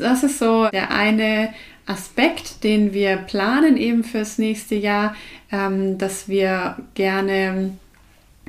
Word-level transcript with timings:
Das 0.00 0.24
ist 0.24 0.40
so 0.40 0.66
der 0.70 0.90
eine 0.90 1.54
Aspekt, 1.86 2.64
den 2.64 2.92
wir 2.92 3.16
planen 3.16 3.76
eben 3.76 4.02
fürs 4.02 4.38
nächste 4.38 4.74
Jahr, 4.74 5.14
ähm, 5.52 5.98
dass 5.98 6.28
wir 6.28 6.78
gerne 6.94 7.78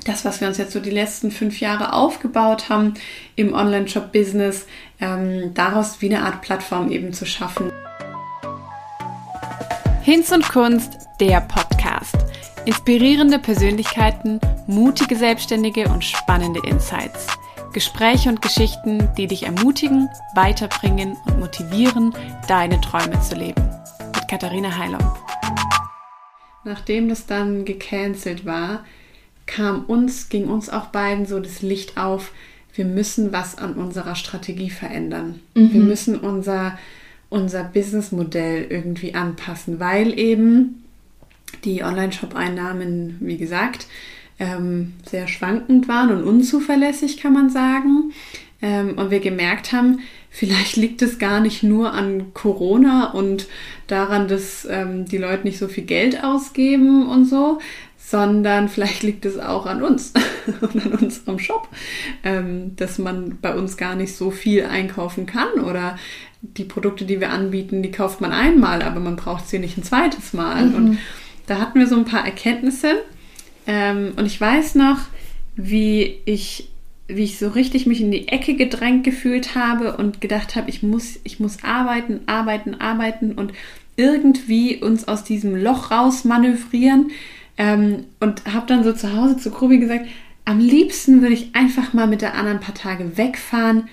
das, 0.06 0.26
was 0.26 0.42
wir 0.42 0.48
uns 0.48 0.58
jetzt 0.58 0.72
so 0.72 0.80
die 0.80 0.90
letzten 0.90 1.30
fünf 1.30 1.60
Jahre 1.60 1.94
aufgebaut 1.94 2.70
haben 2.70 2.96
im 3.36 3.54
Online-Shop-Business, 3.54 4.66
ähm, 5.00 5.54
daraus 5.54 6.02
wie 6.02 6.08
eine 6.08 6.26
Art 6.26 6.42
Plattform 6.42 6.92
eben 6.92 7.14
zu 7.14 7.28
schaffen. 7.28 7.72
Hinz 10.02 10.32
und 10.32 10.50
Kunst, 10.50 10.94
der 11.20 11.42
Podcast. 11.42 12.18
Inspirierende 12.66 13.38
Persönlichkeiten, 13.38 14.40
mutige 14.66 15.16
Selbstständige 15.16 15.90
und 15.90 16.04
spannende 16.04 16.62
Insights. 16.68 17.28
Gespräche 17.76 18.30
und 18.30 18.42
Geschichten, 18.42 19.10
die 19.18 19.28
dich 19.28 19.44
ermutigen, 19.44 20.08
weiterbringen 20.34 21.18
und 21.26 21.40
motivieren, 21.42 22.14
deine 22.48 22.80
Träume 22.80 23.20
zu 23.20 23.36
leben. 23.36 23.70
Mit 24.16 24.30
Katharina 24.30 24.78
Heilung. 24.78 25.04
Nachdem 26.64 27.10
das 27.10 27.26
dann 27.26 27.66
gecancelt 27.66 28.46
war, 28.46 28.86
kam 29.46 29.84
uns, 29.88 30.30
ging 30.30 30.48
uns 30.48 30.70
auch 30.70 30.86
beiden 30.86 31.26
so 31.26 31.42
das 31.42 31.62
Licht 31.62 31.98
auf, 31.98 32.32
wir 32.74 32.86
müssen 32.86 33.34
was 33.34 33.58
an 33.58 33.74
unserer 33.74 34.16
Strategie 34.16 34.70
verändern. 34.70 35.42
Mhm. 35.54 35.74
Wir 35.74 35.82
müssen 35.82 36.18
unser, 36.18 36.80
unser 37.28 37.66
Businessmodell 37.66 38.68
irgendwie 38.70 39.16
anpassen, 39.16 39.82
weil 39.82 40.18
eben 40.18 40.86
die 41.66 41.84
Online-Shop-Einnahmen, 41.84 43.18
wie 43.20 43.36
gesagt, 43.36 43.88
ähm, 44.40 44.94
sehr 45.06 45.28
schwankend 45.28 45.88
waren 45.88 46.12
und 46.12 46.24
unzuverlässig, 46.24 47.18
kann 47.18 47.34
man 47.34 47.50
sagen. 47.50 48.12
Ähm, 48.62 48.98
und 48.98 49.12
wir 49.12 49.20
gemerkt 49.20 49.72
haben, 49.72 50.00
vielleicht 50.30 50.76
liegt 50.76 51.02
es 51.02 51.20
gar 51.20 51.40
nicht 51.40 51.64
nur 51.64 51.94
an 51.94 52.34
Corona 52.34 53.12
und 53.12 53.48
daran, 53.88 54.28
dass 54.28 54.68
ähm, 54.70 55.06
die 55.06 55.18
Leute 55.18 55.44
nicht 55.44 55.58
so 55.58 55.68
viel 55.68 55.84
Geld 55.86 56.24
ausgeben 56.24 57.08
und 57.08 57.26
so, 57.26 57.60
sondern 57.98 58.70
vielleicht 58.70 59.04
liegt 59.04 59.26
es 59.26 59.40
auch 59.40 59.66
an 59.66 59.82
uns 59.82 60.14
und 60.62 60.86
an 60.86 60.94
unserem 60.94 61.40
Shop, 61.40 61.68
ähm, 62.24 62.76
dass 62.76 62.98
man 62.98 63.38
bei 63.42 63.56
uns 63.56 63.78
gar 63.78 63.96
nicht 63.96 64.16
so 64.16 64.32
viel 64.32 64.66
einkaufen 64.66 65.26
kann 65.26 65.50
oder 65.64 65.98
die 66.42 66.66
Produkte, 66.66 67.06
die 67.06 67.20
wir 67.20 67.32
anbieten, 67.32 67.82
die 67.82 67.92
kauft 67.92 68.22
man 68.22 68.32
einmal, 68.32 68.84
aber 68.84 69.00
man 69.00 69.16
braucht 69.16 69.48
sie 69.50 69.60
nicht 69.60 69.78
ein 69.78 69.84
zweites 69.84 70.34
Mal. 70.34 70.66
Mhm. 70.66 70.76
Und 70.76 70.98
da 71.48 71.60
hatten 71.60 71.80
wir 71.80 71.88
so 71.88 71.96
ein 71.96 72.06
paar 72.06 72.26
Erkenntnisse 72.26 73.04
ähm, 73.68 74.14
und 74.16 74.26
ich 74.26 74.40
weiß 74.40 74.76
noch, 74.76 75.00
wie 75.56 76.20
ich, 76.26 76.70
wie 77.08 77.24
ich 77.24 77.38
so 77.38 77.50
richtig 77.50 77.86
mich 77.86 78.02
in 78.02 78.12
die 78.12 78.28
Ecke 78.28 78.56
gedrängt 78.56 79.04
gefühlt 79.04 79.56
habe 79.56 79.98
und 79.98 80.22
gedacht 80.22 80.56
habe, 80.56 80.70
ich 80.70 80.84
muss, 80.84 81.20
ich 81.24 81.40
muss 81.40 81.64
arbeiten, 81.64 82.22
arbeiten, 82.26 82.76
arbeiten 82.82 83.34
und 83.34 83.54
irgendwie 83.98 84.78
uns 84.78 85.08
aus 85.08 85.24
diesem 85.24 85.56
Loch 85.56 85.92
raus 85.92 86.26
manövrieren. 86.26 87.12
Ähm, 87.58 88.06
und 88.20 88.46
habe 88.52 88.68
dann 88.68 88.84
so 88.84 88.92
zu 88.92 89.16
Hause 89.16 89.38
zu 89.38 89.50
Krubi 89.50 89.78
gesagt, 89.78 90.06
am 90.44 90.60
liebsten 90.60 91.22
würde 91.22 91.34
ich 91.34 91.56
einfach 91.56 91.94
mal 91.94 92.06
mit 92.06 92.22
der 92.22 92.36
anderen 92.36 92.60
paar 92.60 92.76
Tage 92.76 93.18
wegfahren, 93.18 93.88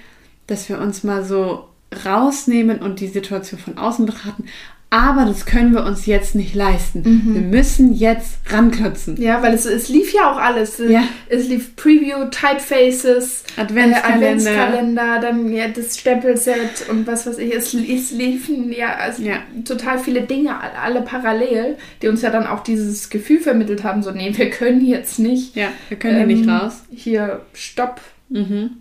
dass 0.49 0.69
wir 0.69 0.81
uns 0.81 1.05
mal 1.05 1.25
so 1.25 1.69
rausnehmen 2.05 2.81
und 2.81 3.01
die 3.01 3.07
Situation 3.07 3.61
von 3.61 3.79
außen 3.79 4.07
betrachten 4.07 4.45
aber 4.93 5.25
das 5.25 5.47
können 5.47 5.73
wir 5.73 5.87
uns 5.87 6.05
jetzt 6.05 6.35
nicht 6.35 6.55
leisten. 6.55 6.99
Mhm. 7.01 7.35
Wir 7.35 7.41
müssen 7.41 7.95
jetzt 7.95 8.41
ranklotzen. 8.51 9.17
Ja, 9.17 9.43
weil 9.43 9.55
es, 9.55 9.65
es 9.65 9.89
lief 9.89 10.13
ja 10.13 10.31
auch 10.31 10.37
alles. 10.37 10.83
Ja. 10.87 11.05
Es 11.31 11.49
lief 11.49 11.77
Preview, 11.77 12.27
Typefaces, 12.27 13.45
Adventskalender, 13.57 13.97
äh, 13.97 14.13
Adventskalender 14.13 15.19
dann 15.23 15.51
ja, 15.51 15.69
das 15.69 15.99
Stempelset 15.99 16.91
und 16.91 17.07
was 17.07 17.27
weiß 17.27 17.39
ich. 17.39 17.55
Es, 17.55 17.73
es 17.73 18.11
liefen 18.11 18.71
ja, 18.71 18.97
also 18.97 19.23
ja, 19.23 19.37
total 19.65 19.99
viele 19.99 20.21
Dinge, 20.21 20.55
alle 20.61 21.01
parallel, 21.01 21.79
die 22.03 22.09
uns 22.09 22.21
ja 22.21 22.29
dann 22.29 22.47
auch 22.47 22.63
dieses 22.63 23.09
Gefühl 23.09 23.41
vermittelt 23.41 23.85
haben, 23.85 24.03
so, 24.03 24.11
nee, 24.11 24.31
wir 24.37 24.51
können 24.51 24.85
jetzt 24.85 25.19
nicht. 25.19 25.57
Ja, 25.57 25.69
wir 25.89 25.99
können 25.99 26.21
ähm, 26.21 26.29
hier 26.29 26.37
nicht 26.37 26.49
raus. 26.51 26.83
Hier, 26.91 27.41
Stopp. 27.55 28.03
Mhm. 28.29 28.73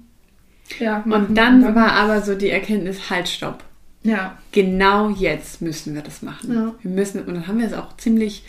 Ja, 0.77 1.05
und 1.05 1.35
dann 1.37 1.73
war 1.73 1.93
aber 1.93 2.19
so 2.21 2.35
die 2.35 2.49
Erkenntnis, 2.49 3.09
halt, 3.09 3.29
Stopp 3.29 3.63
ja. 4.03 4.37
Genau 4.51 5.09
jetzt 5.09 5.61
müssen 5.61 5.95
wir 5.95 6.01
das 6.01 6.21
machen. 6.21 6.53
Ja. 6.53 6.75
Wir 6.81 6.91
müssen, 6.91 7.23
und 7.23 7.33
dann 7.33 7.47
haben 7.47 7.59
wir 7.59 7.67
es 7.67 7.73
auch 7.73 7.95
ziemlich 7.97 8.43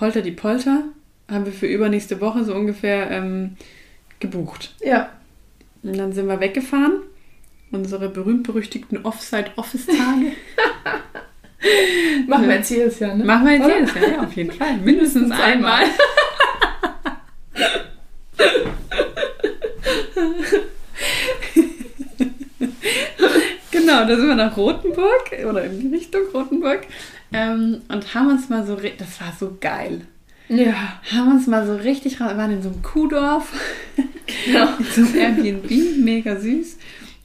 holter 0.00 0.22
die 0.22 0.32
Polter, 0.32 0.84
haben 1.28 1.44
wir 1.44 1.52
für 1.52 1.66
übernächste 1.66 2.20
Woche 2.20 2.44
so 2.44 2.54
ungefähr 2.54 3.10
ähm, 3.10 3.56
gebucht. 4.18 4.74
Ja. 4.80 5.10
Und 5.82 5.96
dann 5.96 6.12
sind 6.12 6.26
wir 6.26 6.40
weggefahren. 6.40 7.00
Unsere 7.70 8.08
berühmt-berüchtigten 8.08 9.04
Offside-Office-Tage. 9.04 10.32
Machen 12.26 12.48
wir 12.48 12.56
jetzt 12.56 12.70
jedes 12.70 12.98
Jahr, 12.98 13.14
ne? 13.14 13.24
Machen 13.24 13.46
wir 13.46 13.52
jetzt 13.58 13.68
jedes 13.68 13.94
Jahr, 13.94 14.12
ja, 14.12 14.22
auf 14.24 14.32
jeden 14.32 14.50
Fall. 14.50 14.78
Mindestens 14.78 15.30
einmal. 15.30 15.84
Genau, 23.70 24.04
da 24.04 24.16
sind 24.16 24.26
wir 24.26 24.34
nach 24.34 24.56
Rothenburg 24.56 25.32
oder 25.48 25.64
in 25.64 25.92
Richtung 25.92 26.22
Rothenburg 26.34 26.86
ähm, 27.32 27.82
und 27.88 28.14
haben 28.14 28.28
uns 28.28 28.48
mal 28.48 28.66
so, 28.66 28.76
das 28.76 29.20
war 29.20 29.32
so 29.38 29.56
geil. 29.60 30.02
Ja. 30.48 31.00
Haben 31.12 31.32
uns 31.32 31.46
mal 31.46 31.64
so 31.64 31.76
richtig 31.76 32.20
raus, 32.20 32.36
waren 32.36 32.50
in 32.50 32.62
so 32.62 32.70
einem 32.70 32.82
Kuhdorf, 32.82 33.52
genau. 34.44 34.68
in 34.78 34.84
so 34.92 35.00
einem 35.02 35.14
Airbnb, 35.14 35.70
mega 35.98 36.36
süß, 36.36 36.76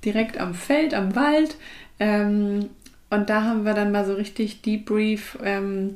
direkt 0.03 0.37
am 0.37 0.53
Feld, 0.53 0.93
am 0.93 1.15
Wald. 1.15 1.55
Ähm, 1.99 2.69
und 3.09 3.29
da 3.29 3.43
haben 3.43 3.65
wir 3.65 3.73
dann 3.73 3.91
mal 3.91 4.05
so 4.05 4.13
richtig 4.13 4.61
Debrief, 4.61 5.39
ähm, 5.43 5.95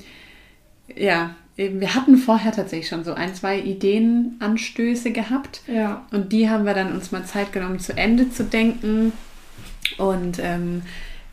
ja, 0.96 1.36
eben, 1.56 1.80
wir 1.80 1.94
hatten 1.94 2.18
vorher 2.18 2.52
tatsächlich 2.52 2.90
schon 2.90 3.04
so 3.04 3.14
ein, 3.14 3.36
zwei 3.36 3.60
Ideenanstöße 3.60 5.12
gehabt. 5.12 5.62
Ja. 5.68 6.08
Und 6.12 6.32
die 6.32 6.50
haben 6.50 6.66
wir 6.66 6.74
dann 6.74 6.94
uns 6.94 7.12
mal 7.12 7.26
Zeit 7.26 7.52
genommen, 7.52 7.80
zu 7.80 7.96
Ende 7.96 8.32
zu 8.32 8.44
denken 8.44 9.14
und 9.98 10.40
ähm, 10.40 10.84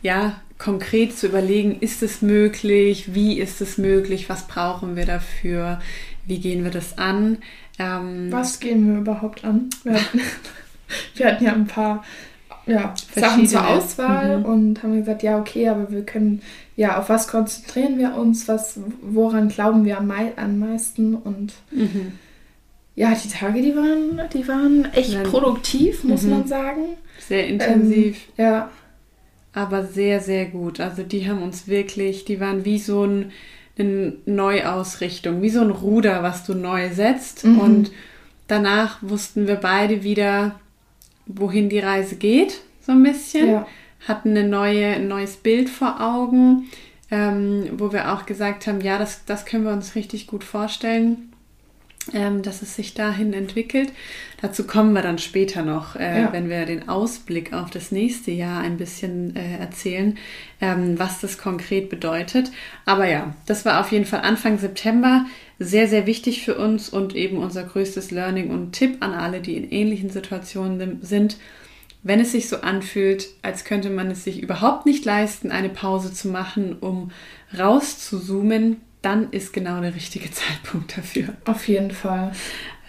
ja, 0.01 0.39
konkret 0.57 1.17
zu 1.17 1.27
überlegen, 1.27 1.79
ist 1.79 2.01
es 2.01 2.21
möglich, 2.21 3.13
wie 3.13 3.39
ist 3.39 3.61
es 3.61 3.77
möglich, 3.77 4.29
was 4.29 4.47
brauchen 4.47 4.95
wir 4.95 5.05
dafür, 5.05 5.79
wie 6.25 6.39
gehen 6.39 6.63
wir 6.63 6.71
das 6.71 6.97
an. 6.97 7.37
Ähm, 7.79 8.31
was 8.31 8.59
gehen 8.59 8.91
wir 8.91 8.99
überhaupt 8.99 9.45
an? 9.45 9.69
Wir 9.83 9.93
hatten, 9.93 10.21
wir 11.15 11.25
hatten 11.27 11.43
ja 11.43 11.53
ein 11.53 11.67
paar 11.67 12.03
ja, 12.65 12.93
Sachen 13.15 13.47
zur 13.47 13.65
Auswahl 13.65 14.39
mhm. 14.39 14.45
und 14.45 14.83
haben 14.83 14.97
gesagt, 14.97 15.23
ja, 15.23 15.39
okay, 15.39 15.69
aber 15.69 15.89
wir 15.89 16.05
können, 16.05 16.41
ja, 16.75 16.99
auf 16.99 17.09
was 17.09 17.27
konzentrieren 17.27 17.97
wir 17.97 18.15
uns, 18.15 18.47
was, 18.47 18.79
woran 19.01 19.47
glauben 19.47 19.85
wir 19.85 19.97
am, 19.97 20.07
mei 20.07 20.33
am 20.35 20.59
meisten 20.59 21.15
und 21.15 21.53
mhm. 21.71 22.13
ja, 22.95 23.13
die 23.13 23.29
Tage, 23.29 23.61
die 23.61 23.75
waren, 23.75 24.21
die 24.33 24.47
waren 24.47 24.85
echt 24.93 25.13
Dann, 25.13 25.23
produktiv, 25.23 26.03
muss 26.03 26.23
mhm. 26.23 26.29
man 26.31 26.47
sagen. 26.47 26.81
Sehr 27.27 27.47
intensiv. 27.47 28.27
Ähm, 28.37 28.45
ja. 28.45 28.69
Aber 29.53 29.83
sehr, 29.83 30.19
sehr 30.19 30.45
gut. 30.45 30.79
Also 30.79 31.03
die 31.03 31.27
haben 31.27 31.41
uns 31.41 31.67
wirklich, 31.67 32.25
die 32.25 32.39
waren 32.39 32.63
wie 32.63 32.79
so 32.79 33.05
ein, 33.05 33.31
eine 33.77 34.13
Neuausrichtung, 34.25 35.41
wie 35.41 35.49
so 35.49 35.61
ein 35.61 35.71
Ruder, 35.71 36.23
was 36.23 36.45
du 36.45 36.53
neu 36.53 36.89
setzt. 36.89 37.43
Mhm. 37.43 37.59
Und 37.59 37.91
danach 38.47 38.99
wussten 39.01 39.47
wir 39.47 39.55
beide 39.55 40.03
wieder, 40.03 40.59
wohin 41.25 41.69
die 41.69 41.79
Reise 41.79 42.15
geht, 42.15 42.61
so 42.81 42.91
ein 42.91 43.03
bisschen. 43.03 43.49
Ja. 43.49 43.67
Hatten 44.07 44.29
eine 44.29 44.47
neue, 44.47 44.87
ein 44.87 45.07
neues 45.07 45.37
Bild 45.37 45.69
vor 45.69 45.99
Augen, 45.99 46.69
ähm, 47.09 47.67
wo 47.77 47.91
wir 47.91 48.13
auch 48.13 48.25
gesagt 48.25 48.67
haben, 48.67 48.79
ja, 48.79 48.99
das, 48.99 49.25
das 49.25 49.45
können 49.45 49.65
wir 49.65 49.73
uns 49.73 49.95
richtig 49.95 50.27
gut 50.27 50.43
vorstellen 50.43 51.26
ähm, 52.13 52.41
dass 52.41 52.61
es 52.61 52.75
sich 52.75 52.93
dahin 52.93 53.33
entwickelt. 53.33 53.91
Dazu 54.41 54.65
kommen 54.65 54.93
wir 54.93 55.01
dann 55.01 55.17
später 55.17 55.63
noch, 55.63 55.95
äh, 55.95 56.21
ja. 56.21 56.33
wenn 56.33 56.49
wir 56.49 56.65
den 56.65 56.89
Ausblick 56.89 57.53
auf 57.53 57.69
das 57.69 57.91
nächste 57.91 58.31
Jahr 58.31 58.61
ein 58.61 58.77
bisschen 58.77 59.35
äh, 59.35 59.57
erzählen, 59.57 60.17
ähm, 60.61 60.99
was 60.99 61.21
das 61.21 61.37
konkret 61.37 61.89
bedeutet. 61.89 62.51
Aber 62.85 63.07
ja, 63.07 63.35
das 63.45 63.65
war 63.65 63.79
auf 63.79 63.91
jeden 63.91 64.05
Fall 64.05 64.21
Anfang 64.21 64.57
September 64.57 65.25
sehr, 65.59 65.87
sehr 65.87 66.05
wichtig 66.05 66.43
für 66.43 66.55
uns 66.55 66.89
und 66.89 67.15
eben 67.15 67.37
unser 67.37 67.63
größtes 67.63 68.11
Learning 68.11 68.51
und 68.51 68.73
Tipp 68.73 68.97
an 68.99 69.13
alle, 69.13 69.41
die 69.41 69.57
in 69.57 69.69
ähnlichen 69.69 70.09
Situationen 70.09 70.99
sind. 71.01 71.37
Wenn 72.03 72.19
es 72.19 72.31
sich 72.31 72.47
so 72.47 72.61
anfühlt, 72.61 73.27
als 73.41 73.65
könnte 73.65 73.89
man 73.89 74.11
es 74.11 74.23
sich 74.23 74.41
überhaupt 74.41 74.85
nicht 74.85 75.03
leisten, 75.03 75.51
eine 75.51 75.69
Pause 75.69 76.13
zu 76.13 76.29
machen, 76.29 76.77
um 76.79 77.11
rauszuzoomen, 77.57 78.77
dann 79.07 79.31
ist 79.31 79.53
genau 79.53 79.79
der 79.79 79.95
richtige 79.95 80.29
Zeitpunkt 80.31 80.97
dafür. 80.97 81.29
Auf 81.45 81.67
jeden 81.67 81.91
Fall. 81.91 82.33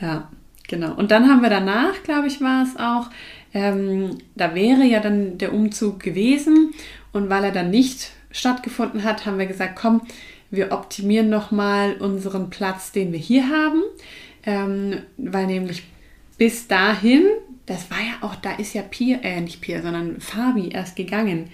Ja, 0.00 0.28
genau. 0.66 0.94
Und 0.94 1.10
dann 1.10 1.28
haben 1.28 1.42
wir 1.42 1.50
danach, 1.50 2.02
glaube 2.02 2.26
ich, 2.26 2.40
war 2.40 2.64
es 2.64 2.76
auch, 2.76 3.10
ähm, 3.54 4.18
da 4.34 4.54
wäre 4.54 4.84
ja 4.84 5.00
dann 5.00 5.38
der 5.38 5.54
Umzug 5.54 6.00
gewesen 6.00 6.74
und 7.12 7.30
weil 7.30 7.44
er 7.44 7.52
dann 7.52 7.70
nicht 7.70 8.10
stattgefunden 8.30 9.04
hat, 9.04 9.24
haben 9.24 9.38
wir 9.38 9.46
gesagt, 9.46 9.76
komm, 9.76 10.02
wir 10.50 10.72
optimieren 10.72 11.30
nochmal 11.30 11.94
unseren 11.94 12.50
Platz, 12.50 12.92
den 12.92 13.12
wir 13.12 13.18
hier 13.18 13.48
haben, 13.48 13.82
ähm, 14.44 15.00
weil 15.16 15.46
nämlich 15.46 15.84
bis 16.36 16.66
dahin, 16.68 17.24
das 17.66 17.90
war 17.90 17.98
ja 17.98 18.26
auch, 18.26 18.34
da 18.34 18.52
ist 18.56 18.74
ja 18.74 18.82
Pia, 18.82 19.18
äh, 19.22 19.40
nicht 19.40 19.60
Pia, 19.60 19.82
sondern 19.82 20.20
Fabi 20.20 20.68
erst 20.68 20.96
gegangen. 20.96 21.50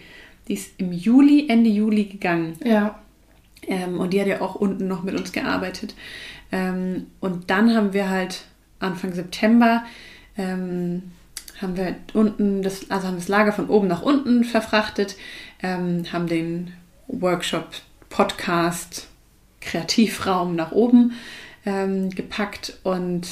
Die 0.49 0.55
ist 0.55 0.72
im 0.78 0.93
Juli, 0.93 1.49
Ende 1.49 1.70
Juli 1.70 2.05
gegangen. 2.05 2.55
Ja. 2.64 2.99
Ähm, 3.69 4.00
und 4.00 4.12
die 4.12 4.20
hat 4.20 4.26
ja 4.26 4.40
auch 4.40 4.55
unten 4.55 4.88
noch 4.88 5.02
mit 5.02 5.19
uns 5.19 5.32
gearbeitet. 5.32 5.94
Ähm, 6.52 7.06
und 7.20 7.50
dann 7.50 7.75
haben 7.75 7.93
wir 7.93 8.11
halt 8.11 8.44
Anfang 8.81 9.12
September 9.12 9.84
ähm, 10.37 11.02
haben 11.61 11.76
wir 11.76 11.96
unten 12.12 12.62
das, 12.62 12.90
also 12.90 13.08
haben 13.08 13.16
das 13.16 13.28
Lager 13.28 13.52
von 13.52 13.69
oben 13.69 13.87
nach 13.87 14.02
unten 14.02 14.44
verfrachtet, 14.44 15.16
ähm, 15.62 16.05
haben 16.12 16.26
den 16.26 16.72
Workshop, 17.06 17.69
Podcast, 18.11 19.08
Kreativraum 19.61 20.56
nach 20.56 20.72
oben 20.72 21.12
ähm, 21.64 22.11
gepackt 22.11 22.78
und 22.82 23.26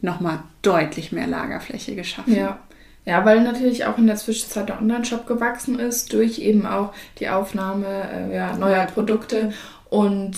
nochmal 0.00 0.42
deutlich 0.62 1.12
mehr 1.12 1.26
Lagerfläche 1.26 1.94
geschaffen. 1.94 2.36
Ja. 2.36 2.60
Ja, 3.06 3.24
weil 3.24 3.42
natürlich 3.42 3.84
auch 3.84 3.98
in 3.98 4.06
der 4.06 4.16
Zwischenzeit 4.16 4.68
der 4.68 4.80
Online-Shop 4.80 5.26
gewachsen 5.26 5.78
ist, 5.78 6.12
durch 6.12 6.38
eben 6.38 6.66
auch 6.66 6.92
die 7.18 7.28
Aufnahme 7.28 7.86
äh, 7.86 8.34
ja, 8.34 8.56
neuer 8.56 8.86
Produkte. 8.86 9.52
Und 9.90 10.32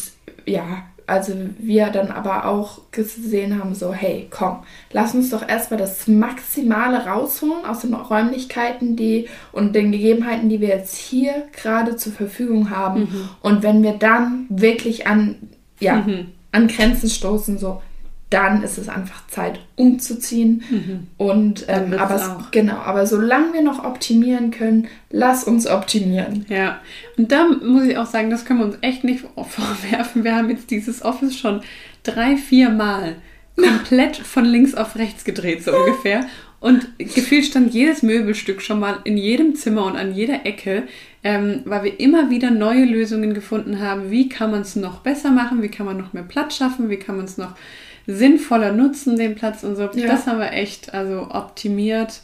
ja, 0.47 0.83
also 1.07 1.35
wir 1.59 1.87
dann 1.91 2.11
aber 2.11 2.47
auch 2.47 2.81
gesehen 2.91 3.61
haben, 3.61 3.75
so, 3.75 3.93
hey, 3.93 4.27
komm, 4.29 4.65
lass 4.93 5.15
uns 5.15 5.31
doch 5.31 5.49
erstmal 5.49 5.79
das 5.79 6.09
Maximale 6.09 7.07
rausholen 7.07 7.65
aus 7.65 7.81
den 7.81 7.95
Räumlichkeiten 7.95 8.97
die, 8.97 9.29
und 9.53 9.75
den 9.75 9.93
Gegebenheiten, 9.93 10.49
die 10.49 10.61
wir 10.61 10.69
jetzt 10.69 10.97
hier 10.97 11.47
gerade 11.53 11.97
zur 11.97 12.13
Verfügung 12.13 12.71
haben. 12.71 13.03
Mhm. 13.03 13.29
Und 13.41 13.63
wenn 13.63 13.85
wir 13.85 13.93
dann 13.93 14.47
wirklich 14.49 15.07
an, 15.07 15.37
ja, 15.79 15.97
mhm. 15.97 16.33
an 16.51 16.67
Grenzen 16.67 17.09
stoßen, 17.09 17.59
so, 17.59 17.81
dann 18.31 18.65
ist 18.65 18.77
es 18.77 18.89
einfach 18.89 19.27
Zeit 19.29 19.61
umzuziehen. 19.77 20.65
Mhm. 20.69 21.07
Und 21.17 21.65
ähm, 21.69 21.95
aber 21.95 22.49
genau, 22.51 22.77
aber 22.77 23.07
solange 23.07 23.53
wir 23.53 23.63
noch 23.63 23.85
optimieren 23.85 24.51
können, 24.51 24.89
lass 25.11 25.45
uns 25.45 25.67
optimieren. 25.67 26.45
Ja, 26.49 26.81
und 27.17 27.31
da 27.31 27.47
muss 27.49 27.85
ich 27.85 27.97
auch 27.97 28.07
sagen, 28.07 28.31
das 28.31 28.45
können 28.45 28.61
wir 28.61 28.67
uns 28.67 28.79
echt 28.81 29.05
nicht 29.05 29.25
vorwerfen. 29.37 30.25
Wir 30.25 30.35
haben 30.35 30.51
jetzt 30.51 30.71
dieses 30.71 31.05
Office 31.05 31.37
schon 31.37 31.61
drei, 32.03 32.37
vier 32.37 32.71
Mal 32.71 33.17
komplett 33.57 34.17
von 34.25 34.45
links 34.45 34.75
auf 34.75 34.97
rechts 34.97 35.25
gedreht, 35.25 35.63
so 35.63 35.77
ungefähr. 35.77 36.27
Und 36.59 36.99
gefühlt 36.99 37.45
stand 37.45 37.75
jedes 37.75 38.03
Möbelstück 38.03 38.61
schon 38.61 38.81
mal 38.81 38.99
in 39.05 39.17
jedem 39.17 39.55
Zimmer 39.55 39.85
und 39.85 39.97
an 39.97 40.15
jeder 40.15 40.47
Ecke, 40.47 40.85
ähm, 41.23 41.61
weil 41.65 41.85
wir 41.85 42.01
immer 42.01 42.31
wieder 42.31 42.51
neue 42.51 42.87
Lösungen 42.87 43.35
gefunden 43.35 43.81
haben. 43.81 44.11
Wie 44.11 44.29
kann 44.29 44.51
man 44.51 44.63
es 44.63 44.75
noch 44.75 45.01
besser 45.01 45.31
machen? 45.31 45.63
Wie 45.63 45.69
kann 45.69 45.87
man 45.87 45.99
noch 45.99 46.13
mehr 46.13 46.25
Platz 46.25 46.57
schaffen? 46.57 46.89
Wie 46.91 46.97
kann 46.97 47.17
man 47.17 47.27
es 47.27 47.39
noch 47.39 47.55
sinnvoller 48.07 48.73
nutzen, 48.73 49.17
den 49.17 49.35
Platz 49.35 49.65
und 49.65 49.77
so. 49.77 49.83
Ja. 49.95 50.07
Das 50.07 50.27
haben 50.27 50.39
wir 50.39 50.53
echt 50.53 50.95
also 50.95 51.29
optimiert 51.31 52.21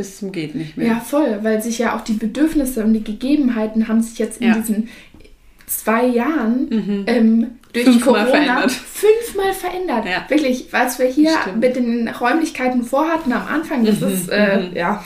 bis 0.00 0.18
zum 0.18 0.32
geht 0.32 0.54
nicht 0.54 0.76
mehr. 0.76 0.86
Ja, 0.86 1.00
voll, 1.00 1.40
weil 1.42 1.62
sich 1.62 1.78
ja 1.78 1.96
auch 1.96 2.00
die 2.00 2.14
Bedürfnisse 2.14 2.84
und 2.84 2.94
die 2.94 3.04
Gegebenheiten 3.04 3.88
haben 3.88 4.00
sich 4.00 4.18
jetzt 4.18 4.40
in 4.40 4.48
ja. 4.48 4.54
diesen 4.54 4.88
zwei 5.66 6.06
Jahren 6.06 6.68
mhm. 6.70 7.04
ähm, 7.06 7.46
durch 7.72 7.84
fünfmal 7.84 8.24
Corona 8.24 8.30
verändert. 8.30 8.70
fünfmal 8.70 9.52
verändert. 9.52 10.04
Ja. 10.06 10.24
Wirklich, 10.28 10.68
was 10.72 10.98
wir 10.98 11.06
hier 11.06 11.32
mit 11.58 11.76
den 11.76 12.08
Räumlichkeiten 12.08 12.82
vorhatten 12.82 13.32
am 13.32 13.46
Anfang, 13.46 13.84
das 13.84 14.00
mhm. 14.00 14.08
ist 14.08 14.28
äh, 14.30 14.68
mhm. 14.68 14.76
ja 14.76 15.04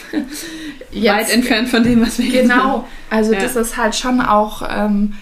jetzt, 0.93 1.17
weit 1.17 1.35
entfernt 1.35 1.69
von 1.69 1.83
dem, 1.83 2.01
was 2.01 2.19
wir 2.19 2.27
genau. 2.27 2.39
jetzt 2.39 2.49
Genau, 2.51 2.89
also 3.11 3.33
ja. 3.33 3.41
das 3.41 3.57
ist 3.57 3.77
halt 3.77 3.95
schon 3.95 4.21
auch 4.21 4.63
ähm, 4.71 5.15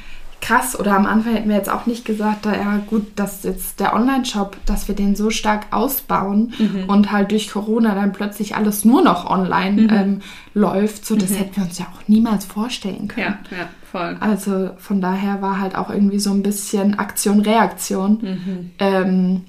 krass 0.42 0.78
oder 0.78 0.96
am 0.96 1.06
Anfang 1.06 1.34
hätten 1.34 1.48
wir 1.48 1.56
jetzt 1.56 1.70
auch 1.70 1.86
nicht 1.86 2.04
gesagt, 2.04 2.46
ja 2.46 2.80
gut, 2.88 3.06
dass 3.16 3.44
jetzt 3.44 3.78
der 3.78 3.94
Online-Shop, 3.94 4.56
dass 4.66 4.88
wir 4.88 4.94
den 4.94 5.14
so 5.14 5.30
stark 5.30 5.66
ausbauen 5.70 6.52
mhm. 6.58 6.84
und 6.88 7.12
halt 7.12 7.30
durch 7.30 7.48
Corona 7.48 7.94
dann 7.94 8.12
plötzlich 8.12 8.56
alles 8.56 8.84
nur 8.84 9.02
noch 9.02 9.30
online 9.30 9.82
mhm. 9.82 9.90
ähm, 9.90 10.20
läuft, 10.52 11.06
so 11.06 11.14
das 11.14 11.30
mhm. 11.30 11.34
hätten 11.36 11.56
wir 11.56 11.62
uns 11.62 11.78
ja 11.78 11.86
auch 11.86 12.08
niemals 12.08 12.44
vorstellen 12.44 13.06
können. 13.06 13.38
Ja, 13.50 13.56
ja, 13.56 13.68
voll. 13.90 14.16
Also 14.18 14.70
von 14.78 15.00
daher 15.00 15.40
war 15.40 15.60
halt 15.60 15.76
auch 15.76 15.90
irgendwie 15.90 16.18
so 16.18 16.32
ein 16.32 16.42
bisschen 16.42 16.98
Aktion-Reaktion. 16.98 18.18
Mhm. 18.20 18.70
Ähm, 18.80 19.40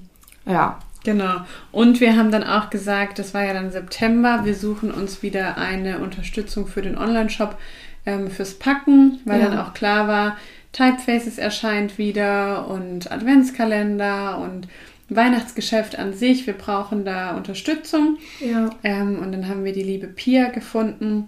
ja. 0.45 0.77
Genau. 1.03 1.41
Und 1.71 1.99
wir 2.01 2.15
haben 2.15 2.31
dann 2.31 2.43
auch 2.43 2.69
gesagt, 2.69 3.17
das 3.17 3.33
war 3.33 3.43
ja 3.43 3.53
dann 3.53 3.71
September, 3.71 4.41
wir 4.45 4.55
suchen 4.55 4.91
uns 4.91 5.23
wieder 5.23 5.57
eine 5.57 5.99
Unterstützung 5.99 6.67
für 6.67 6.83
den 6.83 6.97
Online-Shop 6.97 7.57
ähm, 8.05 8.29
fürs 8.29 8.53
Packen, 8.53 9.19
weil 9.25 9.41
ja. 9.41 9.49
dann 9.49 9.57
auch 9.57 9.73
klar 9.73 10.07
war, 10.07 10.37
Typefaces 10.73 11.37
erscheint 11.37 11.97
wieder 11.97 12.67
und 12.67 13.11
Adventskalender 13.11 14.39
und 14.39 14.67
Weihnachtsgeschäft 15.09 15.97
an 15.97 16.13
sich. 16.13 16.47
Wir 16.47 16.53
brauchen 16.53 17.05
da 17.05 17.37
Unterstützung. 17.37 18.17
Ja. 18.39 18.71
Ähm, 18.83 19.19
und 19.19 19.31
dann 19.31 19.47
haben 19.47 19.63
wir 19.63 19.71
die 19.71 19.83
liebe 19.83 20.07
Pia 20.07 20.49
gefunden, 20.49 21.27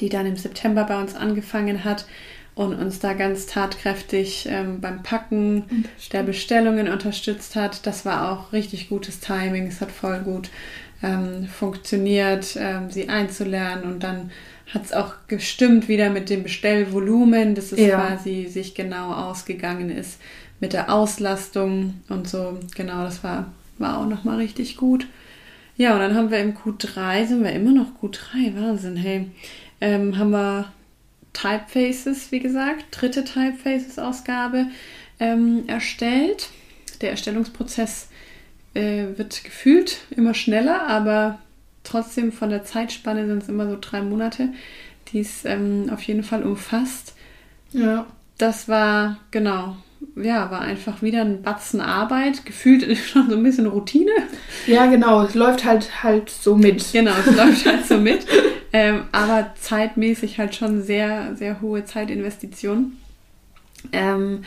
die 0.00 0.08
dann 0.08 0.26
im 0.26 0.36
September 0.36 0.84
bei 0.84 1.00
uns 1.00 1.14
angefangen 1.14 1.84
hat 1.84 2.06
und 2.54 2.74
uns 2.74 2.98
da 2.98 3.12
ganz 3.12 3.46
tatkräftig 3.46 4.46
ähm, 4.50 4.80
beim 4.80 5.02
Packen 5.02 5.86
der 6.12 6.24
Bestellungen 6.24 6.88
unterstützt 6.88 7.56
hat. 7.56 7.86
Das 7.86 8.04
war 8.04 8.32
auch 8.32 8.52
richtig 8.52 8.88
gutes 8.88 9.20
Timing. 9.20 9.68
Es 9.68 9.80
hat 9.80 9.92
voll 9.92 10.18
gut 10.20 10.50
ähm, 11.02 11.46
funktioniert, 11.46 12.56
ähm, 12.58 12.90
sie 12.90 13.08
einzulernen 13.08 13.84
und 13.84 14.02
dann 14.02 14.30
hat 14.72 14.84
es 14.84 14.92
auch 14.92 15.14
gestimmt 15.28 15.88
wieder 15.88 16.10
mit 16.10 16.30
dem 16.30 16.42
Bestellvolumen, 16.42 17.54
dass 17.54 17.72
es 17.72 17.80
ja. 17.80 17.98
quasi 17.98 18.46
sich 18.46 18.74
genau 18.74 19.12
ausgegangen 19.12 19.90
ist 19.90 20.20
mit 20.60 20.72
der 20.72 20.92
Auslastung 20.92 21.94
und 22.08 22.28
so. 22.28 22.58
Genau, 22.76 23.02
das 23.02 23.24
war, 23.24 23.52
war 23.78 23.98
auch 23.98 24.06
nochmal 24.06 24.36
richtig 24.36 24.76
gut. 24.76 25.06
Ja, 25.76 25.94
und 25.94 26.00
dann 26.00 26.14
haben 26.14 26.30
wir 26.30 26.38
im 26.38 26.54
Q3, 26.54 27.26
sind 27.26 27.42
wir 27.42 27.52
immer 27.52 27.72
noch 27.72 27.88
Q3, 28.02 28.54
Wahnsinn, 28.54 28.96
hey, 28.96 29.30
ähm, 29.80 30.18
haben 30.18 30.30
wir 30.30 30.72
Typefaces, 31.32 32.32
wie 32.32 32.40
gesagt, 32.40 32.84
dritte 32.90 33.24
Typefaces-Ausgabe 33.24 34.66
ähm, 35.18 35.64
erstellt. 35.68 36.50
Der 37.00 37.10
Erstellungsprozess 37.10 38.08
äh, 38.74 39.06
wird 39.16 39.42
gefühlt 39.42 40.00
immer 40.10 40.34
schneller, 40.34 40.86
aber 40.86 41.38
trotzdem 41.84 42.32
von 42.32 42.50
der 42.50 42.64
Zeitspanne 42.64 43.26
sind 43.26 43.42
es 43.42 43.48
immer 43.48 43.68
so 43.68 43.76
drei 43.80 44.02
Monate, 44.02 44.50
die 45.08 45.20
es 45.20 45.44
ähm, 45.44 45.90
auf 45.92 46.02
jeden 46.02 46.22
Fall 46.22 46.42
umfasst. 46.42 47.14
Ja. 47.72 48.06
Das 48.38 48.68
war, 48.68 49.18
genau, 49.30 49.76
ja, 50.16 50.50
war 50.50 50.60
einfach 50.62 51.02
wieder 51.02 51.22
ein 51.22 51.42
Batzen 51.42 51.80
Arbeit, 51.80 52.44
gefühlt 52.44 52.96
schon 53.06 53.28
so 53.28 53.36
ein 53.36 53.42
bisschen 53.42 53.66
Routine. 53.66 54.12
Ja, 54.66 54.86
genau, 54.86 55.22
es 55.22 55.34
läuft 55.34 55.64
halt 55.64 56.02
halt 56.02 56.30
so 56.30 56.56
mit. 56.56 56.92
Genau, 56.92 57.12
es 57.26 57.36
läuft 57.36 57.66
halt 57.66 57.86
so 57.86 57.98
mit. 57.98 58.26
Ähm, 58.72 59.06
aber 59.10 59.52
zeitmäßig 59.58 60.38
halt 60.38 60.54
schon 60.54 60.84
sehr, 60.84 61.34
sehr 61.34 61.60
hohe 61.60 61.84
Zeitinvestitionen. 61.84 62.98
Ähm, 63.90 64.44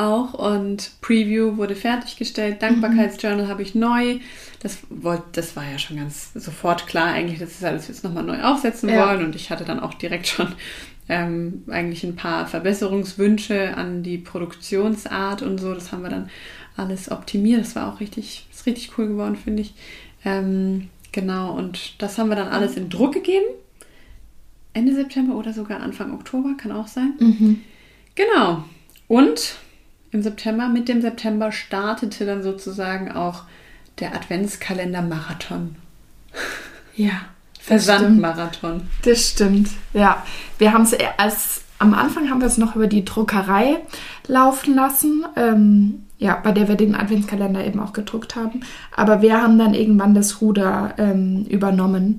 auch 0.00 0.34
und 0.34 0.92
Preview 1.00 1.56
wurde 1.56 1.76
fertiggestellt. 1.76 2.62
Dankbarkeitsjournal 2.62 3.48
habe 3.48 3.62
ich 3.62 3.74
neu. 3.74 4.18
Das, 4.62 4.78
wollt, 4.88 5.22
das 5.32 5.56
war 5.56 5.70
ja 5.70 5.78
schon 5.78 5.96
ganz 5.96 6.32
sofort 6.34 6.86
klar 6.86 7.08
eigentlich, 7.08 7.38
dass 7.38 7.60
wir 7.60 7.68
alles 7.68 7.88
jetzt 7.88 8.04
nochmal 8.04 8.24
neu 8.24 8.42
aufsetzen 8.42 8.88
ja. 8.88 9.06
wollen. 9.06 9.24
Und 9.24 9.36
ich 9.36 9.50
hatte 9.50 9.64
dann 9.64 9.80
auch 9.80 9.94
direkt 9.94 10.26
schon 10.26 10.54
ähm, 11.08 11.64
eigentlich 11.68 12.04
ein 12.04 12.16
paar 12.16 12.46
Verbesserungswünsche 12.46 13.76
an 13.76 14.02
die 14.02 14.18
Produktionsart 14.18 15.42
und 15.42 15.58
so. 15.58 15.74
Das 15.74 15.92
haben 15.92 16.02
wir 16.02 16.10
dann 16.10 16.30
alles 16.76 17.10
optimiert. 17.10 17.60
Das 17.60 17.76
war 17.76 17.92
auch 17.92 18.00
richtig, 18.00 18.46
ist 18.50 18.66
richtig 18.66 18.96
cool 18.96 19.08
geworden, 19.08 19.36
finde 19.36 19.62
ich. 19.62 19.74
Ähm, 20.24 20.88
genau, 21.12 21.52
und 21.52 22.00
das 22.02 22.18
haben 22.18 22.28
wir 22.28 22.36
dann 22.36 22.48
alles 22.48 22.76
in 22.76 22.88
Druck 22.88 23.14
gegeben. 23.14 23.46
Ende 24.72 24.94
September 24.94 25.34
oder 25.34 25.52
sogar 25.52 25.80
Anfang 25.80 26.14
Oktober, 26.14 26.54
kann 26.56 26.72
auch 26.72 26.86
sein. 26.86 27.14
Mhm. 27.18 27.60
Genau. 28.14 28.64
Und 29.08 29.56
im 30.12 30.22
September. 30.22 30.68
Mit 30.68 30.88
dem 30.88 31.00
September 31.00 31.52
startete 31.52 32.26
dann 32.26 32.42
sozusagen 32.42 33.12
auch 33.12 33.44
der 33.98 34.14
Adventskalender-Marathon. 34.14 35.76
Ja. 36.96 37.12
Versandmarathon. 37.60 38.88
Das 39.02 39.28
stimmt. 39.28 39.68
Ja. 39.92 40.24
Wir 40.58 40.72
haben 40.72 40.84
es 40.84 40.96
als 41.18 41.62
am 41.78 41.94
Anfang 41.94 42.28
haben 42.28 42.40
wir 42.40 42.46
es 42.46 42.58
noch 42.58 42.76
über 42.76 42.86
die 42.86 43.06
Druckerei 43.06 43.78
laufen 44.26 44.74
lassen. 44.74 45.24
Ähm, 45.34 46.04
ja, 46.18 46.38
bei 46.42 46.52
der 46.52 46.68
wir 46.68 46.74
den 46.74 46.94
Adventskalender 46.94 47.64
eben 47.64 47.80
auch 47.80 47.94
gedruckt 47.94 48.36
haben. 48.36 48.60
Aber 48.94 49.22
wir 49.22 49.42
haben 49.42 49.58
dann 49.58 49.72
irgendwann 49.72 50.14
das 50.14 50.42
Ruder 50.42 50.94
ähm, 50.98 51.46
übernommen. 51.48 52.18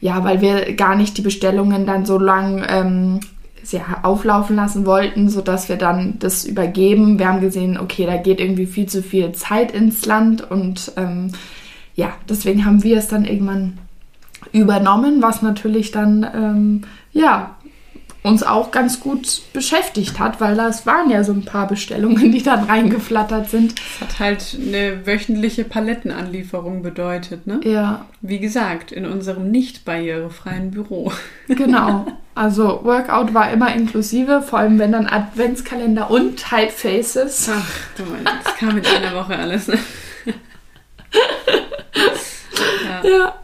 Ja, 0.00 0.24
weil 0.24 0.42
wir 0.42 0.74
gar 0.74 0.94
nicht 0.94 1.16
die 1.16 1.22
Bestellungen 1.22 1.86
dann 1.86 2.04
so 2.04 2.18
lang 2.18 2.64
ähm, 2.68 3.20
ja, 3.70 4.00
auflaufen 4.02 4.56
lassen 4.56 4.86
wollten, 4.86 5.28
sodass 5.28 5.68
wir 5.68 5.76
dann 5.76 6.18
das 6.18 6.44
übergeben. 6.44 7.18
Wir 7.18 7.28
haben 7.28 7.40
gesehen, 7.40 7.78
okay, 7.78 8.06
da 8.06 8.16
geht 8.16 8.40
irgendwie 8.40 8.66
viel 8.66 8.86
zu 8.86 9.02
viel 9.02 9.32
Zeit 9.32 9.72
ins 9.72 10.04
Land 10.06 10.50
und 10.50 10.92
ähm, 10.96 11.32
ja, 11.94 12.12
deswegen 12.28 12.64
haben 12.64 12.82
wir 12.82 12.98
es 12.98 13.08
dann 13.08 13.24
irgendwann 13.24 13.78
übernommen, 14.52 15.22
was 15.22 15.42
natürlich 15.42 15.92
dann 15.92 16.26
ähm, 16.34 16.82
ja 17.12 17.56
uns 18.22 18.42
auch 18.42 18.70
ganz 18.70 19.00
gut 19.00 19.42
beschäftigt 19.52 20.20
hat, 20.20 20.40
weil 20.40 20.54
das 20.54 20.86
waren 20.86 21.10
ja 21.10 21.24
so 21.24 21.32
ein 21.32 21.44
paar 21.44 21.66
Bestellungen, 21.66 22.30
die 22.32 22.42
dann 22.42 22.64
reingeflattert 22.64 23.50
sind. 23.50 23.74
Das 23.78 24.08
hat 24.08 24.20
halt 24.20 24.56
eine 24.60 25.06
wöchentliche 25.06 25.64
Palettenanlieferung 25.64 26.82
bedeutet, 26.82 27.46
ne? 27.46 27.60
Ja. 27.64 28.06
Wie 28.20 28.38
gesagt, 28.38 28.92
in 28.92 29.06
unserem 29.06 29.50
nicht 29.50 29.84
barrierefreien 29.84 30.70
Büro. 30.70 31.12
Genau. 31.48 32.06
Also 32.34 32.80
Workout 32.82 33.34
war 33.34 33.50
immer 33.52 33.74
inklusive, 33.74 34.40
vor 34.40 34.60
allem 34.60 34.78
wenn 34.78 34.92
dann 34.92 35.06
Adventskalender 35.06 36.10
und 36.10 36.36
Typefaces. 36.36 37.50
Ach, 37.52 37.70
du 37.96 38.04
meinst, 38.04 38.46
das 38.46 38.56
kam 38.56 38.78
in 38.78 38.86
einer 38.86 39.14
Woche 39.14 39.36
alles. 39.36 39.68
Ne? 39.68 39.78
ja. 43.04 43.08
ja. 43.08 43.34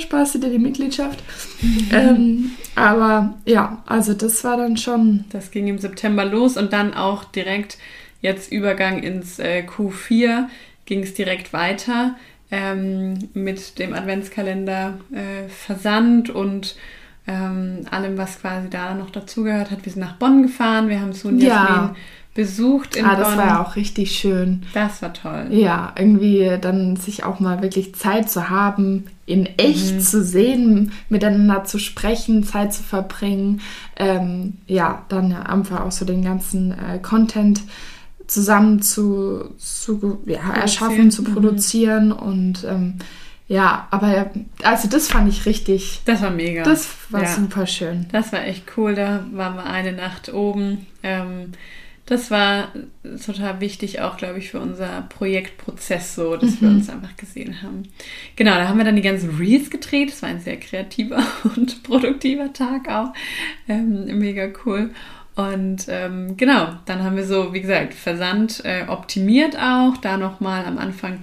Spaß 0.00 0.34
dir 0.34 0.50
die 0.50 0.58
Mitgliedschaft. 0.58 1.22
ähm, 1.92 2.52
aber 2.74 3.34
ja, 3.44 3.82
also 3.86 4.14
das 4.14 4.44
war 4.44 4.56
dann 4.56 4.76
schon. 4.76 5.24
Das 5.30 5.50
ging 5.50 5.68
im 5.68 5.78
September 5.78 6.24
los 6.24 6.56
und 6.56 6.72
dann 6.72 6.94
auch 6.94 7.24
direkt 7.24 7.78
jetzt 8.20 8.52
Übergang 8.52 9.02
ins 9.02 9.38
äh, 9.38 9.64
Q4 9.66 10.46
ging 10.84 11.02
es 11.02 11.14
direkt 11.14 11.52
weiter 11.52 12.16
ähm, 12.50 13.30
mit 13.34 13.78
dem 13.78 13.94
Adventskalender 13.94 14.98
äh, 15.12 15.48
Versand 15.48 16.30
und 16.30 16.76
ähm, 17.26 17.86
allem, 17.90 18.18
was 18.18 18.40
quasi 18.40 18.68
da 18.70 18.94
noch 18.94 19.10
dazugehört 19.10 19.70
hat. 19.70 19.84
Wir 19.84 19.92
sind 19.92 20.00
nach 20.00 20.16
Bonn 20.16 20.42
gefahren, 20.42 20.88
wir 20.88 21.00
haben 21.00 21.12
Sun 21.12 21.38
ja. 21.38 21.48
Jasmin 21.48 21.96
besucht 22.34 22.96
in 22.96 23.04
ah, 23.04 23.16
das 23.16 23.28
Bonn. 23.28 23.38
war 23.38 23.46
ja 23.46 23.62
auch 23.62 23.76
richtig 23.76 24.12
schön. 24.12 24.62
Das 24.72 25.02
war 25.02 25.12
toll. 25.12 25.46
Ja, 25.50 25.92
irgendwie 25.98 26.56
dann 26.60 26.96
sich 26.96 27.24
auch 27.24 27.40
mal 27.40 27.62
wirklich 27.62 27.94
Zeit 27.94 28.30
zu 28.30 28.48
haben, 28.48 29.06
in 29.30 29.46
echt 29.58 29.94
mhm. 29.94 30.00
zu 30.00 30.24
sehen, 30.24 30.92
miteinander 31.08 31.64
zu 31.64 31.78
sprechen, 31.78 32.42
Zeit 32.42 32.74
zu 32.74 32.82
verbringen. 32.82 33.60
Ähm, 33.96 34.54
ja, 34.66 35.04
dann 35.08 35.32
einfach 35.32 35.82
auch 35.82 35.92
so 35.92 36.04
den 36.04 36.24
ganzen 36.24 36.72
äh, 36.72 36.98
Content 36.98 37.62
zusammen 38.26 38.82
zu, 38.82 39.54
zu 39.56 40.22
ja, 40.26 40.52
erschaffen, 40.52 41.10
zu 41.10 41.22
mhm. 41.22 41.34
produzieren 41.34 42.06
mhm. 42.06 42.12
und 42.12 42.64
ähm, 42.64 42.94
ja, 43.46 43.88
aber 43.90 44.30
also 44.62 44.88
das 44.88 45.08
fand 45.08 45.28
ich 45.28 45.44
richtig. 45.44 46.02
Das 46.04 46.22
war 46.22 46.30
mega. 46.30 46.62
Das 46.62 46.88
war 47.10 47.24
ja. 47.24 47.28
super 47.28 47.66
schön. 47.66 48.06
Das 48.12 48.32
war 48.32 48.44
echt 48.44 48.64
cool. 48.76 48.94
Da 48.94 49.24
waren 49.32 49.56
wir 49.56 49.66
eine 49.66 49.92
Nacht 49.92 50.32
oben. 50.32 50.86
Ähm, 51.02 51.52
das 52.10 52.32
war 52.32 52.72
total 53.24 53.60
wichtig, 53.60 54.00
auch 54.00 54.16
glaube 54.16 54.40
ich, 54.40 54.50
für 54.50 54.58
unser 54.58 55.02
Projektprozess 55.02 56.16
so, 56.16 56.36
dass 56.36 56.56
mhm. 56.56 56.60
wir 56.60 56.68
uns 56.70 56.90
einfach 56.90 57.16
gesehen 57.16 57.62
haben. 57.62 57.84
Genau, 58.34 58.56
da 58.56 58.68
haben 58.68 58.78
wir 58.78 58.84
dann 58.84 58.96
die 58.96 59.02
ganzen 59.02 59.36
Reels 59.36 59.70
gedreht. 59.70 60.10
Das 60.10 60.22
war 60.22 60.28
ein 60.28 60.40
sehr 60.40 60.58
kreativer 60.58 61.22
und 61.56 61.84
produktiver 61.84 62.52
Tag 62.52 62.88
auch. 62.88 63.14
Ähm, 63.68 64.18
mega 64.18 64.48
cool. 64.66 64.90
Und 65.36 65.86
ähm, 65.88 66.36
genau, 66.36 66.80
dann 66.84 67.04
haben 67.04 67.14
wir 67.14 67.24
so, 67.24 67.54
wie 67.54 67.60
gesagt, 67.60 67.94
Versand 67.94 68.64
äh, 68.64 68.86
optimiert 68.88 69.56
auch. 69.56 69.96
Da 69.98 70.16
nochmal 70.16 70.66
am 70.66 70.78
Anfang 70.78 71.22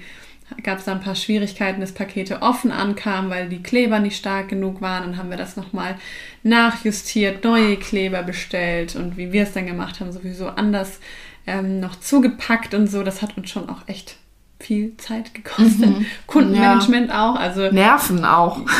gab 0.63 0.79
es 0.79 0.85
da 0.85 0.93
ein 0.93 1.01
paar 1.01 1.15
Schwierigkeiten, 1.15 1.81
dass 1.81 1.91
Pakete 1.91 2.41
offen 2.41 2.71
ankamen, 2.71 3.29
weil 3.29 3.49
die 3.49 3.61
Kleber 3.61 3.99
nicht 3.99 4.17
stark 4.17 4.49
genug 4.49 4.81
waren. 4.81 5.03
Dann 5.03 5.17
haben 5.17 5.29
wir 5.29 5.37
das 5.37 5.57
nochmal 5.57 5.95
nachjustiert, 6.43 7.43
neue 7.43 7.77
Kleber 7.77 8.23
bestellt 8.23 8.95
und 8.95 9.17
wie 9.17 9.31
wir 9.31 9.43
es 9.43 9.53
dann 9.53 9.67
gemacht 9.67 9.99
haben, 9.99 10.11
sowieso 10.11 10.47
anders 10.47 10.99
ähm, 11.45 11.79
noch 11.79 11.99
zugepackt 11.99 12.73
und 12.73 12.87
so. 12.87 13.03
Das 13.03 13.21
hat 13.21 13.37
uns 13.37 13.49
schon 13.49 13.69
auch 13.69 13.87
echt 13.87 14.17
viel 14.59 14.95
Zeit 14.97 15.33
gekostet. 15.33 15.87
Mhm. 15.87 16.05
Kundenmanagement 16.25 17.09
ja. 17.09 17.31
auch. 17.31 17.35
Also 17.35 17.71
Nerven 17.71 18.25
auch. 18.25 18.61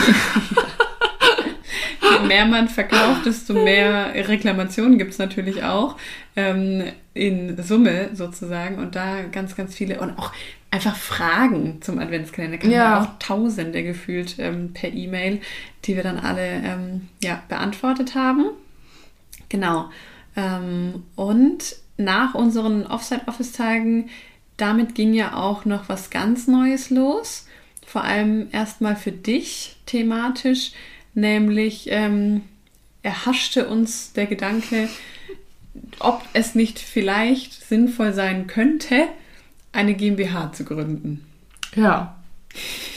Je 2.02 2.28
mehr 2.28 2.46
man 2.46 2.68
verkauft, 2.68 3.26
desto 3.26 3.54
mehr 3.54 4.14
Reklamationen 4.14 4.98
gibt 4.98 5.12
es 5.12 5.20
natürlich 5.20 5.64
auch. 5.64 5.98
Ähm, 6.36 6.84
in 7.14 7.62
Summe 7.62 8.10
sozusagen. 8.14 8.78
Und 8.78 8.96
da 8.96 9.24
ganz, 9.32 9.56
ganz 9.56 9.76
viele. 9.76 10.00
Und 10.00 10.18
auch 10.18 10.32
einfach 10.72 10.96
Fragen 10.96 11.82
zum 11.82 12.00
Adventskalender. 12.00 12.58
Kamen 12.58 12.74
ja. 12.74 13.02
auch 13.02 13.20
Tausende 13.20 13.84
gefühlt 13.84 14.36
ähm, 14.38 14.74
per 14.74 14.94
E-Mail, 14.94 15.42
die 15.86 15.96
wir 15.96 16.04
dann 16.04 16.20
alle 16.20 16.46
ähm, 16.46 17.10
ja, 17.24 17.42
beantwortet 17.48 18.16
haben. 18.16 18.46
Genau. 19.50 19.90
Ähm, 20.36 21.04
und 21.16 21.76
nach 21.98 22.36
unseren 22.36 22.86
Offside-Office-Tagen, 22.86 24.10
damit 24.58 24.96
ging 24.96 25.14
ja 25.14 25.36
auch 25.36 25.66
noch 25.66 25.90
was 25.90 26.10
ganz 26.10 26.48
Neues 26.48 26.90
los. 26.90 27.48
Vor 27.86 28.04
allem 28.04 28.48
erstmal 28.52 28.96
für 28.96 29.12
dich 29.12 29.78
thematisch, 29.86 30.74
nämlich 31.14 31.88
ähm, 31.90 32.42
erhaschte 33.02 33.68
uns 33.68 34.14
der 34.14 34.26
Gedanke, 34.26 34.90
ob 36.00 36.22
es 36.34 36.54
nicht 36.54 36.80
vielleicht 36.80 37.54
sinnvoll 37.54 38.14
sein 38.14 38.48
könnte, 38.48 39.08
eine 39.78 39.94
GmbH 39.94 40.52
zu 40.54 40.66
gründen. 40.66 41.24
Ja. 41.76 42.16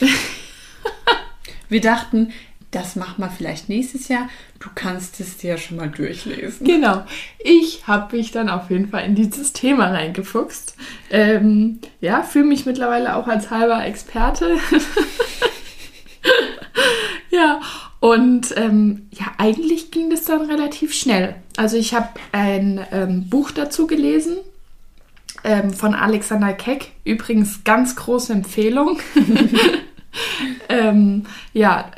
wir 1.68 1.80
dachten, 1.82 2.32
das 2.70 2.96
machen 2.96 3.16
wir 3.18 3.28
vielleicht 3.28 3.68
nächstes 3.68 4.08
Jahr. 4.08 4.30
Du 4.60 4.70
kannst 4.74 5.20
es 5.20 5.36
dir 5.36 5.50
ja 5.50 5.58
schon 5.58 5.76
mal 5.76 5.90
durchlesen. 5.90 6.66
Genau. 6.66 7.04
Ich 7.38 7.86
habe 7.86 8.16
mich 8.16 8.32
dann 8.32 8.48
auf 8.48 8.70
jeden 8.70 8.88
Fall 8.88 9.04
in 9.04 9.14
dieses 9.14 9.52
Thema 9.52 9.88
reingefuchst. 9.88 10.74
Ähm, 11.10 11.80
ja, 12.00 12.22
fühle 12.22 12.46
mich 12.46 12.64
mittlerweile 12.64 13.14
auch 13.16 13.28
als 13.28 13.50
halber 13.50 13.84
Experte. 13.84 14.56
ja, 17.30 17.60
und 17.98 18.56
ähm, 18.56 19.08
ja, 19.12 19.26
eigentlich 19.36 19.90
ging 19.90 20.08
das 20.08 20.24
dann 20.24 20.50
relativ 20.50 20.94
schnell. 20.94 21.34
Also 21.58 21.76
ich 21.76 21.92
habe 21.92 22.08
ein 22.32 22.80
ähm, 22.90 23.28
Buch 23.28 23.50
dazu 23.50 23.86
gelesen 23.86 24.38
ähm, 25.44 25.72
von 25.72 25.94
Alexander 25.94 26.52
Keck. 26.52 26.92
Übrigens 27.04 27.64
ganz 27.64 27.96
große 27.96 28.32
Empfehlung. 28.32 28.98
ähm, 30.68 31.24
ja, 31.52 31.90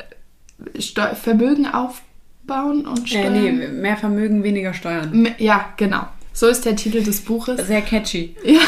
Steu 0.79 1.15
Vermögen 1.15 1.65
aufbauen 1.65 2.85
und 2.85 3.09
steuern. 3.09 3.35
Äh, 3.35 3.51
nee, 3.51 3.67
mehr 3.67 3.97
Vermögen, 3.97 4.43
weniger 4.43 4.73
Steuern. 4.73 5.29
Ja, 5.37 5.73
genau. 5.77 6.07
So 6.31 6.47
ist 6.47 6.65
der 6.65 6.75
Titel 6.75 7.03
des 7.03 7.21
Buches. 7.21 7.67
Sehr 7.67 7.81
catchy. 7.81 8.35
Ja. 8.43 8.61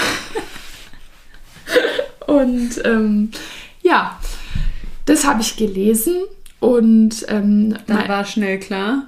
Und 2.28 2.82
ähm, 2.84 3.32
ja, 3.82 4.20
das 5.06 5.26
habe 5.26 5.42
ich 5.42 5.56
gelesen 5.58 6.24
und 6.60 7.26
ähm, 7.28 7.78
dann 7.88 8.08
war 8.08 8.26
schnell 8.26 8.60
klar. 8.60 9.08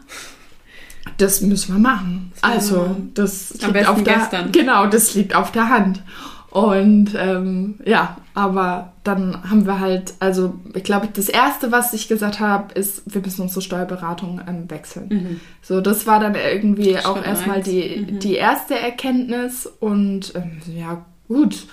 Das 1.17 1.41
müssen 1.41 1.75
wir 1.75 1.79
machen. 1.79 2.31
Also, 2.41 2.95
das 3.13 3.53
liegt 3.53 3.87
auf 3.87 4.03
der 4.03 4.15
gestern. 4.15 4.51
Genau, 4.51 4.87
das 4.87 5.15
liegt 5.15 5.35
auf 5.35 5.51
der 5.51 5.69
Hand. 5.69 6.01
Und 6.49 7.13
ähm, 7.15 7.75
ja, 7.85 8.17
aber 8.33 8.93
dann 9.03 9.49
haben 9.49 9.67
wir 9.67 9.79
halt, 9.79 10.13
also 10.19 10.55
ich 10.73 10.83
glaube, 10.83 11.07
das 11.13 11.29
erste, 11.29 11.71
was 11.71 11.93
ich 11.93 12.07
gesagt 12.07 12.39
habe, 12.39 12.73
ist, 12.73 13.03
wir 13.05 13.21
müssen 13.21 13.41
unsere 13.41 13.61
Steuerberatung 13.61 14.41
ähm, 14.47 14.69
wechseln. 14.69 15.07
Mhm. 15.09 15.39
So, 15.61 15.81
das 15.81 16.07
war 16.07 16.19
dann 16.19 16.35
irgendwie 16.35 16.93
Schritt 16.93 17.05
auch 17.05 17.23
erstmal 17.23 17.61
die, 17.61 18.07
mhm. 18.09 18.19
die 18.19 18.35
erste 18.35 18.79
Erkenntnis. 18.79 19.69
Und 19.79 20.33
ähm, 20.35 20.61
ja, 20.73 21.05
gut, 21.27 21.67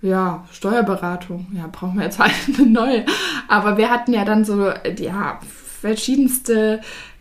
ja, 0.00 0.44
Steuerberatung, 0.52 1.48
ja, 1.54 1.68
brauchen 1.70 1.96
wir 1.96 2.04
jetzt 2.04 2.18
halt 2.20 2.32
eine 2.56 2.66
neue. 2.66 3.04
Aber 3.48 3.76
wir 3.76 3.90
hatten 3.90 4.12
ja 4.12 4.24
dann 4.24 4.44
so, 4.44 4.70
ja, 4.98 5.40
verschiedenste 5.80 6.80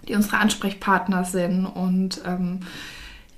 die 0.08 0.14
unsere 0.14 0.38
Ansprechpartner 0.38 1.24
sind. 1.24 1.66
Und 1.66 2.22
ähm, 2.24 2.60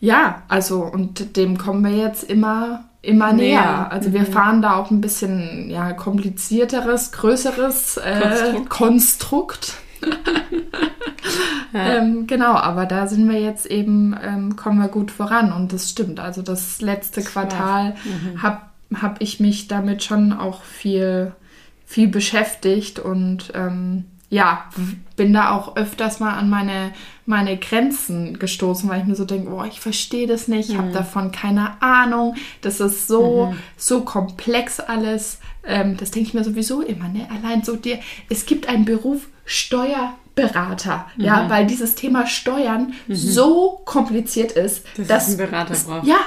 ja, 0.01 0.41
also, 0.49 0.83
und 0.83 1.37
dem 1.37 1.57
kommen 1.57 1.85
wir 1.85 1.95
jetzt 1.95 2.29
immer 2.29 2.83
immer 3.01 3.31
näher. 3.31 3.61
näher. 3.61 3.89
Also 3.93 4.09
mhm. 4.09 4.13
wir 4.13 4.25
fahren 4.25 4.61
da 4.61 4.75
auch 4.75 4.91
ein 4.91 4.99
bisschen 4.99 5.69
ja, 5.69 5.93
komplizierteres, 5.93 7.13
größeres 7.13 7.95
äh, 7.95 8.55
Konstrukt. 8.67 8.69
Konstrukt. 8.69 9.75
ja. 11.73 11.97
ähm, 11.97 12.27
genau, 12.27 12.53
aber 12.53 12.85
da 12.85 13.07
sind 13.07 13.29
wir 13.29 13.39
jetzt 13.39 13.65
eben, 13.65 14.15
ähm, 14.23 14.55
kommen 14.55 14.79
wir 14.79 14.87
gut 14.87 15.11
voran 15.11 15.51
und 15.51 15.73
das 15.73 15.89
stimmt. 15.89 16.19
Also 16.19 16.41
das 16.41 16.81
letzte 16.81 17.21
das 17.21 17.31
Quartal 17.31 17.95
mhm. 18.05 18.41
habe 18.41 18.61
habe 18.95 19.17
ich 19.19 19.39
mich 19.39 19.67
damit 19.67 20.03
schon 20.03 20.33
auch 20.33 20.63
viel, 20.63 21.33
viel 21.85 22.07
beschäftigt 22.07 22.99
und 22.99 23.51
ähm, 23.53 24.05
ja, 24.29 24.65
bin 25.15 25.33
da 25.33 25.51
auch 25.51 25.77
öfters 25.77 26.19
mal 26.19 26.33
an 26.33 26.49
meine, 26.49 26.91
meine 27.25 27.57
Grenzen 27.57 28.37
gestoßen, 28.39 28.89
weil 28.89 29.01
ich 29.01 29.07
mir 29.07 29.15
so 29.15 29.23
denke, 29.23 29.49
oh, 29.49 29.63
ich 29.63 29.79
verstehe 29.79 30.27
das 30.27 30.49
nicht, 30.49 30.69
ich 30.69 30.75
mhm. 30.75 30.79
habe 30.79 30.91
davon 30.91 31.31
keine 31.31 31.81
Ahnung, 31.81 32.35
das 32.61 32.81
ist 32.81 33.07
so, 33.07 33.47
mhm. 33.47 33.57
so 33.77 34.01
komplex 34.01 34.81
alles. 34.81 35.39
Ähm, 35.63 35.95
das 35.97 36.11
denke 36.11 36.27
ich 36.27 36.33
mir 36.33 36.43
sowieso 36.43 36.81
immer, 36.81 37.07
ne? 37.07 37.27
Allein 37.31 37.63
so 37.63 37.77
dir, 37.77 37.99
es 38.29 38.45
gibt 38.45 38.67
einen 38.67 38.85
Beruf 38.85 39.27
Steuerberater, 40.37 41.05
mhm. 41.17 41.23
ja, 41.23 41.49
weil 41.49 41.65
dieses 41.65 41.95
Thema 41.95 42.27
Steuern 42.27 42.93
mhm. 43.07 43.15
so 43.15 43.81
kompliziert 43.85 44.51
ist, 44.53 44.85
dass, 44.97 45.07
dass 45.07 45.29
ein 45.29 45.37
Berater 45.37 45.69
das, 45.69 45.83
braucht. 45.85 46.07
Ja, 46.07 46.19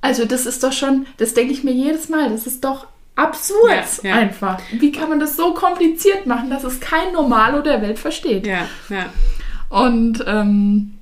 also 0.00 0.24
das 0.24 0.46
ist 0.46 0.62
doch 0.62 0.72
schon, 0.72 1.06
das 1.18 1.34
denke 1.34 1.52
ich 1.52 1.64
mir 1.64 1.72
jedes 1.72 2.08
Mal, 2.08 2.30
das 2.30 2.46
ist 2.46 2.64
doch 2.64 2.86
absurd 3.16 4.02
ja, 4.02 4.10
ja. 4.10 4.14
einfach. 4.16 4.60
Wie 4.72 4.92
kann 4.92 5.08
man 5.08 5.20
das 5.20 5.36
so 5.36 5.52
kompliziert 5.54 6.26
machen, 6.26 6.50
dass 6.50 6.64
es 6.64 6.80
kein 6.80 7.12
Normalo 7.12 7.62
der 7.62 7.82
Welt 7.82 7.98
versteht? 7.98 8.46
Ja, 8.46 8.66
ja. 8.88 9.06
Und 9.68 10.24
ähm, 10.26 10.94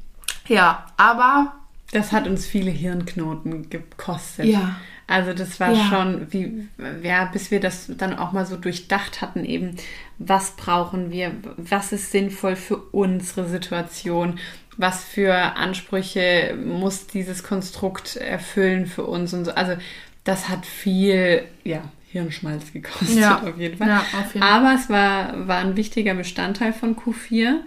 ja, 0.48 0.86
aber. 0.96 1.54
Das 1.92 2.10
hat 2.12 2.26
uns 2.26 2.46
viele 2.46 2.70
Hirnknoten 2.70 3.70
gekostet. 3.70 4.46
Ja. 4.46 4.76
Also 5.06 5.32
das 5.32 5.60
war 5.60 5.72
ja. 5.72 5.84
schon, 5.84 6.26
wie, 6.32 6.68
ja, 7.02 7.26
bis 7.26 7.50
wir 7.50 7.60
das 7.60 7.90
dann 7.96 8.18
auch 8.18 8.32
mal 8.32 8.44
so 8.44 8.56
durchdacht 8.56 9.22
hatten, 9.22 9.44
eben, 9.44 9.76
was 10.18 10.56
brauchen 10.56 11.12
wir, 11.12 11.32
was 11.56 11.92
ist 11.92 12.10
sinnvoll 12.10 12.56
für 12.56 12.76
unsere 12.76 13.46
Situation, 13.48 14.40
was 14.76 15.04
für 15.04 15.34
Ansprüche 15.34 16.56
muss 16.64 17.06
dieses 17.06 17.44
Konstrukt 17.44 18.16
erfüllen 18.16 18.86
für 18.86 19.04
uns 19.04 19.32
und 19.32 19.44
so. 19.44 19.52
Also 19.52 19.76
das 20.24 20.48
hat 20.48 20.66
viel, 20.66 21.44
ja, 21.62 21.82
Hirnschmalz 22.10 22.72
gekostet, 22.72 23.18
ja. 23.18 23.42
auf 23.42 23.58
jeden 23.58 23.76
Fall. 23.76 23.88
Ja, 23.88 24.00
auf 24.18 24.34
jeden 24.34 24.42
Aber 24.42 24.74
es 24.74 24.88
war, 24.88 25.46
war 25.46 25.58
ein 25.58 25.76
wichtiger 25.76 26.14
Bestandteil 26.14 26.72
von 26.72 26.96
Q4. 26.96 27.60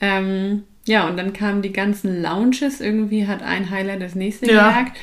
Ähm, 0.00 0.64
ja, 0.86 1.08
und 1.08 1.16
dann 1.16 1.32
kamen 1.32 1.62
die 1.62 1.72
ganzen 1.72 2.22
Lounges. 2.22 2.80
Irgendwie 2.80 3.26
hat 3.26 3.42
ein 3.42 3.70
Highlight 3.70 4.02
das 4.02 4.14
nächste 4.14 4.50
ja. 4.50 4.68
gejagt. 4.68 4.98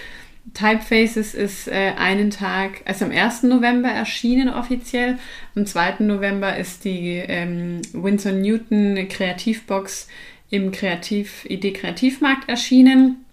Typefaces 0.54 1.34
ist 1.34 1.68
äh, 1.68 1.94
einen 1.98 2.30
Tag, 2.30 2.82
also 2.86 3.06
am 3.06 3.12
1. 3.12 3.44
November 3.44 3.90
erschienen 3.90 4.50
offiziell. 4.50 5.18
Am 5.56 5.66
2. 5.66 5.98
November 6.00 6.58
ist 6.58 6.84
die 6.84 7.24
ähm, 7.26 7.82
Winsor 7.94 8.34
Newton 8.34 9.08
Kreativbox 9.08 10.08
im 10.50 10.72
Kreativ, 10.72 11.46
Idee 11.46 11.74
Kreativmarkt 11.74 12.50
erschienen. 12.50 13.24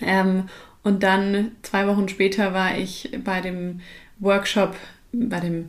Ähm, 0.00 0.44
und 0.82 1.02
dann 1.02 1.52
zwei 1.62 1.86
Wochen 1.86 2.08
später 2.08 2.54
war 2.54 2.78
ich 2.78 3.10
bei 3.24 3.40
dem 3.40 3.80
Workshop, 4.20 4.76
bei 5.12 5.40
dem 5.40 5.66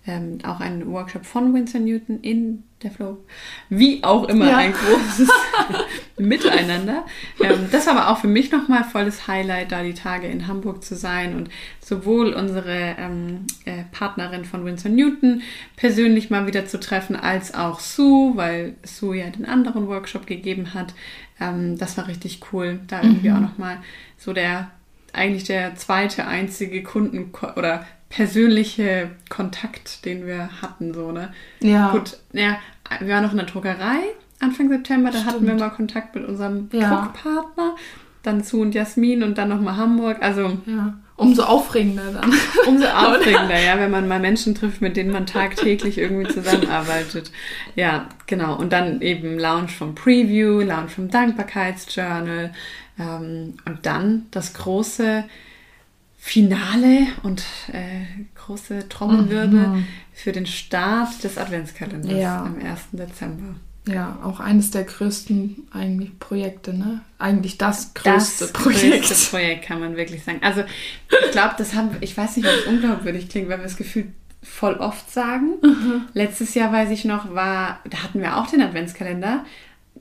ähm, 0.06 0.38
auch 0.44 0.60
ein 0.60 0.86
Workshop 0.90 1.24
von 1.24 1.54
Winsor 1.54 1.80
Newton 1.80 2.20
in 2.20 2.64
der 2.82 2.90
Flow. 2.90 3.24
Wie 3.70 4.04
auch 4.04 4.28
immer 4.28 4.48
ja. 4.48 4.56
ein 4.58 4.72
großes 4.72 5.30
Miteinander. 6.18 7.06
Ähm, 7.42 7.68
das 7.72 7.86
war 7.86 7.96
aber 7.96 8.10
auch 8.10 8.18
für 8.18 8.28
mich 8.28 8.52
nochmal 8.52 8.84
volles 8.84 9.26
Highlight, 9.26 9.72
da 9.72 9.82
die 9.82 9.94
Tage 9.94 10.26
in 10.26 10.46
Hamburg 10.46 10.84
zu 10.84 10.94
sein 10.94 11.34
und 11.34 11.48
sowohl 11.80 12.34
unsere 12.34 12.96
ähm, 12.98 13.46
äh, 13.64 13.84
Partnerin 13.92 14.44
von 14.44 14.64
Winsor 14.66 14.90
Newton 14.90 15.42
persönlich 15.76 16.28
mal 16.28 16.46
wieder 16.46 16.66
zu 16.66 16.78
treffen, 16.78 17.16
als 17.16 17.54
auch 17.54 17.80
Sue, 17.80 18.36
weil 18.36 18.74
Sue 18.82 19.16
ja 19.16 19.30
den 19.30 19.46
anderen 19.46 19.88
Workshop 19.88 20.26
gegeben 20.26 20.74
hat. 20.74 20.92
Ähm, 21.40 21.78
das 21.78 21.96
war 21.96 22.08
richtig 22.08 22.40
cool, 22.52 22.80
da 22.88 23.02
irgendwie 23.02 23.30
mhm. 23.30 23.36
auch 23.36 23.40
nochmal 23.40 23.78
so 24.18 24.34
der 24.34 24.70
eigentlich 25.14 25.44
der 25.44 25.76
zweite 25.76 26.26
einzige 26.26 26.82
Kunden 26.82 27.30
oder 27.56 27.86
persönliche 28.14 29.10
Kontakt, 29.28 30.04
den 30.04 30.24
wir 30.24 30.48
hatten, 30.62 30.94
so, 30.94 31.10
ne? 31.10 31.32
Ja. 31.60 31.90
Gut, 31.90 32.18
ja, 32.32 32.58
wir 33.00 33.14
waren 33.14 33.24
noch 33.24 33.32
in 33.32 33.38
der 33.38 33.46
Druckerei 33.46 34.02
Anfang 34.40 34.68
September, 34.68 35.10
da 35.10 35.18
Stimmt. 35.18 35.32
hatten 35.32 35.46
wir 35.46 35.54
mal 35.54 35.70
Kontakt 35.70 36.14
mit 36.14 36.24
unserem 36.24 36.68
ja. 36.72 37.02
Druckpartner, 37.02 37.76
dann 38.22 38.44
zu 38.44 38.60
und 38.60 38.74
Jasmin 38.74 39.22
und 39.22 39.38
dann 39.38 39.48
nochmal 39.48 39.76
Hamburg, 39.76 40.18
also. 40.20 40.58
Ja. 40.66 40.94
Umso 41.16 41.44
aufregender 41.44 42.10
dann. 42.12 42.32
Umso 42.66 42.86
aufregender, 42.86 43.58
ja, 43.60 43.78
wenn 43.78 43.90
man 43.90 44.08
mal 44.08 44.18
Menschen 44.18 44.56
trifft, 44.56 44.80
mit 44.80 44.96
denen 44.96 45.12
man 45.12 45.26
tagtäglich 45.26 45.98
irgendwie 45.98 46.32
zusammenarbeitet. 46.32 47.30
Ja, 47.76 48.08
genau. 48.26 48.56
Und 48.56 48.72
dann 48.72 49.00
eben 49.00 49.38
Launch 49.38 49.76
vom 49.76 49.94
Preview, 49.94 50.60
Launch 50.60 50.90
vom 50.90 51.08
Dankbarkeitsjournal. 51.08 52.52
Ähm, 52.98 53.54
und 53.64 53.86
dann 53.86 54.26
das 54.32 54.54
große 54.54 55.24
Finale 56.26 57.08
und 57.22 57.44
äh, 57.70 58.06
große 58.34 58.88
Trommelwirbel 58.88 59.68
mhm. 59.68 59.86
für 60.14 60.32
den 60.32 60.46
Start 60.46 61.22
des 61.22 61.36
Adventskalenders 61.36 62.18
ja. 62.18 62.42
am 62.42 62.56
1. 62.56 62.80
Dezember. 62.92 63.56
Ja, 63.86 64.18
auch 64.24 64.40
eines 64.40 64.70
der 64.70 64.84
größten 64.84 65.68
eigentlich 65.70 66.18
Projekte, 66.18 66.72
ne? 66.72 67.02
Eigentlich 67.18 67.58
das 67.58 67.92
größte 67.92 68.44
das 68.46 68.52
Projekt. 68.54 69.06
größte 69.06 69.30
Projekt, 69.36 69.66
kann 69.66 69.80
man 69.80 69.96
wirklich 69.96 70.24
sagen. 70.24 70.38
Also 70.40 70.62
ich 70.62 71.30
glaube, 71.32 71.56
das 71.58 71.74
haben, 71.74 71.90
ich 72.00 72.16
weiß 72.16 72.38
nicht, 72.38 72.48
ob 72.48 72.54
es 72.54 72.66
unglaubwürdig 72.68 73.28
klingt, 73.28 73.50
weil 73.50 73.58
wir 73.58 73.64
das 73.64 73.76
Gefühl 73.76 74.06
voll 74.42 74.76
oft 74.76 75.12
sagen. 75.12 75.56
Mhm. 75.62 76.06
Letztes 76.14 76.54
Jahr, 76.54 76.72
weiß 76.72 76.88
ich 76.88 77.04
noch, 77.04 77.34
war, 77.34 77.80
da 77.90 78.02
hatten 78.02 78.22
wir 78.22 78.38
auch 78.38 78.46
den 78.46 78.62
Adventskalender, 78.62 79.44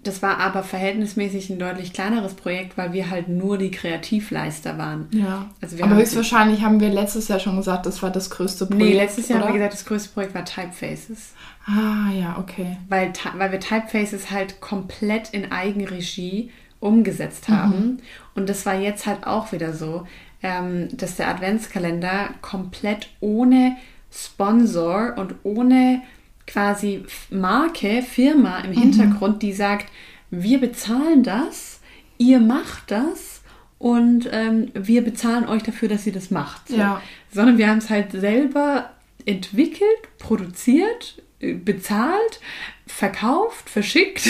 das 0.04 0.22
war 0.22 0.38
aber 0.40 0.64
verhältnismäßig 0.64 1.50
ein 1.50 1.60
deutlich 1.60 1.94
kleineres 1.94 2.34
Projekt, 2.34 2.78
weil 2.78 2.94
wir 2.94 3.10
halt 3.10 3.30
nur 3.30 3.58
die 3.58 3.72
Kreativleister 3.72 4.78
waren. 4.78 5.08
Ja. 5.12 5.50
Also 5.62 5.82
aber 5.82 5.96
höchstwahrscheinlich 5.96 6.62
haben 6.62 6.80
wir 6.80 6.90
letztes 6.90 7.30
Jahr 7.30 7.40
schon 7.40 7.56
gesagt, 7.56 7.86
das 7.86 8.04
war 8.04 8.12
das 8.12 8.30
größte 8.30 8.66
Projekt. 8.66 8.86
Nee, 8.86 8.98
letztes 8.98 9.30
Jahr 9.30 9.40
oder? 9.40 9.48
haben 9.48 9.54
wir 9.54 9.60
gesagt, 9.60 9.74
das 9.74 9.86
größte 9.86 10.10
Projekt 10.10 10.36
war 10.36 10.46
Typefaces. 10.46 11.34
Ah, 11.66 12.12
ja, 12.12 12.38
okay. 12.38 12.78
Weil, 12.90 13.14
weil 13.38 13.52
wir 13.52 13.60
Typefaces 13.60 14.30
halt 14.30 14.60
komplett 14.60 15.30
in 15.30 15.52
Eigenregie 15.52 16.52
umgesetzt 16.82 17.48
haben. 17.48 17.78
Mhm. 17.78 17.98
Und 18.36 18.50
das 18.50 18.66
war 18.66 18.76
jetzt 18.76 19.06
halt 19.06 19.26
auch 19.26 19.54
wieder 19.54 19.74
so, 19.74 20.06
ähm, 20.42 20.90
dass 20.92 21.16
der 21.16 21.30
Adventskalender 21.30 22.30
komplett 22.42 23.08
ohne 23.22 23.78
Sponsor 24.12 25.14
und 25.18 25.36
ohne 25.44 26.02
quasi 26.48 27.06
Marke, 27.30 28.02
Firma 28.02 28.60
im 28.60 28.72
mhm. 28.72 28.80
Hintergrund, 28.80 29.42
die 29.42 29.54
sagt, 29.54 29.92
wir 30.30 30.60
bezahlen 30.60 31.24
das, 31.24 31.80
ihr 32.18 32.40
macht 32.40 32.92
das 32.92 33.42
und 33.78 34.30
ähm, 34.32 34.72
wir 34.74 35.04
bezahlen 35.04 35.48
euch 35.48 35.64
dafür, 35.64 35.90
dass 35.90 36.08
ihr 36.08 36.14
das 36.14 36.32
macht. 36.32 36.70
So. 36.70 36.78
Ja. 36.78 37.02
Sondern 37.32 37.58
wir 37.58 37.68
haben 37.68 37.80
es 37.80 37.90
halt 37.90 38.12
selber 38.12 38.92
entwickelt, 39.26 40.18
produziert, 40.20 41.22
äh, 41.40 41.54
bezahlt, 41.54 42.40
verkauft, 42.88 43.70
verschickt. 43.70 44.26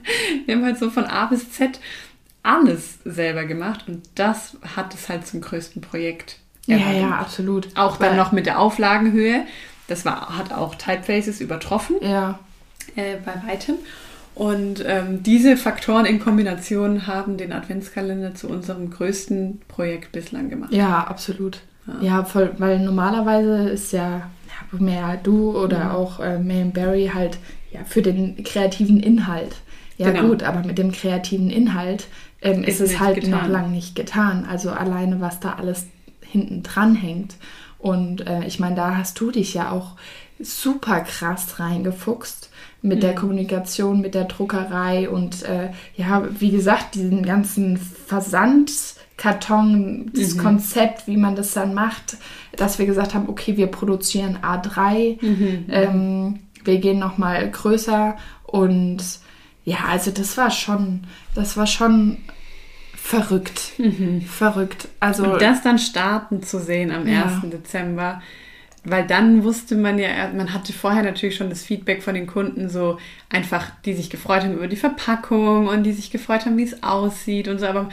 wir 0.46 0.54
haben 0.54 0.64
halt 0.64 0.78
so 0.78 0.90
von 0.90 1.04
A 1.04 1.26
bis 1.26 1.50
Z 1.52 1.80
alles 2.42 2.98
selber 3.04 3.44
gemacht 3.44 3.84
und 3.88 4.02
das 4.14 4.56
hat 4.74 4.94
es 4.94 5.08
halt 5.08 5.26
zum 5.26 5.40
größten 5.40 5.82
Projekt. 5.82 6.38
Ja, 6.66 6.92
ja, 6.92 7.10
absolut. 7.10 7.68
Auch 7.76 7.96
dann 7.96 8.10
Weil 8.10 8.16
noch 8.16 8.32
mit 8.32 8.44
der 8.44 8.58
Auflagenhöhe. 8.58 9.44
Das 9.88 10.04
war, 10.04 10.38
hat 10.38 10.52
auch 10.52 10.76
Typefaces 10.76 11.40
übertroffen. 11.40 11.96
Ja. 12.00 12.38
Äh, 12.94 13.16
bei 13.24 13.34
weitem. 13.50 13.76
Und 14.38 14.84
ähm, 14.86 15.24
diese 15.24 15.56
Faktoren 15.56 16.06
in 16.06 16.20
Kombination 16.20 17.08
haben 17.08 17.36
den 17.36 17.52
Adventskalender 17.52 18.36
zu 18.36 18.48
unserem 18.48 18.88
größten 18.90 19.62
Projekt 19.66 20.12
bislang 20.12 20.48
gemacht. 20.48 20.72
Ja, 20.72 21.02
absolut. 21.02 21.62
Ja, 21.88 21.94
ja 22.00 22.24
voll, 22.24 22.52
weil 22.58 22.78
normalerweise 22.78 23.68
ist 23.68 23.92
ja, 23.92 24.30
mehr 24.70 25.18
du 25.20 25.58
oder 25.58 25.86
mhm. 25.86 25.90
auch 25.90 26.20
äh, 26.20 26.38
May 26.38 26.64
Barry 26.64 27.10
halt 27.12 27.38
ja, 27.72 27.80
für 27.84 28.02
den 28.02 28.44
kreativen 28.44 29.00
Inhalt. 29.00 29.56
Ja 29.96 30.12
genau. 30.12 30.28
gut, 30.28 30.44
aber 30.44 30.64
mit 30.64 30.78
dem 30.78 30.92
kreativen 30.92 31.50
Inhalt 31.50 32.06
ähm, 32.40 32.62
ist, 32.62 32.80
ist 32.80 32.92
es 32.92 33.00
halt 33.00 33.16
getan. 33.16 33.30
noch 33.30 33.48
lange 33.48 33.70
nicht 33.70 33.96
getan. 33.96 34.46
Also 34.48 34.70
alleine, 34.70 35.20
was 35.20 35.40
da 35.40 35.54
alles 35.54 35.86
hinten 36.20 36.62
dran 36.62 36.94
hängt. 36.94 37.34
Und 37.78 38.26
äh, 38.26 38.44
ich 38.44 38.58
meine, 38.58 38.76
da 38.76 38.96
hast 38.96 39.20
du 39.20 39.30
dich 39.30 39.54
ja 39.54 39.70
auch 39.70 39.96
super 40.40 41.00
krass 41.00 41.58
reingefuchst 41.58 42.50
mit 42.82 42.98
mhm. 42.98 43.00
der 43.00 43.14
Kommunikation, 43.14 44.00
mit 44.00 44.14
der 44.14 44.24
Druckerei 44.24 45.08
und 45.08 45.42
äh, 45.42 45.70
ja, 45.96 46.28
wie 46.38 46.50
gesagt, 46.50 46.94
diesen 46.94 47.24
ganzen 47.24 47.76
Versandkarton, 47.76 50.12
das 50.14 50.34
mhm. 50.34 50.38
Konzept, 50.38 51.06
wie 51.06 51.16
man 51.16 51.34
das 51.34 51.54
dann 51.54 51.74
macht, 51.74 52.18
dass 52.56 52.78
wir 52.78 52.86
gesagt 52.86 53.14
haben, 53.14 53.28
okay, 53.28 53.56
wir 53.56 53.66
produzieren 53.66 54.38
A3, 54.42 55.18
mhm. 55.20 55.64
ähm, 55.68 56.38
wir 56.64 56.78
gehen 56.78 56.98
nochmal 56.98 57.50
größer 57.50 58.16
und 58.44 59.02
ja, 59.64 59.78
also 59.88 60.10
das 60.10 60.36
war 60.36 60.50
schon, 60.50 61.04
das 61.34 61.56
war 61.56 61.66
schon 61.66 62.18
verrückt. 63.08 63.72
Mhm. 63.78 64.20
Verrückt. 64.20 64.88
Also, 65.00 65.24
und 65.24 65.40
das 65.40 65.62
dann 65.62 65.78
starten 65.78 66.42
zu 66.42 66.58
sehen 66.58 66.90
am 66.90 67.08
ja. 67.08 67.24
1. 67.42 67.50
Dezember, 67.50 68.20
weil 68.84 69.06
dann 69.06 69.44
wusste 69.44 69.76
man 69.76 69.98
ja, 69.98 70.30
man 70.36 70.52
hatte 70.52 70.74
vorher 70.74 71.02
natürlich 71.02 71.36
schon 71.36 71.48
das 71.48 71.62
Feedback 71.62 72.02
von 72.02 72.14
den 72.14 72.26
Kunden, 72.26 72.68
so 72.68 72.98
einfach, 73.30 73.70
die 73.86 73.94
sich 73.94 74.10
gefreut 74.10 74.42
haben 74.42 74.52
über 74.52 74.68
die 74.68 74.76
Verpackung 74.76 75.68
und 75.68 75.84
die 75.84 75.92
sich 75.92 76.10
gefreut 76.10 76.44
haben, 76.44 76.58
wie 76.58 76.64
es 76.64 76.82
aussieht 76.82 77.48
und 77.48 77.58
so, 77.58 77.66
aber 77.66 77.88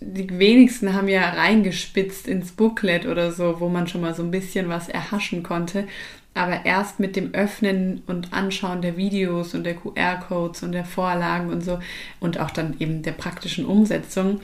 die 0.00 0.38
wenigsten 0.38 0.94
haben 0.94 1.08
ja 1.08 1.28
reingespitzt 1.28 2.28
ins 2.28 2.52
Booklet 2.52 3.04
oder 3.06 3.32
so, 3.32 3.58
wo 3.58 3.68
man 3.68 3.88
schon 3.88 4.00
mal 4.00 4.14
so 4.14 4.22
ein 4.22 4.30
bisschen 4.30 4.68
was 4.68 4.88
erhaschen 4.88 5.42
konnte. 5.42 5.88
Aber 6.36 6.64
erst 6.64 7.00
mit 7.00 7.16
dem 7.16 7.34
Öffnen 7.34 8.02
und 8.06 8.32
Anschauen 8.32 8.82
der 8.82 8.96
Videos 8.96 9.54
und 9.54 9.64
der 9.64 9.74
QR-Codes 9.74 10.62
und 10.62 10.72
der 10.72 10.84
Vorlagen 10.84 11.50
und 11.50 11.64
so 11.64 11.78
und 12.20 12.38
auch 12.38 12.50
dann 12.50 12.76
eben 12.78 13.02
der 13.02 13.12
praktischen 13.12 13.64
Umsetzung 13.64 14.40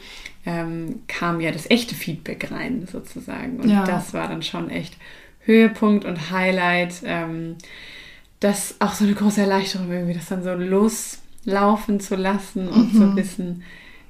ähm, 0.46 1.02
kam 1.06 1.40
ja 1.40 1.52
das 1.52 1.70
echte 1.70 1.94
Feedback 1.94 2.50
rein 2.50 2.88
sozusagen. 2.90 3.60
Und 3.60 3.68
ja. 3.68 3.84
das 3.84 4.14
war 4.14 4.28
dann 4.28 4.42
schon 4.42 4.70
echt 4.70 4.96
Höhepunkt 5.40 6.04
und 6.04 6.30
Highlight. 6.30 7.02
Ähm, 7.04 7.56
das 8.40 8.76
auch 8.80 8.92
so 8.92 9.04
eine 9.04 9.14
große 9.14 9.40
Erleichterung 9.40 9.90
irgendwie, 9.90 10.14
das 10.14 10.26
dann 10.26 10.42
so 10.42 10.52
loslaufen 10.54 12.00
zu 12.00 12.16
lassen 12.16 12.68
und 12.68 12.92
mhm. 12.94 12.98
zu 12.98 13.16
wissen, 13.16 13.62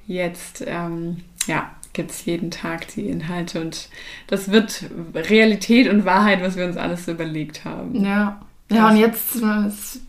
jetzt 0.07 0.65
ähm, 0.67 1.19
ja, 1.47 1.71
gibt 1.93 2.11
es 2.11 2.25
jeden 2.25 2.51
Tag 2.51 2.89
die 2.89 3.07
Inhalte 3.07 3.61
und 3.61 3.89
das 4.27 4.51
wird 4.51 4.85
Realität 5.15 5.89
und 5.89 6.05
Wahrheit, 6.05 6.43
was 6.43 6.57
wir 6.57 6.65
uns 6.65 6.77
alles 6.77 7.09
überlegt 7.09 7.65
haben. 7.65 8.05
Ja. 8.05 8.41
Ja, 8.71 8.89
und 8.89 8.97
jetzt 8.97 9.43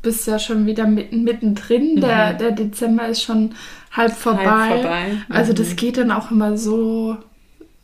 bist 0.01 0.25
du 0.25 0.31
ja 0.31 0.39
schon 0.39 0.65
wieder 0.65 0.87
mitten, 0.87 1.23
mittendrin. 1.23 1.95
Mhm. 1.95 2.01
Der, 2.01 2.33
der 2.33 2.51
Dezember 2.51 3.07
ist 3.07 3.21
schon 3.21 3.55
halb 3.91 4.13
vorbei. 4.13 4.45
Halb 4.45 4.81
vorbei. 4.81 5.03
Mhm. 5.09 5.35
Also 5.35 5.51
das 5.51 5.71
mhm. 5.71 5.75
geht 5.75 5.97
dann 5.97 6.11
auch 6.11 6.31
immer 6.31 6.57
so, 6.57 7.17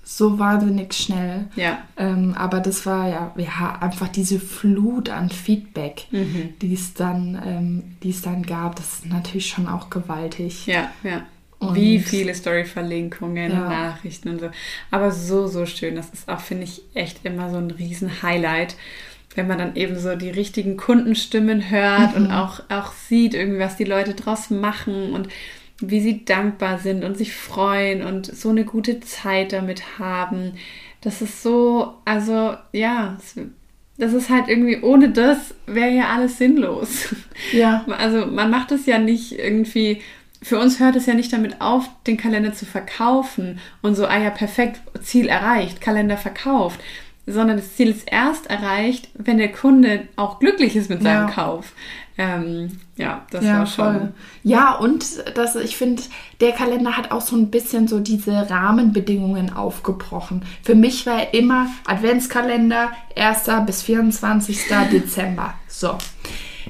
so 0.04 0.40
wahnsinnig 0.40 0.94
schnell. 0.94 1.48
Ja. 1.56 1.80
Ähm, 1.98 2.34
aber 2.38 2.62
das 2.62 2.86
war 2.86 3.10
ja, 3.10 3.34
ja 3.36 3.78
einfach 3.82 4.08
diese 4.08 4.40
Flut 4.40 5.10
an 5.10 5.30
Feedback, 5.30 6.08
mhm. 6.12 6.54
die 6.62 6.74
es 6.74 6.94
dann, 6.94 7.42
ähm, 7.46 7.84
die 8.02 8.12
es 8.12 8.22
dann 8.22 8.44
gab. 8.44 8.78
Das 8.78 8.94
ist 8.94 9.06
natürlich 9.06 9.50
schon 9.50 9.68
auch 9.68 9.90
gewaltig. 9.90 10.66
Ja, 10.66 10.92
ja. 11.04 11.24
Und 11.60 11.76
Wie 11.76 12.00
viele 12.00 12.34
Story-Verlinkungen, 12.34 13.52
ja. 13.52 13.70
Nachrichten 13.70 14.30
und 14.30 14.40
so. 14.40 14.50
Aber 14.92 15.12
so, 15.12 15.48
so 15.48 15.66
schön. 15.66 15.96
Das 15.96 16.10
ist 16.10 16.30
auch, 16.30 16.40
finde 16.40 16.64
ich, 16.64 16.82
echt 16.94 17.26
immer 17.26 17.50
so 17.52 17.58
ein 17.58 17.72
Riesen-Highlight, 17.72 18.78
wenn 19.36 19.48
man 19.48 19.58
dann 19.58 19.76
eben 19.76 20.00
so 20.00 20.16
die 20.16 20.30
richtigen 20.30 20.78
Kundenstimmen 20.78 21.70
hört 21.70 22.16
mhm. 22.16 22.26
und 22.26 22.32
auch, 22.32 22.62
auch 22.70 22.94
sieht, 22.94 23.34
irgendwie, 23.34 23.60
was 23.60 23.76
die 23.76 23.84
Leute 23.84 24.14
draus 24.14 24.50
machen 24.50 25.12
und 25.12 25.28
wie 25.82 26.00
sie 26.00 26.24
dankbar 26.26 26.80
sind 26.80 27.04
und 27.04 27.18
sich 27.18 27.34
freuen 27.34 28.04
und 28.04 28.26
so 28.26 28.50
eine 28.50 28.64
gute 28.64 29.02
Zeit 29.02 29.52
damit 29.52 30.00
haben. 30.00 30.54
Das 31.02 31.22
ist 31.22 31.44
so, 31.44 31.96
also 32.06 32.56
ja, 32.72 33.18
das 33.98 34.14
ist 34.14 34.30
halt 34.30 34.48
irgendwie, 34.48 34.80
ohne 34.82 35.10
das 35.10 35.54
wäre 35.68 35.92
ja 35.92 36.10
alles 36.10 36.38
sinnlos. 36.38 37.14
Ja. 37.52 37.86
Also 37.98 38.26
man 38.26 38.50
macht 38.50 38.72
es 38.72 38.86
ja 38.86 38.98
nicht 38.98 39.38
irgendwie 39.38 40.02
für 40.42 40.60
uns 40.60 40.80
hört 40.80 40.96
es 40.96 41.06
ja 41.06 41.14
nicht 41.14 41.34
damit 41.34 41.60
auf, 41.60 41.90
den 42.08 42.18
Kalender 42.18 42.54
zu 42.54 42.66
verkaufen 42.66 43.60
und 43.82 43.96
so, 43.96 44.06
ah 44.06 44.18
ja, 44.18 44.30
perfekt, 44.30 44.82
Ziel 45.02 45.28
erreicht, 45.28 45.82
Kalender 45.82 46.18
verkauft, 46.18 46.80
sondern 47.26 47.58
das 47.58 47.76
Ziel 47.76 47.90
ist 47.90 48.10
erst 48.10 48.48
erreicht, 48.48 49.10
wenn 49.14 49.38
der 49.38 49.52
Kunde 49.52 50.08
auch 50.16 50.40
glücklich 50.40 50.76
ist 50.76 50.90
mit 50.90 51.04
seinem 51.04 51.28
ja. 51.28 51.34
Kauf. 51.34 51.74
Ähm, 52.18 52.80
ja, 52.98 53.26
das 53.32 53.46
ja, 53.46 53.60
war 53.60 53.66
schon. 53.66 53.98
Voll. 53.98 54.14
Ja, 54.44 54.76
und 54.76 55.06
das, 55.36 55.56
ich 55.56 55.78
finde, 55.78 56.04
der 56.42 56.52
Kalender 56.52 56.98
hat 56.98 57.12
auch 57.12 57.22
so 57.22 57.38
ein 57.38 57.50
bisschen 57.50 57.88
so 57.88 58.00
diese 58.00 58.50
Rahmenbedingungen 58.50 59.54
aufgebrochen. 59.54 60.44
Für 60.64 60.76
mich 60.76 61.06
war 61.06 61.34
immer 61.34 61.68
Adventskalender 61.86 62.92
1. 63.16 63.50
bis 63.66 63.84
24. 63.84 64.66
Dezember. 64.92 65.54
So. 65.68 65.98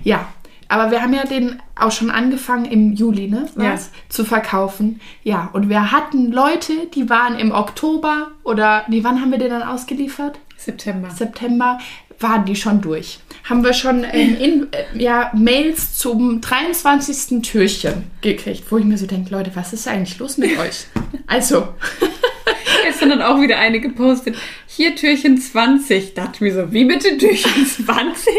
Ja, 0.04 0.28
aber 0.70 0.92
wir 0.92 1.02
haben 1.02 1.14
ja 1.14 1.26
den 1.26 1.62
auch 1.76 1.92
schon 1.92 2.12
angefangen 2.12 2.66
im 2.66 2.94
Juli, 2.94 3.28
ne? 3.28 3.50
Was? 3.56 3.86
Ja. 3.86 3.92
Zu 4.08 4.24
verkaufen. 4.24 5.02
Ja, 5.24 5.50
und 5.52 5.68
wir 5.68 5.92
hatten 5.92 6.32
Leute, 6.32 6.74
die 6.94 7.10
waren 7.10 7.38
im 7.38 7.52
Oktober 7.52 8.28
oder, 8.44 8.86
nee, 8.88 9.04
wann 9.04 9.20
haben 9.20 9.32
wir 9.32 9.40
den 9.40 9.50
dann 9.50 9.64
ausgeliefert? 9.64 10.40
September. 10.58 11.10
September 11.10 11.80
waren 12.20 12.46
die 12.46 12.56
schon 12.56 12.82
durch. 12.82 13.20
Haben 13.46 13.64
wir 13.64 13.74
schon 13.74 14.04
ähm, 14.04 14.36
in, 14.36 14.68
äh, 14.72 15.02
ja, 15.02 15.32
Mails 15.34 15.98
zum 15.98 16.42
23. 16.42 17.42
Türchen 17.42 18.04
gekriegt, 18.22 18.66
wo 18.70 18.78
ich 18.78 18.86
mir 18.86 18.98
so 18.98 19.08
denke, 19.08 19.32
Leute, 19.32 19.52
was 19.56 19.74
ist 19.74 19.88
eigentlich 19.88 20.20
los 20.20 20.38
mit 20.38 20.58
euch? 20.60 20.86
Also. 21.26 21.70
Gestern 22.84 23.12
hat 23.14 23.22
auch 23.22 23.42
wieder 23.42 23.58
eine 23.58 23.80
gepostet. 23.80 24.36
Hier 24.68 24.96
Türchen 24.96 25.40
20. 25.40 26.14
Dachte 26.14 26.44
mir 26.44 26.54
so, 26.54 26.72
wie 26.72 26.86
bitte 26.86 27.18
Türchen 27.18 27.66
20? 27.66 28.34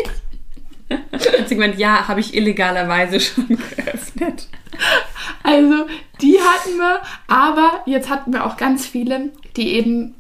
Hat 0.91 1.49
sie 1.49 1.55
gemeint, 1.55 1.79
ja, 1.79 2.09
habe 2.09 2.21
ich 2.21 2.35
illegalerweise 2.35 3.21
schon 3.21 3.49
geöffnet. 3.49 4.49
Also, 5.43 5.87
die 6.21 6.39
hatten 6.39 6.77
wir, 6.79 7.01
aber 7.29 7.83
jetzt 7.87 8.09
hatten 8.11 8.33
wir 8.33 8.45
auch 8.45 8.57
ganz 8.57 8.87
viele, 8.87 9.31
die 9.57 9.75
eben 9.75 10.15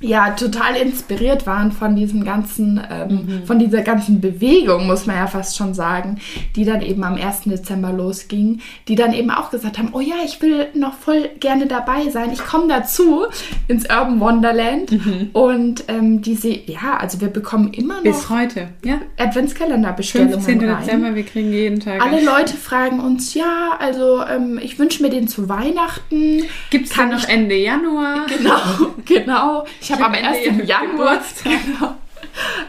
ja 0.00 0.30
total 0.30 0.76
inspiriert 0.76 1.46
waren 1.46 1.72
von 1.72 1.96
diesem 1.96 2.24
ganzen, 2.24 2.80
ähm, 2.90 3.08
mhm. 3.08 3.46
von 3.46 3.58
dieser 3.58 3.82
ganzen 3.82 4.20
Bewegung, 4.20 4.86
muss 4.86 5.06
man 5.06 5.16
ja 5.16 5.26
fast 5.26 5.56
schon 5.56 5.74
sagen, 5.74 6.18
die 6.54 6.64
dann 6.64 6.82
eben 6.82 7.02
am 7.02 7.14
1. 7.14 7.42
Dezember 7.46 7.92
losging, 7.92 8.60
die 8.86 8.94
dann 8.94 9.12
eben 9.12 9.30
auch 9.30 9.50
gesagt 9.50 9.78
haben, 9.78 9.90
oh 9.92 10.00
ja, 10.00 10.16
ich 10.24 10.40
will 10.40 10.68
noch 10.74 10.94
voll 10.94 11.30
gerne 11.40 11.66
dabei 11.66 12.10
sein, 12.10 12.30
ich 12.32 12.44
komme 12.44 12.68
dazu 12.68 13.26
ins 13.66 13.84
Urban 13.84 14.20
Wonderland 14.20 14.92
mhm. 14.92 15.30
und 15.32 15.84
ähm, 15.88 16.22
diese, 16.22 16.48
ja, 16.48 16.96
also 16.98 17.20
wir 17.20 17.28
bekommen 17.28 17.72
immer 17.72 17.96
noch 17.96 18.02
bis 18.02 18.30
heute, 18.30 18.68
ja, 18.84 19.00
Adventskalenderbestellungen 19.16 20.40
15. 20.40 20.70
Rein. 20.70 20.84
Dezember, 20.84 21.14
wir 21.14 21.24
kriegen 21.24 21.52
jeden 21.52 21.80
Tag. 21.80 22.04
Alle 22.04 22.24
Leute 22.24 22.56
fragen 22.56 23.00
uns, 23.00 23.34
ja, 23.34 23.76
also 23.78 24.22
ähm, 24.24 24.60
ich 24.62 24.78
wünsche 24.78 25.02
mir 25.02 25.10
den 25.10 25.26
zu 25.26 25.48
Weihnachten. 25.48 26.42
Gibt 26.70 26.88
es 26.88 26.94
dann 26.94 27.10
noch 27.10 27.28
Ende 27.28 27.56
Januar? 27.56 28.26
Genau, 28.38 28.94
genau. 29.04 29.64
Ich 29.80 29.87
habe 29.92 30.04
am 30.04 30.14
1. 30.14 30.66
Januar. 30.66 31.20
Genau. 31.44 31.94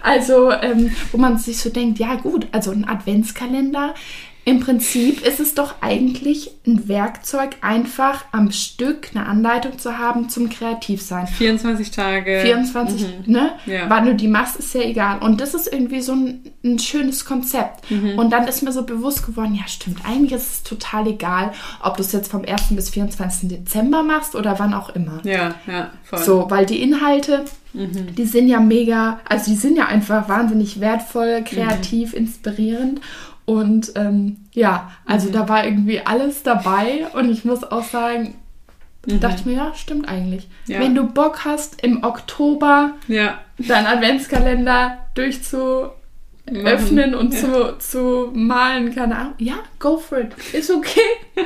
Also, 0.02 0.52
ähm, 0.52 0.96
wo 1.12 1.18
man 1.18 1.38
sich 1.38 1.60
so 1.60 1.70
denkt, 1.70 2.00
ja 2.00 2.16
gut, 2.16 2.48
also 2.52 2.72
ein 2.72 2.88
Adventskalender 2.88 3.94
im 4.50 4.62
Prinzip 4.62 5.24
ist 5.28 5.40
es 5.40 5.54
doch 5.54 5.76
eigentlich 5.82 6.50
ein 6.66 6.88
Werkzeug, 6.88 7.58
einfach 7.62 8.26
am 8.32 8.52
Stück 8.52 9.10
eine 9.14 9.28
Anleitung 9.28 9.78
zu 9.78 10.00
haben 10.00 10.28
zum 10.28 10.50
Kreativsein. 10.50 11.28
24 11.28 11.92
Tage. 11.92 12.40
24, 12.42 13.02
mhm. 13.02 13.32
ne? 13.32 13.52
Ja. 13.68 13.88
Wann 13.90 14.08
du 14.08 14.16
die 14.16 14.28
machst, 14.28 14.56
ist 14.56 14.74
ja 14.74 14.82
egal. 14.82 15.20
Und 15.20 15.40
das 15.40 15.54
ist 15.54 15.72
irgendwie 15.72 16.02
so 16.02 16.14
ein, 16.14 16.42
ein 16.66 16.80
schönes 16.80 17.26
Konzept. 17.26 17.92
Mhm. 17.92 18.18
Und 18.18 18.32
dann 18.32 18.48
ist 18.48 18.64
mir 18.64 18.72
so 18.72 18.84
bewusst 18.84 19.24
geworden, 19.24 19.54
ja 19.54 19.68
stimmt, 19.68 20.00
eigentlich 20.04 20.32
ist 20.32 20.52
es 20.52 20.64
total 20.64 21.06
egal, 21.06 21.52
ob 21.84 21.98
du 21.98 22.02
es 22.02 22.12
jetzt 22.12 22.32
vom 22.32 22.44
1. 22.44 22.70
bis 22.72 22.90
24. 22.90 23.50
Dezember 23.50 24.02
machst 24.02 24.34
oder 24.34 24.58
wann 24.58 24.74
auch 24.74 24.90
immer. 24.96 25.22
Ja, 25.26 25.54
ja, 25.68 25.92
voll. 26.04 26.24
So, 26.24 26.50
weil 26.50 26.66
die 26.66 26.82
Inhalte, 26.82 27.46
mhm. 27.74 28.16
die 28.16 28.26
sind 28.26 28.48
ja 28.48 28.60
mega, 28.60 29.20
also 29.28 29.52
die 29.52 29.58
sind 29.58 29.78
ja 29.78 29.88
einfach 29.88 30.30
wahnsinnig 30.30 30.80
wertvoll, 30.80 31.44
kreativ, 31.44 32.14
mhm. 32.14 32.20
inspirierend. 32.20 33.02
Und 33.46 33.94
ähm, 33.96 34.38
ja, 34.54 34.92
also 35.06 35.30
mhm. 35.30 35.34
da 35.34 35.50
war 35.50 35.66
irgendwie 35.66 36.02
alles 36.02 36.44
dabei 36.44 37.08
und 37.14 37.32
ich 37.32 37.46
muss 37.46 37.64
auch 37.64 37.84
sagen, 37.84 38.36
mhm. 39.08 39.20
dachte 39.20 39.38
ich 39.40 39.46
mir, 39.46 39.56
ja, 39.56 39.74
stimmt 39.74 40.08
eigentlich. 40.08 40.48
Ja. 40.68 40.80
Wenn 40.80 40.94
du 40.96 41.04
Bock 41.08 41.46
hast, 41.46 41.82
im 41.84 42.04
Oktober 42.04 42.94
ja. 43.08 43.40
deinen 43.58 43.88
Adventskalender 43.88 45.00
durchzuöffnen 46.54 47.16
und 47.16 47.34
ja. 47.34 47.40
zu, 47.40 47.78
zu 47.80 48.32
malen, 48.34 48.94
keine 48.94 49.18
Ahnung, 49.18 49.34
ja, 49.38 49.60
go 49.80 49.98
for 49.98 50.20
it. 50.20 50.32
Ist 50.54 50.72
okay. 50.72 51.00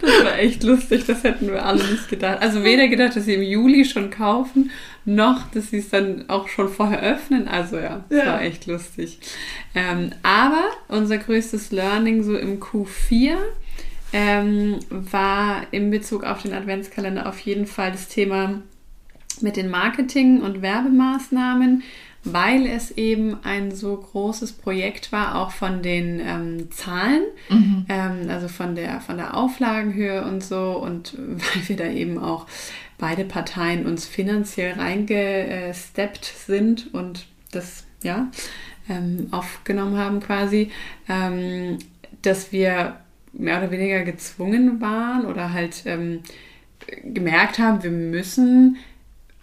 Das 0.00 0.24
war 0.24 0.38
echt 0.38 0.62
lustig, 0.62 1.04
das 1.06 1.22
hätten 1.22 1.48
wir 1.48 1.64
alle 1.64 1.82
nicht 1.84 2.08
gedacht. 2.08 2.42
Also 2.42 2.64
weder 2.64 2.88
gedacht, 2.88 3.16
dass 3.16 3.24
sie 3.24 3.34
im 3.34 3.42
Juli 3.42 3.84
schon 3.84 4.10
kaufen, 4.10 4.70
noch, 5.04 5.48
dass 5.50 5.70
sie 5.70 5.78
es 5.78 5.90
dann 5.90 6.28
auch 6.28 6.48
schon 6.48 6.68
vorher 6.68 7.00
öffnen. 7.02 7.48
Also 7.48 7.78
ja, 7.78 8.04
das 8.08 8.18
ja. 8.18 8.26
war 8.26 8.42
echt 8.42 8.66
lustig. 8.66 9.18
Ähm, 9.74 10.10
aber 10.22 10.64
unser 10.88 11.18
größtes 11.18 11.70
Learning 11.70 12.22
so 12.22 12.36
im 12.36 12.60
Q4 12.60 13.36
ähm, 14.12 14.78
war 14.90 15.66
in 15.70 15.90
Bezug 15.90 16.24
auf 16.24 16.42
den 16.42 16.52
Adventskalender 16.52 17.28
auf 17.28 17.38
jeden 17.40 17.66
Fall 17.66 17.92
das 17.92 18.08
Thema 18.08 18.60
mit 19.40 19.56
den 19.56 19.70
Marketing- 19.70 20.42
und 20.42 20.62
Werbemaßnahmen 20.62 21.82
weil 22.24 22.66
es 22.66 22.92
eben 22.92 23.38
ein 23.42 23.72
so 23.72 23.96
großes 23.96 24.52
Projekt 24.52 25.10
war, 25.10 25.36
auch 25.36 25.50
von 25.50 25.82
den 25.82 26.20
ähm, 26.20 26.70
Zahlen, 26.70 27.24
mhm. 27.48 27.86
ähm, 27.88 28.28
also 28.28 28.48
von 28.48 28.74
der, 28.74 29.00
von 29.00 29.16
der 29.16 29.36
Auflagenhöhe 29.36 30.24
und 30.24 30.42
so 30.42 30.78
und 30.78 31.14
weil 31.18 31.68
wir 31.68 31.76
da 31.76 31.86
eben 31.86 32.18
auch 32.18 32.46
beide 32.98 33.24
Parteien 33.24 33.86
uns 33.86 34.06
finanziell 34.06 34.74
reingesteppt 34.74 36.24
sind 36.24 36.94
und 36.94 37.26
das 37.50 37.84
ja 38.02 38.30
ähm, 38.88 39.28
aufgenommen 39.32 39.96
haben 39.96 40.20
quasi, 40.20 40.70
ähm, 41.08 41.78
dass 42.22 42.52
wir 42.52 42.96
mehr 43.32 43.58
oder 43.58 43.70
weniger 43.70 44.02
gezwungen 44.02 44.80
waren 44.80 45.26
oder 45.26 45.52
halt 45.52 45.82
ähm, 45.86 46.20
gemerkt 47.04 47.58
haben, 47.58 47.82
wir 47.82 47.90
müssen 47.90 48.76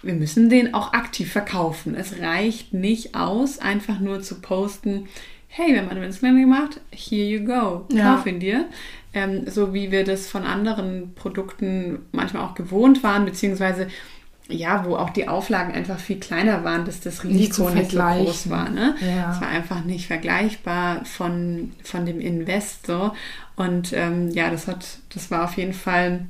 wir 0.02 0.14
müssen 0.14 0.50
den 0.50 0.74
auch 0.74 0.94
aktiv 0.94 1.32
verkaufen. 1.32 1.96
Es 1.96 2.20
reicht 2.20 2.74
nicht 2.74 3.16
aus, 3.16 3.60
einfach 3.60 4.00
nur 4.00 4.22
zu 4.22 4.42
posten, 4.42 5.08
hey, 5.48 5.74
wir 5.74 5.82
haben 5.82 5.90
Adventskalender 5.90 6.42
gemacht, 6.42 6.82
here 6.92 7.28
you 7.28 7.44
go, 7.44 7.86
ja. 7.92 8.16
kauf 8.16 8.26
ihn 8.26 8.40
dir. 8.40 8.66
Ähm, 9.14 9.48
so 9.48 9.74
wie 9.74 9.92
wir 9.92 10.04
das 10.04 10.30
von 10.30 10.44
anderen 10.44 11.14
Produkten 11.16 12.00
manchmal 12.12 12.44
auch 12.44 12.54
gewohnt 12.54 13.04
waren, 13.04 13.26
beziehungsweise 13.26 13.88
ja, 14.48 14.84
wo 14.86 14.96
auch 14.96 15.12
die 15.12 15.28
Auflagen 15.28 15.74
einfach 15.74 16.00
viel 16.00 16.20
kleiner 16.20 16.64
waren, 16.64 16.86
dass 16.86 17.02
das 17.02 17.24
Risiko 17.24 17.70
nicht, 17.70 17.92
so 17.92 18.00
groß 18.00 18.50
war. 18.50 18.70
Ne? 18.70 18.96
Ja. 19.00 19.32
Es 19.32 19.42
war 19.42 19.48
einfach 19.48 19.84
nicht 19.84 20.08
vergleichbar 20.08 21.06
von, 21.06 21.72
von 21.84 22.06
dem 22.06 22.20
Investor. 22.20 23.16
Und 23.56 23.94
ähm, 23.94 24.30
ja, 24.32 24.50
das 24.50 24.68
hat, 24.68 24.86
das 25.14 25.30
war 25.30 25.44
auf 25.44 25.58
jeden 25.58 25.74
Fall 25.74 26.26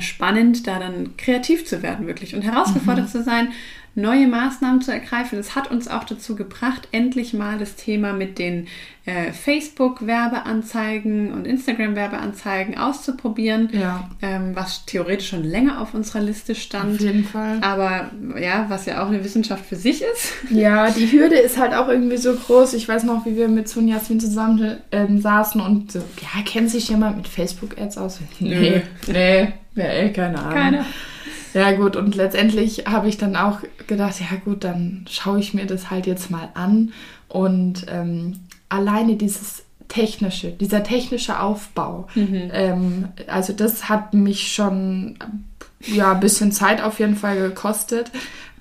spannend, 0.00 0.66
da 0.66 0.78
dann 0.78 1.16
kreativ 1.16 1.66
zu 1.66 1.82
werden, 1.82 2.06
wirklich 2.06 2.34
und 2.34 2.42
herausgefordert 2.42 3.06
mhm. 3.06 3.10
zu 3.10 3.22
sein 3.22 3.48
neue 3.94 4.26
Maßnahmen 4.26 4.80
zu 4.80 4.90
ergreifen. 4.90 5.38
Es 5.38 5.54
hat 5.54 5.70
uns 5.70 5.86
auch 5.86 6.04
dazu 6.04 6.34
gebracht, 6.34 6.88
endlich 6.92 7.34
mal 7.34 7.58
das 7.58 7.76
Thema 7.76 8.14
mit 8.14 8.38
den 8.38 8.68
äh, 9.04 9.32
Facebook-Werbeanzeigen 9.32 11.32
und 11.32 11.44
Instagram-Werbeanzeigen 11.44 12.78
auszuprobieren, 12.78 13.68
ja. 13.72 14.08
ähm, 14.22 14.52
was 14.54 14.86
theoretisch 14.86 15.28
schon 15.28 15.44
länger 15.44 15.80
auf 15.80 15.92
unserer 15.92 16.20
Liste 16.20 16.54
stand. 16.54 16.94
Auf 16.94 17.00
jeden 17.00 17.24
Fall. 17.24 17.58
Aber 17.60 18.10
ja, 18.40 18.66
was 18.68 18.86
ja 18.86 19.02
auch 19.02 19.08
eine 19.08 19.22
Wissenschaft 19.24 19.66
für 19.66 19.76
sich 19.76 20.02
ist. 20.02 20.32
Ja, 20.50 20.90
die 20.90 21.12
Hürde 21.12 21.36
ist 21.36 21.58
halt 21.58 21.74
auch 21.74 21.88
irgendwie 21.88 22.16
so 22.16 22.34
groß. 22.34 22.72
Ich 22.74 22.88
weiß 22.88 23.04
noch, 23.04 23.26
wie 23.26 23.36
wir 23.36 23.48
mit 23.48 23.68
Sonja 23.68 23.96
Jasmin 23.96 24.20
zusammen 24.20 24.78
äh, 24.90 25.06
saßen 25.18 25.60
und 25.60 25.92
so, 25.92 25.98
ja, 25.98 26.42
kennt 26.46 26.70
sich 26.70 26.88
jemand 26.88 27.18
mit 27.18 27.28
Facebook-Ads 27.28 27.98
aus? 27.98 28.20
Nee, 28.40 28.48
nee, 28.48 28.82
nee, 29.12 29.52
keine 30.08 30.38
Ahnung. 30.38 30.52
Keine. 30.52 30.84
Ja, 31.54 31.72
gut, 31.72 31.96
und 31.96 32.14
letztendlich 32.14 32.86
habe 32.86 33.08
ich 33.08 33.18
dann 33.18 33.36
auch 33.36 33.60
gedacht, 33.86 34.20
ja 34.20 34.36
gut, 34.42 34.64
dann 34.64 35.04
schaue 35.08 35.38
ich 35.38 35.52
mir 35.52 35.66
das 35.66 35.90
halt 35.90 36.06
jetzt 36.06 36.30
mal 36.30 36.48
an. 36.54 36.92
Und 37.28 37.86
ähm, 37.88 38.40
alleine 38.68 39.16
dieses 39.16 39.64
technische, 39.88 40.50
dieser 40.52 40.82
technische 40.82 41.40
Aufbau, 41.40 42.08
mhm. 42.14 42.50
ähm, 42.52 43.08
also 43.26 43.52
das 43.52 43.90
hat 43.90 44.14
mich 44.14 44.52
schon 44.52 45.18
ja, 45.86 46.12
ein 46.12 46.20
bisschen 46.20 46.52
Zeit 46.52 46.82
auf 46.82 46.98
jeden 46.98 47.16
Fall 47.16 47.36
gekostet. 47.36 48.10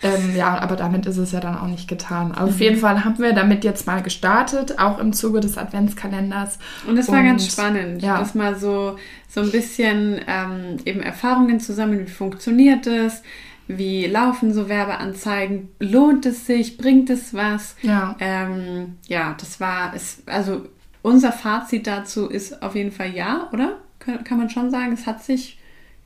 Ähm, 0.04 0.36
ja, 0.36 0.58
aber 0.58 0.76
damit 0.76 1.06
ist 1.06 1.18
es 1.18 1.32
ja 1.32 1.40
dann 1.40 1.56
auch 1.56 1.68
nicht 1.68 1.88
getan. 1.88 2.34
Auf 2.34 2.56
mhm. 2.56 2.62
jeden 2.62 2.78
Fall 2.78 3.06
haben 3.06 3.20
wir 3.20 3.34
damit 3.34 3.64
jetzt 3.64 3.86
mal 3.86 4.02
gestartet, 4.02 4.80
auch 4.80 4.98
im 4.98 5.14
Zuge 5.14 5.42
des 5.42 5.58
Adventskalenders. 5.58 6.58
Und 6.88 6.96
das 6.96 7.08
war 7.08 7.20
Und, 7.20 7.26
ganz 7.26 7.52
spannend, 7.52 8.02
ja. 8.02 8.18
das 8.18 8.34
mal 8.34 8.56
so, 8.56 8.98
so 9.30 9.42
ein 9.42 9.52
bisschen 9.52 10.20
ähm, 10.28 10.78
eben 10.86 11.02
Erfahrungen 11.02 11.60
zusammen, 11.60 12.00
wie 12.00 12.12
funktioniert 12.12 12.88
es, 12.88 13.22
wie 13.68 14.08
laufen 14.08 14.54
so 14.54 14.70
Werbeanzeigen, 14.70 15.70
lohnt 15.80 16.26
es 16.26 16.48
sich, 16.48 16.78
bringt 16.78 17.10
es 17.12 17.34
was? 17.34 17.76
Ja, 17.84 18.16
ähm, 18.20 18.96
ja 19.08 19.36
das 19.40 19.60
war, 19.60 19.94
es, 19.96 20.24
also 20.26 20.66
unser 21.04 21.32
Fazit 21.32 21.86
dazu 21.86 22.28
ist 22.28 22.64
auf 22.64 22.76
jeden 22.76 22.92
Fall 22.92 23.14
ja, 23.14 23.50
oder? 23.54 23.78
Kann, 24.00 24.24
kann 24.24 24.40
man 24.40 24.50
schon 24.50 24.72
sagen, 24.72 24.94
es 24.94 25.06
hat 25.06 25.24
sich 25.24 25.60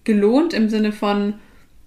gelohnt 0.06 0.54
im 0.54 0.70
Sinne 0.70 0.92
von 0.92 1.36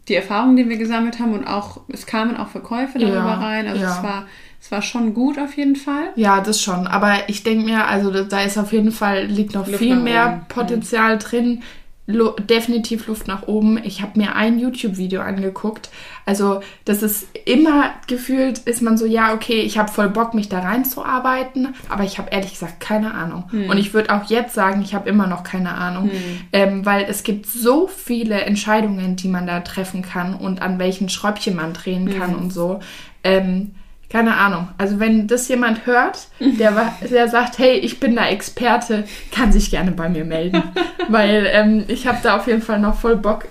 die 0.08 0.14
Erfahrungen, 0.14 0.56
die 0.56 0.68
wir 0.68 0.76
gesammelt 0.76 1.18
haben 1.18 1.32
und 1.32 1.46
auch, 1.46 1.82
es 1.88 2.06
kamen 2.06 2.36
auch 2.36 2.48
Verkäufe 2.48 2.98
darüber 2.98 3.16
ja, 3.16 3.34
rein. 3.34 3.66
Also 3.66 3.82
ja. 3.82 3.96
es 3.96 4.02
war 4.02 4.26
es 4.60 4.72
war 4.72 4.82
schon 4.82 5.14
gut 5.14 5.38
auf 5.38 5.56
jeden 5.56 5.76
Fall. 5.76 6.10
Ja, 6.16 6.40
das 6.40 6.60
schon. 6.60 6.86
Aber 6.86 7.28
ich 7.28 7.44
denke 7.44 7.64
mir, 7.64 7.86
also 7.86 8.10
da 8.24 8.42
ist 8.42 8.58
auf 8.58 8.72
jeden 8.72 8.90
Fall, 8.90 9.26
liegt 9.26 9.54
noch 9.54 9.66
Luft 9.66 9.78
viel 9.78 9.96
mehr 9.96 10.26
oben. 10.26 10.48
Potenzial 10.48 11.14
mhm. 11.14 11.18
drin. 11.20 11.62
Lu 12.10 12.30
definitiv 12.40 13.06
Luft 13.06 13.28
nach 13.28 13.48
oben. 13.48 13.78
Ich 13.84 14.00
habe 14.00 14.18
mir 14.18 14.34
ein 14.34 14.58
YouTube-Video 14.58 15.20
angeguckt. 15.20 15.90
Also 16.24 16.62
das 16.86 17.02
ist 17.02 17.28
immer 17.44 17.90
gefühlt, 18.06 18.60
ist 18.60 18.80
man 18.80 18.96
so, 18.96 19.04
ja, 19.04 19.34
okay, 19.34 19.60
ich 19.60 19.76
habe 19.76 19.92
voll 19.92 20.08
Bock, 20.08 20.32
mich 20.32 20.48
da 20.48 20.60
reinzuarbeiten, 20.60 21.74
aber 21.90 22.04
ich 22.04 22.16
habe 22.16 22.30
ehrlich 22.30 22.52
gesagt 22.52 22.80
keine 22.80 23.12
Ahnung. 23.12 23.44
Hm. 23.50 23.68
Und 23.68 23.76
ich 23.76 23.92
würde 23.92 24.14
auch 24.14 24.24
jetzt 24.30 24.54
sagen, 24.54 24.80
ich 24.80 24.94
habe 24.94 25.06
immer 25.06 25.26
noch 25.26 25.42
keine 25.42 25.74
Ahnung, 25.74 26.10
hm. 26.10 26.40
ähm, 26.54 26.86
weil 26.86 27.04
es 27.04 27.24
gibt 27.24 27.44
so 27.44 27.88
viele 27.88 28.40
Entscheidungen, 28.40 29.16
die 29.16 29.28
man 29.28 29.46
da 29.46 29.60
treffen 29.60 30.00
kann 30.00 30.34
und 30.34 30.62
an 30.62 30.78
welchen 30.78 31.10
Schräubchen 31.10 31.56
man 31.56 31.74
drehen 31.74 32.08
kann 32.18 32.30
hm. 32.30 32.38
und 32.38 32.54
so. 32.54 32.80
Ähm, 33.22 33.72
keine 34.08 34.36
Ahnung. 34.36 34.68
Also 34.78 35.00
wenn 35.00 35.26
das 35.26 35.48
jemand 35.48 35.86
hört, 35.86 36.28
der, 36.40 36.94
der 37.10 37.28
sagt, 37.28 37.58
hey, 37.58 37.76
ich 37.76 38.00
bin 38.00 38.16
da 38.16 38.26
Experte, 38.26 39.04
kann 39.32 39.52
sich 39.52 39.70
gerne 39.70 39.92
bei 39.92 40.08
mir 40.08 40.24
melden. 40.24 40.62
Weil 41.08 41.46
ähm, 41.52 41.84
ich 41.88 42.06
habe 42.06 42.18
da 42.22 42.36
auf 42.36 42.46
jeden 42.46 42.62
Fall 42.62 42.80
noch 42.80 42.98
voll 42.98 43.16
Bock, 43.16 43.46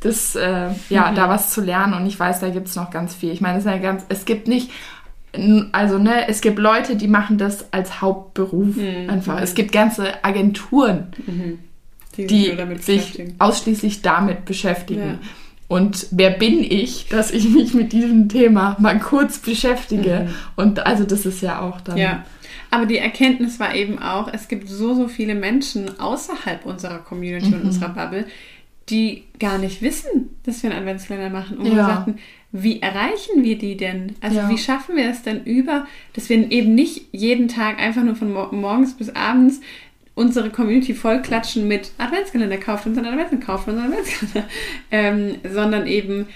das, 0.00 0.36
äh, 0.36 0.68
ja, 0.90 1.10
mhm. 1.10 1.16
da 1.16 1.28
was 1.28 1.50
zu 1.50 1.60
lernen. 1.60 1.94
Und 1.94 2.06
ich 2.06 2.18
weiß, 2.18 2.38
da 2.38 2.50
gibt 2.50 2.68
es 2.68 2.76
noch 2.76 2.90
ganz 2.90 3.14
viel. 3.14 3.32
Ich 3.32 3.40
meine, 3.40 3.58
es, 3.58 3.64
ja 3.64 3.78
ganz, 3.78 4.04
es 4.08 4.24
gibt 4.24 4.46
nicht, 4.46 4.70
also 5.72 5.98
ne, 5.98 6.28
es 6.28 6.40
gibt 6.40 6.60
Leute, 6.60 6.94
die 6.94 7.08
machen 7.08 7.36
das 7.36 7.72
als 7.72 8.00
Hauptberuf 8.00 8.76
mhm. 8.76 9.10
einfach. 9.10 9.40
Es 9.40 9.54
gibt 9.54 9.72
ganze 9.72 10.24
Agenturen, 10.24 11.08
mhm. 11.26 11.58
die, 12.16 12.26
die 12.28 12.76
sich 12.78 13.24
ausschließlich 13.40 14.02
damit 14.02 14.44
beschäftigen. 14.44 15.18
Ja. 15.20 15.28
Und 15.68 16.06
wer 16.10 16.30
bin 16.30 16.62
ich, 16.62 17.08
dass 17.08 17.30
ich 17.30 17.48
mich 17.48 17.74
mit 17.74 17.92
diesem 17.92 18.28
Thema 18.28 18.76
mal 18.78 18.98
kurz 18.98 19.38
beschäftige? 19.38 20.28
Mhm. 20.28 20.34
Und 20.54 20.86
also 20.86 21.04
das 21.04 21.26
ist 21.26 21.42
ja 21.42 21.60
auch 21.60 21.80
dann. 21.80 21.96
Ja. 21.96 22.24
Aber 22.70 22.86
die 22.86 22.98
Erkenntnis 22.98 23.58
war 23.58 23.74
eben 23.74 23.98
auch, 23.98 24.32
es 24.32 24.48
gibt 24.48 24.68
so, 24.68 24.94
so 24.94 25.08
viele 25.08 25.34
Menschen 25.34 25.98
außerhalb 25.98 26.66
unserer 26.66 26.98
Community 26.98 27.48
mhm. 27.48 27.54
und 27.54 27.62
unserer 27.64 27.88
Bubble, 27.88 28.26
die 28.88 29.24
gar 29.40 29.58
nicht 29.58 29.82
wissen, 29.82 30.30
dass 30.44 30.62
wir 30.62 30.70
einen 30.70 30.80
Adventskalender 30.80 31.30
machen. 31.30 31.58
Und 31.58 31.66
ja. 31.66 31.74
wir 31.74 31.84
sagten, 31.84 32.18
wie 32.52 32.80
erreichen 32.80 33.42
wir 33.42 33.58
die 33.58 33.76
denn? 33.76 34.14
Also 34.20 34.38
ja. 34.38 34.48
wie 34.48 34.58
schaffen 34.58 34.96
wir 34.96 35.10
es 35.10 35.22
denn 35.22 35.44
über, 35.44 35.86
dass 36.14 36.28
wir 36.28 36.50
eben 36.50 36.74
nicht 36.74 37.06
jeden 37.12 37.48
Tag 37.48 37.78
einfach 37.78 38.02
nur 38.02 38.14
von 38.14 38.32
morgens 38.32 38.94
bis 38.96 39.10
abends 39.10 39.60
unsere 40.16 40.50
Community 40.50 40.94
vollklatschen 40.94 41.68
mit 41.68 41.92
Adventskalender 41.98 42.56
kauft 42.56 42.86
unseren 42.86 43.04
Adventskalender, 43.04 43.46
kauft 43.46 43.68
unseren 43.68 43.92
Adventskalender, 43.92 44.48
ähm, 44.90 45.36
sondern 45.44 45.86
eben 45.86 46.26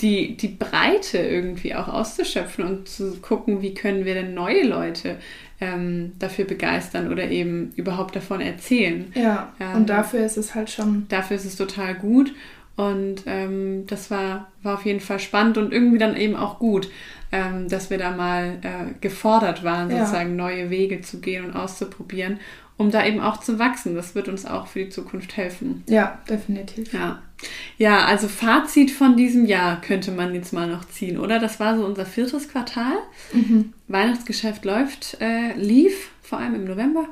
die, 0.00 0.36
die 0.36 0.48
Breite 0.48 1.18
irgendwie 1.18 1.74
auch 1.74 1.88
auszuschöpfen 1.88 2.64
und 2.64 2.88
zu 2.88 3.16
gucken, 3.20 3.62
wie 3.62 3.74
können 3.74 4.04
wir 4.04 4.14
denn 4.14 4.34
neue 4.34 4.66
Leute 4.66 5.16
ähm, 5.60 6.12
dafür 6.18 6.44
begeistern 6.44 7.10
oder 7.10 7.30
eben 7.30 7.72
überhaupt 7.76 8.16
davon 8.16 8.40
erzählen. 8.42 9.10
Ja, 9.14 9.52
ähm, 9.58 9.76
und 9.76 9.90
dafür 9.90 10.20
ist 10.20 10.36
es 10.36 10.54
halt 10.54 10.70
schon. 10.70 11.06
Dafür 11.08 11.36
ist 11.36 11.46
es 11.46 11.56
total 11.56 11.94
gut 11.94 12.34
und 12.76 13.22
ähm, 13.26 13.86
das 13.86 14.10
war, 14.10 14.48
war 14.62 14.74
auf 14.74 14.84
jeden 14.84 15.00
Fall 15.00 15.18
spannend 15.18 15.56
und 15.56 15.72
irgendwie 15.72 15.98
dann 15.98 16.16
eben 16.16 16.36
auch 16.36 16.58
gut, 16.58 16.90
ähm, 17.32 17.68
dass 17.68 17.88
wir 17.88 17.98
da 17.98 18.10
mal 18.10 18.58
äh, 18.62 18.92
gefordert 19.00 19.64
waren, 19.64 19.90
sozusagen 19.90 20.30
ja. 20.30 20.36
neue 20.36 20.70
Wege 20.70 21.00
zu 21.00 21.20
gehen 21.20 21.46
und 21.46 21.52
auszuprobieren 21.56 22.40
um 22.80 22.90
da 22.90 23.04
eben 23.04 23.20
auch 23.20 23.40
zu 23.40 23.58
wachsen. 23.58 23.94
Das 23.94 24.14
wird 24.14 24.26
uns 24.28 24.46
auch 24.46 24.66
für 24.66 24.78
die 24.78 24.88
Zukunft 24.88 25.36
helfen. 25.36 25.84
Ja, 25.86 26.18
definitiv. 26.30 26.94
Ja. 26.94 27.20
Ja, 27.76 28.06
also 28.06 28.26
Fazit 28.26 28.90
von 28.90 29.18
diesem 29.18 29.44
Jahr 29.44 29.82
könnte 29.82 30.10
man 30.10 30.34
jetzt 30.34 30.54
mal 30.54 30.66
noch 30.66 30.86
ziehen, 30.88 31.18
oder? 31.18 31.38
Das 31.38 31.60
war 31.60 31.76
so 31.76 31.84
unser 31.84 32.06
viertes 32.06 32.48
Quartal. 32.48 32.94
Mhm. 33.34 33.74
Weihnachtsgeschäft 33.88 34.64
läuft, 34.64 35.18
äh, 35.20 35.52
lief, 35.58 36.08
vor 36.22 36.38
allem 36.38 36.54
im 36.54 36.64
November. 36.64 37.06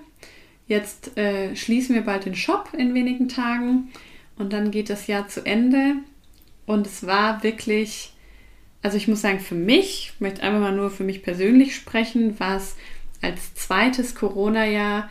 Jetzt 0.69 1.19
äh, 1.19 1.55
schließen 1.55 1.95
wir 1.95 2.03
bald 2.03 2.25
den 2.25 2.35
Shop 2.35 2.71
in 2.73 2.95
wenigen 2.95 3.29
Tagen 3.29 3.91
und 4.39 4.55
dann 4.55 4.71
geht 4.71 4.89
das 4.89 5.07
Jahr 5.07 5.29
zu 5.29 5.45
Ende. 5.45 5.97
Und 6.65 6.87
es 6.87 7.07
war 7.07 7.43
wirklich, 7.43 8.15
also 8.81 8.97
ich 8.97 9.07
muss 9.07 9.21
sagen, 9.21 9.41
für 9.41 9.55
mich, 9.55 10.13
ich 10.15 10.21
möchte 10.21 10.43
einfach 10.43 10.61
mal 10.61 10.75
nur 10.75 10.91
für 10.91 11.05
mich 11.05 11.23
persönlich 11.23 11.77
sprechen, 11.77 12.41
war 12.41 12.57
es 12.57 12.75
als 13.21 13.55
zweites 13.55 14.15
Corona-Jahr 14.15 15.11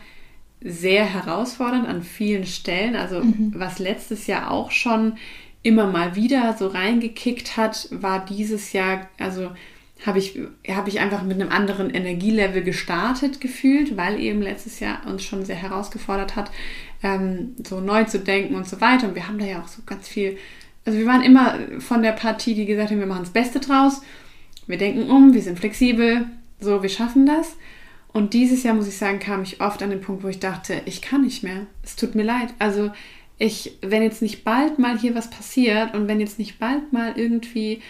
sehr 0.60 1.04
herausfordernd 1.04 1.86
an 1.86 2.02
vielen 2.02 2.46
Stellen. 2.46 2.96
Also 2.96 3.20
mhm. 3.20 3.52
was 3.54 3.78
letztes 3.78 4.26
Jahr 4.26 4.50
auch 4.50 4.70
schon 4.70 5.14
immer 5.62 5.86
mal 5.86 6.14
wieder 6.14 6.56
so 6.58 6.68
reingekickt 6.68 7.56
hat, 7.56 7.88
war 7.90 8.24
dieses 8.24 8.72
Jahr, 8.72 9.08
also 9.18 9.50
habe 10.06 10.18
ich, 10.18 10.38
habe 10.68 10.88
ich 10.88 11.00
einfach 11.00 11.22
mit 11.24 11.40
einem 11.40 11.50
anderen 11.50 11.90
Energielevel 11.90 12.62
gestartet 12.62 13.40
gefühlt, 13.40 13.96
weil 13.96 14.20
eben 14.20 14.40
letztes 14.40 14.78
Jahr 14.80 15.04
uns 15.06 15.24
schon 15.24 15.44
sehr 15.44 15.56
herausgefordert 15.56 16.36
hat, 16.36 16.50
ähm, 17.02 17.56
so 17.66 17.80
neu 17.80 18.04
zu 18.04 18.20
denken 18.20 18.54
und 18.54 18.66
so 18.66 18.80
weiter. 18.80 19.08
Und 19.08 19.14
wir 19.14 19.26
haben 19.26 19.38
da 19.38 19.44
ja 19.44 19.60
auch 19.60 19.68
so 19.68 19.82
ganz 19.84 20.06
viel, 20.06 20.38
also 20.84 20.98
wir 20.98 21.06
waren 21.06 21.22
immer 21.22 21.58
von 21.80 22.02
der 22.02 22.12
Partie, 22.12 22.54
die 22.54 22.66
gesagt 22.66 22.90
haben, 22.90 23.00
wir 23.00 23.06
machen 23.06 23.24
das 23.24 23.32
Beste 23.32 23.58
draus, 23.58 24.02
wir 24.66 24.78
denken 24.78 25.10
um, 25.10 25.34
wir 25.34 25.42
sind 25.42 25.58
flexibel, 25.58 26.26
so, 26.60 26.82
wir 26.82 26.90
schaffen 26.90 27.26
das. 27.26 27.56
Und 28.18 28.34
dieses 28.34 28.64
Jahr, 28.64 28.74
muss 28.74 28.88
ich 28.88 28.96
sagen, 28.96 29.20
kam 29.20 29.44
ich 29.44 29.60
oft 29.60 29.80
an 29.80 29.90
den 29.90 30.00
Punkt, 30.00 30.24
wo 30.24 30.28
ich 30.28 30.40
dachte, 30.40 30.82
ich 30.86 31.00
kann 31.00 31.22
nicht 31.22 31.44
mehr. 31.44 31.68
Es 31.84 31.94
tut 31.94 32.16
mir 32.16 32.24
leid. 32.24 32.52
Also 32.58 32.90
ich, 33.38 33.78
wenn 33.80 34.02
jetzt 34.02 34.22
nicht 34.22 34.42
bald 34.42 34.80
mal 34.80 34.98
hier 34.98 35.14
was 35.14 35.30
passiert 35.30 35.94
und 35.94 36.08
wenn 36.08 36.18
jetzt 36.18 36.36
nicht 36.36 36.58
bald 36.58 36.92
mal 36.92 37.12
irgendwie 37.14 37.80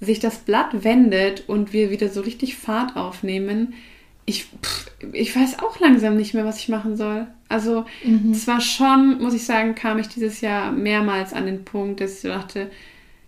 sich 0.00 0.20
das 0.20 0.38
Blatt 0.38 0.84
wendet 0.84 1.50
und 1.50 1.74
wir 1.74 1.90
wieder 1.90 2.08
so 2.08 2.22
richtig 2.22 2.56
Fahrt 2.56 2.96
aufnehmen, 2.96 3.74
ich, 4.24 4.46
pff, 4.62 4.90
ich 5.12 5.36
weiß 5.36 5.58
auch 5.58 5.78
langsam 5.80 6.16
nicht 6.16 6.32
mehr, 6.32 6.46
was 6.46 6.60
ich 6.60 6.70
machen 6.70 6.96
soll. 6.96 7.26
Also 7.50 7.84
mhm. 8.02 8.32
zwar 8.32 8.62
schon, 8.62 9.18
muss 9.20 9.34
ich 9.34 9.44
sagen, 9.44 9.74
kam 9.74 9.98
ich 9.98 10.08
dieses 10.08 10.40
Jahr 10.40 10.72
mehrmals 10.72 11.34
an 11.34 11.44
den 11.44 11.66
Punkt, 11.66 12.00
dass 12.00 12.24
ich 12.24 12.30
dachte, 12.30 12.70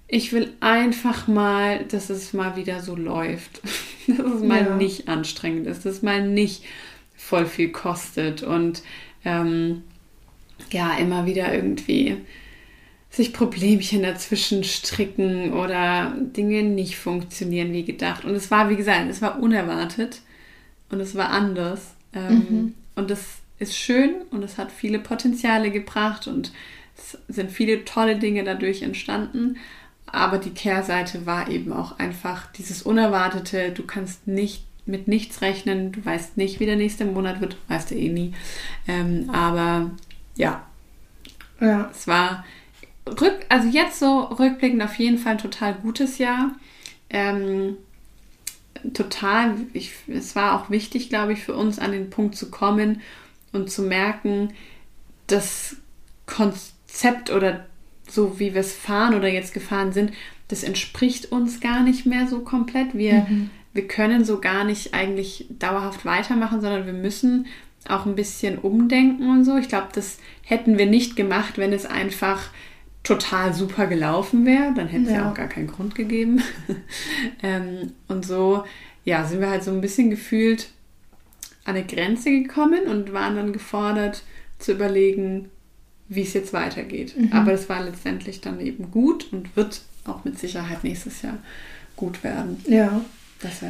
ich 0.08 0.32
will 0.32 0.52
einfach 0.60 1.26
mal, 1.26 1.84
dass 1.84 2.10
es 2.10 2.32
mal 2.32 2.56
wieder 2.56 2.80
so 2.80 2.94
läuft. 2.94 3.60
dass 4.06 4.34
es 4.34 4.42
mal 4.42 4.64
ja. 4.64 4.76
nicht 4.76 5.08
anstrengend 5.08 5.66
ist, 5.66 5.84
dass 5.84 5.96
es 5.96 6.02
mal 6.02 6.26
nicht 6.26 6.64
voll 7.16 7.46
viel 7.46 7.70
kostet 7.70 8.42
und 8.42 8.82
ähm, 9.24 9.82
ja, 10.70 10.96
immer 10.96 11.26
wieder 11.26 11.52
irgendwie 11.52 12.18
sich 13.10 13.32
Problemchen 13.32 14.02
dazwischen 14.02 14.62
stricken 14.62 15.54
oder 15.54 16.14
Dinge 16.18 16.62
nicht 16.62 16.96
funktionieren 16.96 17.72
wie 17.72 17.84
gedacht. 17.84 18.24
Und 18.24 18.34
es 18.34 18.50
war, 18.50 18.68
wie 18.68 18.76
gesagt, 18.76 19.08
es 19.08 19.22
war 19.22 19.40
unerwartet 19.40 20.20
und 20.90 21.00
es 21.00 21.14
war 21.14 21.30
anders. 21.30 21.94
Ähm, 22.12 22.34
mhm. 22.34 22.74
Und 22.94 23.10
das 23.10 23.38
ist 23.58 23.76
schön 23.76 24.16
und 24.30 24.42
es 24.42 24.58
hat 24.58 24.70
viele 24.70 24.98
Potenziale 24.98 25.70
gebracht 25.70 26.26
und 26.26 26.52
es 26.96 27.18
sind 27.28 27.50
viele 27.50 27.84
tolle 27.84 28.16
Dinge 28.16 28.44
dadurch 28.44 28.82
entstanden. 28.82 29.56
Aber 30.16 30.38
die 30.38 30.54
Kehrseite 30.54 31.26
war 31.26 31.50
eben 31.50 31.74
auch 31.74 31.98
einfach 31.98 32.50
dieses 32.52 32.80
Unerwartete. 32.80 33.70
Du 33.72 33.84
kannst 33.84 34.26
nicht 34.26 34.64
mit 34.86 35.08
nichts 35.08 35.42
rechnen. 35.42 35.92
Du 35.92 36.02
weißt 36.02 36.38
nicht, 36.38 36.58
wie 36.58 36.64
der 36.64 36.76
nächste 36.76 37.04
Monat 37.04 37.42
wird. 37.42 37.58
Weißt 37.68 37.90
du 37.90 37.96
eh 37.96 38.08
nie. 38.08 38.32
Ähm, 38.88 39.28
aber 39.28 39.90
ja. 40.34 40.64
Ja. 41.60 41.90
Es 41.92 42.06
war 42.06 42.46
rück, 43.06 43.44
also 43.50 43.68
jetzt 43.68 43.98
so 43.98 44.20
rückblickend 44.20 44.82
auf 44.82 44.94
jeden 44.94 45.18
Fall 45.18 45.32
ein 45.32 45.38
total 45.38 45.74
gutes 45.74 46.16
Jahr. 46.16 46.52
Ähm, 47.10 47.76
total, 48.94 49.54
ich, 49.74 49.92
es 50.08 50.34
war 50.34 50.58
auch 50.58 50.70
wichtig, 50.70 51.10
glaube 51.10 51.34
ich, 51.34 51.42
für 51.42 51.54
uns 51.54 51.78
an 51.78 51.92
den 51.92 52.08
Punkt 52.08 52.36
zu 52.36 52.50
kommen 52.50 53.02
und 53.52 53.70
zu 53.70 53.82
merken, 53.82 54.54
das 55.26 55.76
Konzept 56.24 57.30
oder 57.30 57.66
so 58.08 58.38
wie 58.38 58.54
wir 58.54 58.60
es 58.60 58.72
fahren 58.72 59.14
oder 59.14 59.28
jetzt 59.28 59.54
gefahren 59.54 59.92
sind, 59.92 60.12
das 60.48 60.62
entspricht 60.62 61.32
uns 61.32 61.60
gar 61.60 61.82
nicht 61.82 62.06
mehr 62.06 62.26
so 62.26 62.40
komplett. 62.40 62.96
Wir, 62.96 63.26
mhm. 63.28 63.50
wir 63.72 63.88
können 63.88 64.24
so 64.24 64.40
gar 64.40 64.64
nicht 64.64 64.94
eigentlich 64.94 65.46
dauerhaft 65.50 66.04
weitermachen, 66.04 66.60
sondern 66.60 66.86
wir 66.86 66.92
müssen 66.92 67.46
auch 67.88 68.06
ein 68.06 68.14
bisschen 68.14 68.58
umdenken 68.58 69.30
und 69.30 69.44
so. 69.44 69.56
Ich 69.56 69.68
glaube, 69.68 69.88
das 69.92 70.18
hätten 70.42 70.78
wir 70.78 70.86
nicht 70.86 71.16
gemacht, 71.16 71.58
wenn 71.58 71.72
es 71.72 71.86
einfach 71.86 72.50
total 73.02 73.54
super 73.54 73.86
gelaufen 73.86 74.44
wäre. 74.44 74.72
Dann 74.74 74.88
hätte 74.88 75.04
es 75.04 75.10
ja. 75.10 75.16
ja 75.18 75.30
auch 75.30 75.34
gar 75.34 75.48
keinen 75.48 75.68
Grund 75.68 75.94
gegeben. 75.94 76.42
ähm, 77.42 77.92
und 78.08 78.24
so, 78.26 78.64
ja, 79.04 79.24
sind 79.24 79.40
wir 79.40 79.50
halt 79.50 79.62
so 79.62 79.70
ein 79.70 79.80
bisschen 79.80 80.10
gefühlt 80.10 80.70
an 81.64 81.76
eine 81.76 81.84
Grenze 81.84 82.30
gekommen 82.30 82.84
und 82.86 83.12
waren 83.12 83.36
dann 83.36 83.52
gefordert 83.52 84.22
zu 84.58 84.72
überlegen, 84.72 85.50
wie 86.08 86.22
es 86.22 86.34
jetzt 86.34 86.52
weitergeht. 86.52 87.16
Mhm. 87.16 87.32
Aber 87.32 87.52
es 87.52 87.68
war 87.68 87.82
letztendlich 87.82 88.40
dann 88.40 88.60
eben 88.60 88.90
gut 88.90 89.32
und 89.32 89.56
wird 89.56 89.82
auch 90.04 90.24
mit 90.24 90.38
Sicherheit 90.38 90.84
nächstes 90.84 91.22
Jahr 91.22 91.38
gut 91.96 92.22
werden. 92.22 92.62
Ja. 92.68 93.00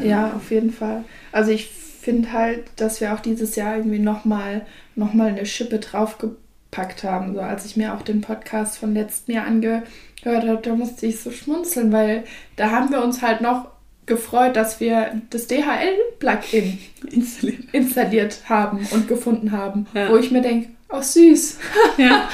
ja, 0.03 0.33
auf 0.33 0.51
jeden 0.51 0.73
Fall. 0.73 1.05
Also 1.33 1.51
ich 1.51 1.69
finde 1.69 2.33
halt, 2.33 2.65
dass 2.77 3.01
wir 3.01 3.15
auch 3.15 3.21
dieses 3.21 3.57
Jahr 3.57 3.77
irgendwie 3.77 3.99
nochmal 3.99 4.67
noch 4.95 5.15
mal 5.15 5.29
eine 5.29 5.47
Schippe 5.47 5.79
draufgepackt 5.79 7.05
haben. 7.05 7.35
So 7.35 7.41
als 7.41 7.65
ich 7.65 7.77
mir 7.77 7.95
auch 7.95 8.03
den 8.03 8.21
Podcast 8.21 8.79
von 8.79 8.95
letztem 8.95 9.35
Jahr 9.35 9.47
angehört 9.47 9.87
habe, 10.25 10.61
da 10.63 10.75
musste 10.75 11.07
ich 11.07 11.21
so 11.21 11.31
schmunzeln, 11.31 11.93
weil 11.93 12.25
da 12.57 12.71
haben 12.71 12.91
wir 12.91 13.03
uns 13.03 13.23
halt 13.23 13.41
noch 13.41 13.69
gefreut, 14.07 14.55
dass 14.55 14.79
wir 14.79 15.21
das 15.31 15.49
DHL-Plugin 15.49 16.79
installiert. 17.11 17.65
installiert 17.73 18.49
haben 18.49 18.87
und 18.93 19.09
gefunden 19.09 19.51
haben, 19.51 19.87
ja. 19.95 20.09
wo 20.09 20.17
ich 20.17 20.31
mir 20.31 20.43
denke, 20.43 20.69
Oh, 20.89 21.01
süß. 21.01 21.59
Ja. 21.99 22.29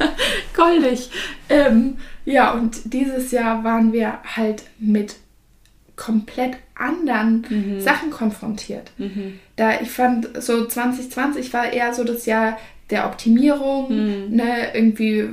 Goldig. 0.56 1.10
Ähm, 1.48 1.98
ja, 2.24 2.52
und 2.52 2.92
dieses 2.92 3.30
Jahr 3.30 3.64
waren 3.64 3.92
wir 3.92 4.18
halt 4.36 4.64
mit 4.78 5.16
komplett 5.96 6.56
anderen 6.74 7.44
mhm. 7.48 7.80
Sachen 7.80 8.10
konfrontiert. 8.10 8.92
Mhm. 8.98 9.40
Da 9.56 9.80
ich 9.80 9.90
fand, 9.90 10.28
so 10.42 10.66
2020 10.66 11.52
war 11.52 11.72
eher 11.72 11.92
so 11.92 12.04
das 12.04 12.26
Jahr 12.26 12.56
der 12.90 13.06
Optimierung, 13.06 13.88
mhm. 13.90 14.36
ne, 14.36 14.74
irgendwie 14.74 15.30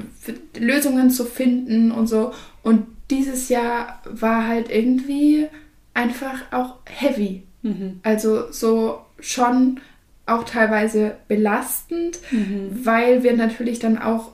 Lösungen 0.58 1.12
zu 1.12 1.26
finden 1.26 1.92
und 1.92 2.08
so. 2.08 2.34
Und 2.64 2.88
dieses 3.10 3.50
Jahr 3.50 4.02
war 4.06 4.48
halt 4.48 4.70
irgendwie 4.70 5.48
einfach 5.94 6.52
auch 6.52 6.78
heavy. 6.86 7.44
Mhm. 7.62 8.00
Also 8.04 8.52
so 8.52 9.02
schon 9.20 9.80
auch 10.26 10.44
teilweise 10.44 11.16
belastend, 11.28 12.20
mhm. 12.32 12.80
weil 12.84 13.24
wir 13.24 13.34
natürlich 13.36 13.80
dann 13.80 13.98
auch 13.98 14.32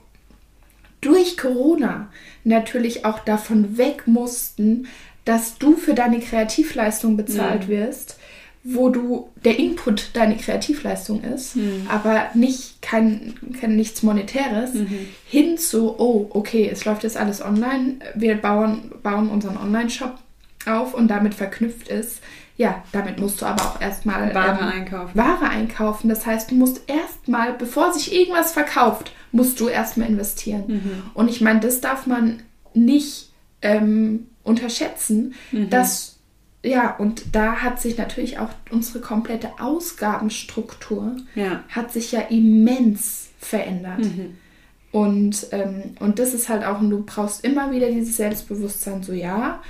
durch 1.02 1.38
Corona 1.38 2.10
natürlich 2.44 3.06
auch 3.06 3.20
davon 3.20 3.78
weg 3.78 4.04
mussten, 4.06 4.88
dass 5.26 5.58
du 5.58 5.76
für 5.76 5.94
deine 5.94 6.20
Kreativleistung 6.20 7.18
bezahlt 7.18 7.68
mhm. 7.68 7.72
wirst, 7.72 8.20
wo 8.64 8.90
du 8.90 9.30
der 9.44 9.58
Input 9.58 10.12
deine 10.14 10.38
Kreativleistung 10.38 11.24
ist, 11.24 11.56
mhm. 11.56 11.88
aber 11.90 12.30
nicht 12.36 12.82
kein, 12.82 13.34
kein 13.60 13.76
nichts 13.76 14.04
Monetäres, 14.04 14.76
mhm. 14.76 15.08
hin 15.26 15.58
zu, 15.58 16.00
oh, 16.00 16.28
okay, 16.30 16.70
es 16.72 16.86
läuft 16.86 17.04
jetzt 17.04 17.18
alles 17.18 17.42
online, 17.42 17.96
wir 18.14 18.36
bauen, 18.36 18.92
bauen 19.02 19.30
unseren 19.30 19.58
Online-Shop 19.58 20.20
auf 20.68 20.94
und 20.94 21.08
damit 21.08 21.34
verknüpft 21.34 21.88
ist, 21.88 22.22
ja, 22.58 22.84
damit 22.92 23.20
musst 23.20 23.42
du 23.42 23.46
aber 23.46 23.64
auch 23.64 23.82
erstmal 23.82 24.34
Ware 24.36 24.60
ähm, 24.62 24.68
einkaufen. 24.68 25.18
Ware 25.18 25.50
einkaufen. 25.50 26.10
Das 26.10 26.26
heißt, 26.26 26.52
du 26.52 26.56
musst 26.56 26.90
erstmal, 26.90 27.54
bevor 27.54 27.94
sich 27.94 28.14
irgendwas 28.14 28.52
verkauft, 28.52 29.14
musst 29.32 29.60
du 29.60 29.68
erstmal 29.68 30.08
investieren. 30.08 30.64
Mhm. 30.68 31.04
Und 31.14 31.30
ich 31.30 31.42
meine, 31.42 31.60
das 31.60 31.82
darf 31.82 32.06
man 32.06 32.44
nicht 32.74 33.32
ähm, 33.62 34.28
unterschätzen, 34.44 35.34
mhm. 35.52 35.70
dass 35.70 36.20
ja, 36.64 36.96
und 36.96 37.36
da 37.36 37.56
hat 37.56 37.82
sich 37.82 37.98
natürlich 37.98 38.38
auch 38.38 38.50
unsere 38.70 39.00
komplette 39.00 39.50
Ausgabenstruktur 39.60 41.16
ja. 41.34 41.64
hat 41.70 41.92
sich 41.92 42.12
ja 42.12 42.22
immens 42.22 43.30
verändert. 43.40 44.00
Mhm. 44.00 44.38
Und, 44.92 45.48
ähm, 45.52 45.96
und 46.00 46.20
das 46.20 46.34
ist 46.34 46.50
halt 46.50 46.64
auch, 46.64 46.80
und 46.80 46.90
du 46.90 47.04
brauchst 47.04 47.44
immer 47.44 47.72
wieder 47.72 47.90
dieses 47.90 48.18
Selbstbewusstsein, 48.18 49.02
so 49.02 49.14
ja, 49.14 49.62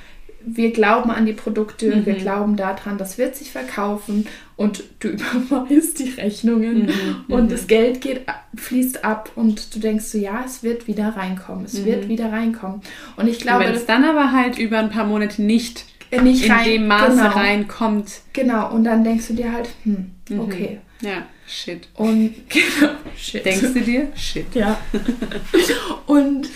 wir 0.46 0.72
glauben 0.72 1.12
an 1.12 1.26
die 1.26 1.34
Produkte, 1.34 1.96
mhm. 1.96 2.06
wir 2.06 2.16
glauben 2.16 2.56
daran, 2.56 2.98
das 2.98 3.18
wird 3.18 3.36
sich 3.36 3.52
verkaufen 3.52 4.28
und 4.56 4.84
du 5.00 5.10
überweist 5.10 6.00
die 6.00 6.10
Rechnungen 6.10 6.88
mhm. 6.88 7.34
und 7.34 7.46
mhm. 7.46 7.50
das 7.50 7.68
Geld 7.68 8.02
geht, 8.02 8.22
fließt 8.56 9.04
ab 9.04 9.32
und 9.36 9.76
du 9.76 9.80
denkst 9.80 10.06
so, 10.06 10.18
ja, 10.18 10.44
es 10.46 10.64
wird 10.64 10.88
wieder 10.88 11.10
reinkommen, 11.10 11.66
es 11.66 11.74
mhm. 11.74 11.86
wird 11.86 12.08
wieder 12.08 12.32
reinkommen. 12.32 12.82
Und 13.18 13.28
ich 13.28 13.40
glaube... 13.40 13.66
Wenn 13.66 13.74
es 13.74 13.86
dann 13.86 14.04
aber 14.04 14.32
halt 14.32 14.58
über 14.58 14.80
ein 14.80 14.90
paar 14.90 15.06
Monate 15.06 15.42
nicht, 15.42 15.86
nicht 16.12 16.46
in 16.46 16.52
rein, 16.52 16.66
dem 16.66 16.88
Maße 16.88 17.18
genau, 17.18 17.30
reinkommt. 17.30 18.22
Genau, 18.34 18.72
und 18.74 18.84
dann 18.84 19.04
denkst 19.04 19.28
du 19.28 19.34
dir 19.34 19.52
halt, 19.52 19.70
hm, 19.84 20.12
mhm. 20.30 20.40
okay. 20.40 20.80
Ja, 21.02 21.26
shit. 21.48 21.88
Und 21.96 22.34
genau, 22.50 22.94
shit. 23.16 23.46
Denkst 23.46 23.74
du 23.74 23.82
dir? 23.82 24.08
Shit. 24.16 24.54
Ja. 24.54 24.80
und 26.06 26.50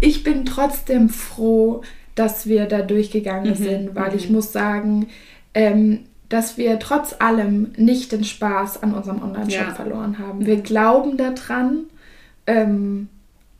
ich 0.00 0.24
bin 0.24 0.44
trotzdem 0.44 1.08
froh, 1.08 1.82
dass 2.14 2.46
wir 2.46 2.66
da 2.66 2.82
durchgegangen 2.82 3.50
mhm. 3.50 3.62
sind, 3.62 3.94
weil 3.94 4.10
mhm. 4.10 4.16
ich 4.16 4.30
muss 4.30 4.52
sagen, 4.52 5.08
ähm, 5.54 6.00
dass 6.28 6.56
wir 6.56 6.78
trotz 6.78 7.14
allem 7.18 7.72
nicht 7.76 8.12
den 8.12 8.24
Spaß 8.24 8.82
an 8.82 8.94
unserem 8.94 9.22
Online-Shop 9.22 9.68
ja. 9.68 9.74
verloren 9.74 10.18
haben. 10.18 10.46
Wir 10.46 10.60
glauben 10.60 11.18
daran, 11.18 11.84
ähm, 12.46 13.08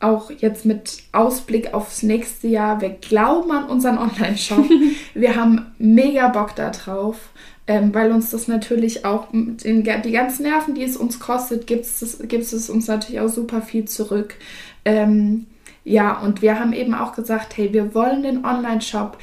auch 0.00 0.30
jetzt 0.30 0.64
mit 0.64 0.98
Ausblick 1.12 1.74
aufs 1.74 2.02
nächste 2.02 2.48
Jahr, 2.48 2.80
wir 2.80 2.90
glauben 2.90 3.50
an 3.52 3.64
unseren 3.64 3.98
Online-Shop. 3.98 4.64
wir 5.14 5.36
haben 5.36 5.66
mega 5.78 6.28
Bock 6.28 6.56
darauf. 6.56 7.30
Ähm, 7.68 7.94
weil 7.94 8.10
uns 8.10 8.30
das 8.30 8.48
natürlich 8.48 9.04
auch, 9.04 9.28
den, 9.30 9.84
die 9.84 10.10
ganzen 10.10 10.42
Nerven, 10.42 10.74
die 10.74 10.82
es 10.82 10.96
uns 10.96 11.20
kostet, 11.20 11.68
gibt 11.68 11.84
es, 11.84 12.18
gibt 12.26 12.42
es 12.42 12.68
uns 12.68 12.88
natürlich 12.88 13.20
auch 13.20 13.28
super 13.28 13.62
viel 13.62 13.84
zurück. 13.84 14.34
Ähm, 14.84 15.46
ja, 15.84 16.18
und 16.20 16.42
wir 16.42 16.58
haben 16.58 16.72
eben 16.72 16.94
auch 16.94 17.14
gesagt, 17.14 17.56
hey, 17.56 17.72
wir 17.72 17.94
wollen 17.94 18.22
den 18.22 18.44
Online-Shop 18.44 19.18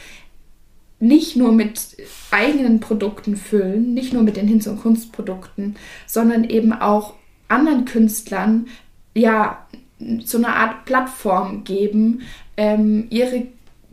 nicht 1.00 1.38
nur 1.38 1.54
mit 1.54 1.96
eigenen 2.32 2.82
Produkten 2.82 3.38
füllen, 3.38 3.94
nicht 3.94 4.12
nur 4.14 4.24
mit 4.24 4.36
den 4.36 4.48
Hinz- 4.48 4.68
und 4.68 4.82
Kunstprodukten, 4.82 5.78
sondern 6.06 6.44
eben 6.44 6.74
auch 6.74 7.14
anderen 7.48 7.86
Künstlern 7.86 8.68
ja 9.16 9.66
so 10.24 10.38
eine 10.38 10.50
Art 10.56 10.86
Plattform 10.86 11.64
geben, 11.64 12.22
ähm, 12.58 13.08
ihre 13.10 13.48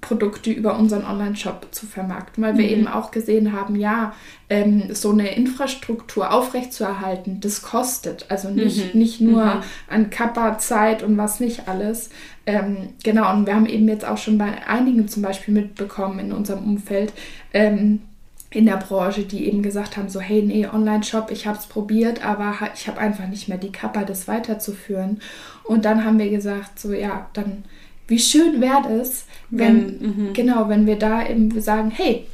Produkte 0.06 0.52
über 0.52 0.78
unseren 0.78 1.04
Online-Shop 1.04 1.68
zu 1.72 1.86
vermarkten, 1.86 2.42
weil 2.44 2.56
wir 2.56 2.64
mhm. 2.64 2.72
eben 2.72 2.88
auch 2.88 3.10
gesehen 3.10 3.52
haben, 3.52 3.74
ja, 3.74 4.14
ähm, 4.48 4.94
so 4.94 5.10
eine 5.10 5.34
Infrastruktur 5.34 6.32
aufrechtzuerhalten, 6.32 7.40
das 7.40 7.62
kostet. 7.62 8.26
Also 8.28 8.50
nicht, 8.50 8.94
mhm. 8.94 9.00
nicht 9.00 9.20
nur 9.20 9.44
mhm. 9.44 9.62
an 9.88 10.10
Kappa, 10.10 10.58
Zeit 10.58 11.02
und 11.02 11.16
was 11.18 11.40
nicht 11.40 11.68
alles. 11.68 12.10
Ähm, 12.46 12.90
genau, 13.02 13.32
und 13.32 13.46
wir 13.46 13.56
haben 13.56 13.66
eben 13.66 13.88
jetzt 13.88 14.04
auch 14.04 14.18
schon 14.18 14.38
bei 14.38 14.66
einigen 14.68 15.08
zum 15.08 15.22
Beispiel 15.22 15.52
mitbekommen 15.52 16.20
in 16.20 16.32
unserem 16.32 16.62
Umfeld, 16.62 17.12
ähm, 17.52 18.02
in 18.50 18.66
der 18.66 18.76
Branche, 18.76 19.24
die 19.24 19.48
eben 19.48 19.60
gesagt 19.60 19.96
haben, 19.96 20.08
so 20.08 20.20
hey, 20.20 20.40
nee, 20.42 20.68
Online-Shop, 20.68 21.32
ich 21.32 21.48
habe 21.48 21.58
es 21.58 21.66
probiert, 21.66 22.24
aber 22.24 22.54
ich 22.74 22.86
habe 22.86 23.00
einfach 23.00 23.26
nicht 23.26 23.48
mehr 23.48 23.58
die 23.58 23.72
Kappa, 23.72 24.04
das 24.04 24.28
weiterzuführen. 24.28 25.20
Und 25.64 25.84
dann 25.84 26.04
haben 26.04 26.20
wir 26.20 26.30
gesagt, 26.30 26.78
so 26.78 26.92
ja, 26.92 27.28
dann 27.32 27.64
wie 28.08 28.18
schön 28.18 28.60
wäre 28.60 29.00
es, 29.00 29.26
wenn, 29.50 30.00
wenn 30.00 30.08
mhm. 30.08 30.32
genau, 30.32 30.68
wenn 30.68 30.86
wir 30.86 30.96
da 30.96 31.26
eben 31.26 31.60
sagen, 31.60 31.90
hey, 31.90 32.26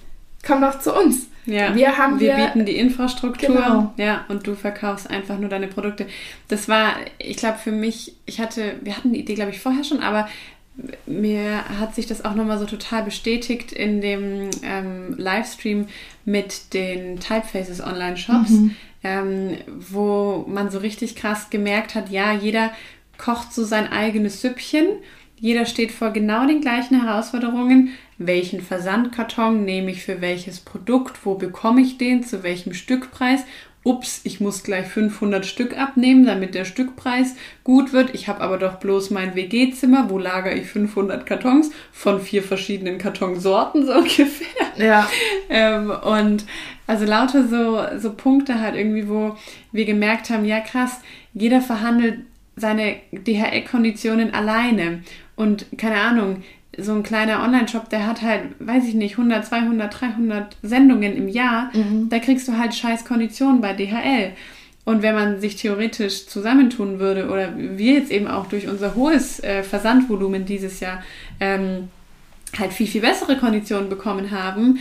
komm 0.47 0.61
doch 0.61 0.81
zu 0.81 0.95
uns. 0.95 1.29
Ja, 1.45 1.75
wir, 1.75 1.99
haben 1.99 2.21
wir 2.21 2.37
bieten 2.37 2.65
die 2.65 2.77
Infrastruktur, 2.77 3.57
genau. 3.57 3.93
ja, 3.97 4.25
und 4.29 4.47
du 4.47 4.55
verkaufst 4.55 5.11
einfach 5.11 5.39
nur 5.39 5.49
deine 5.49 5.67
Produkte. 5.67 6.07
Das 6.47 6.69
war, 6.69 6.95
ich 7.19 7.37
glaube, 7.37 7.59
für 7.59 7.73
mich, 7.73 8.15
ich 8.27 8.41
hatte, 8.41 8.77
wir 8.83 8.97
hatten 8.97 9.13
die 9.13 9.21
Idee, 9.21 9.35
glaube 9.35 9.51
ich, 9.51 9.59
vorher 9.59 9.83
schon, 9.83 10.01
aber 10.01 10.29
mir 11.05 11.65
hat 11.81 11.95
sich 11.95 12.07
das 12.07 12.25
auch 12.25 12.35
nochmal 12.35 12.59
so 12.59 12.65
total 12.65 13.03
bestätigt 13.03 13.73
in 13.73 14.01
dem 14.01 14.51
ähm, 14.63 15.15
Livestream 15.19 15.89
mit 16.25 16.73
den 16.75 17.19
Typefaces 17.19 17.81
Online-Shops, 17.81 18.51
mhm. 18.51 18.77
ähm, 19.03 19.57
wo 19.91 20.45
man 20.49 20.71
so 20.71 20.79
richtig 20.79 21.17
krass 21.17 21.51
gemerkt 21.51 21.97
hat, 21.97 22.09
ja, 22.09 22.33
jeder 22.33 22.71
kocht 23.19 23.53
so 23.53 23.65
sein 23.65 23.91
eigenes 23.91 24.41
Süppchen, 24.41 24.87
jeder 25.43 25.67
steht 25.67 25.91
vor 25.91 26.11
genau 26.11 26.47
den 26.47 26.61
gleichen 26.61 27.03
Herausforderungen, 27.03 27.91
welchen 28.17 28.61
Versandkarton 28.61 29.65
nehme 29.65 29.91
ich 29.91 30.05
für 30.05 30.21
welches 30.21 30.61
Produkt, 30.61 31.27
wo 31.27 31.35
bekomme 31.35 31.81
ich 31.81 31.99
den, 31.99 32.23
zu 32.23 32.45
welchem 32.45 32.75
Stückpreis. 32.75 33.45
Ups, 33.83 34.21
ich 34.23 34.41
muss 34.41 34.63
gleich 34.63 34.87
500 34.87 35.45
Stück 35.45 35.77
abnehmen, 35.77 36.25
damit 36.27 36.55
der 36.55 36.65
Stückpreis 36.65 37.35
gut 37.65 37.93
wird. 37.93 38.15
Ich 38.15 38.29
habe 38.29 38.41
aber 38.41 38.57
doch 38.57 38.77
bloß 38.77 39.11
mein 39.11 39.35
WG-Zimmer, 39.35 40.09
wo 40.11 40.19
lagere 40.19 40.55
ich 40.55 40.69
500 40.69 41.27
Kartons 41.27 41.73
von 41.91 42.21
vier 42.21 42.45
verschiedenen 42.45 42.99
Kartonsorten 42.99 43.85
so 43.85 43.95
ungefähr. 43.97 44.47
Ja. 44.77 45.11
ähm, 45.51 45.91
und 45.91 46.45
also 46.87 47.05
lauter 47.05 47.49
so, 47.49 47.99
so 47.99 48.13
Punkte 48.13 48.61
halt 48.61 48.77
irgendwie, 48.77 49.09
wo 49.09 49.37
wir 49.73 49.87
gemerkt 49.87 50.31
haben, 50.31 50.45
ja 50.45 50.61
krass, 50.61 51.01
jeder 51.35 51.61
verhandelt 51.61 52.21
seine 52.57 52.97
DHL-Konditionen 53.13 54.35
alleine. 54.35 55.03
Und 55.37 55.67
keine 55.79 56.01
Ahnung, 56.01 56.43
so 56.79 56.93
ein 56.93 57.03
kleiner 57.03 57.43
Online-Shop, 57.43 57.91
der 57.91 58.07
hat 58.07 58.23
halt, 58.23 58.43
weiß 58.59 58.87
ich 58.87 58.95
nicht, 58.95 59.19
100, 59.19 59.45
200, 59.47 60.01
300 60.01 60.57
Sendungen 60.63 61.17
im 61.17 61.29
Jahr. 61.29 61.71
Mhm. 61.75 62.09
Da 62.09 62.19
kriegst 62.19 62.49
du 62.49 62.57
halt 62.57 62.75
scheiß 62.75 63.05
Konditionen 63.05 63.61
bei 63.61 63.75
DHL. 63.75 64.33
Und 64.85 65.03
wenn 65.03 65.15
man 65.15 65.41
sich 65.41 65.57
theoretisch 65.57 66.27
zusammentun 66.27 66.99
würde, 66.99 67.29
oder 67.29 67.57
wir 67.57 67.95
jetzt 67.95 68.11
eben 68.11 68.27
auch 68.27 68.47
durch 68.47 68.69
unser 68.69 68.95
hohes 68.95 69.39
äh, 69.41 69.63
Versandvolumen 69.63 70.45
dieses 70.45 70.81
Jahr 70.81 71.03
ähm, 71.39 71.89
halt 72.59 72.73
viel, 72.73 72.87
viel 72.87 73.01
bessere 73.01 73.37
Konditionen 73.37 73.89
bekommen 73.89 74.31
haben, 74.31 74.81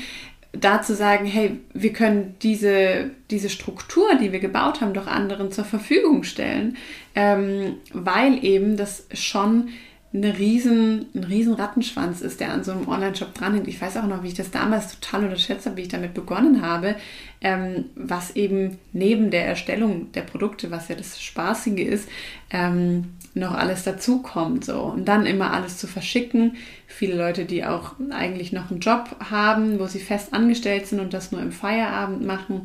da 0.53 0.81
zu 0.81 0.95
sagen, 0.95 1.25
hey, 1.25 1.59
wir 1.73 1.93
können 1.93 2.35
diese, 2.41 3.11
diese 3.29 3.49
Struktur, 3.49 4.15
die 4.19 4.31
wir 4.31 4.39
gebaut 4.39 4.81
haben, 4.81 4.93
doch 4.93 5.07
anderen 5.07 5.51
zur 5.51 5.63
Verfügung 5.63 6.23
stellen, 6.23 6.77
ähm, 7.15 7.75
weil 7.93 8.43
eben 8.43 8.75
das 8.75 9.07
schon 9.13 9.69
eine 10.13 10.37
riesen, 10.37 11.05
ein 11.15 11.23
riesen 11.23 11.53
Rattenschwanz 11.53 12.19
ist, 12.21 12.41
der 12.41 12.51
an 12.51 12.65
so 12.65 12.73
einem 12.73 12.87
Online-Shop 12.87 13.33
dranhängt. 13.33 13.67
Ich 13.69 13.81
weiß 13.81 13.95
auch 13.95 14.07
noch, 14.07 14.23
wie 14.23 14.27
ich 14.27 14.33
das 14.33 14.51
damals 14.51 14.99
total 14.99 15.23
unterschätzt 15.23 15.65
habe, 15.65 15.77
wie 15.77 15.83
ich 15.83 15.87
damit 15.87 16.13
begonnen 16.13 16.61
habe, 16.61 16.95
ähm, 17.39 17.85
was 17.95 18.35
eben 18.35 18.77
neben 18.91 19.31
der 19.31 19.45
Erstellung 19.45 20.11
der 20.11 20.23
Produkte, 20.23 20.69
was 20.69 20.89
ja 20.89 20.95
das 20.95 21.21
Spaßige 21.21 21.79
ist, 21.79 22.09
ähm, 22.49 23.13
noch 23.35 23.53
alles 23.53 23.83
dazukommt. 23.83 24.65
So. 24.65 24.81
Und 24.81 25.05
dann 25.05 25.25
immer 25.25 25.53
alles 25.53 25.77
zu 25.77 25.87
verschicken. 25.87 26.57
Viele 26.87 27.15
Leute, 27.15 27.45
die 27.45 27.63
auch 27.63 27.93
eigentlich 28.09 28.51
noch 28.51 28.69
einen 28.69 28.81
Job 28.81 29.15
haben, 29.29 29.79
wo 29.79 29.87
sie 29.87 29.99
fest 29.99 30.33
angestellt 30.33 30.87
sind 30.87 30.99
und 30.99 31.13
das 31.13 31.31
nur 31.31 31.41
im 31.41 31.53
Feierabend 31.53 32.25
machen. 32.25 32.63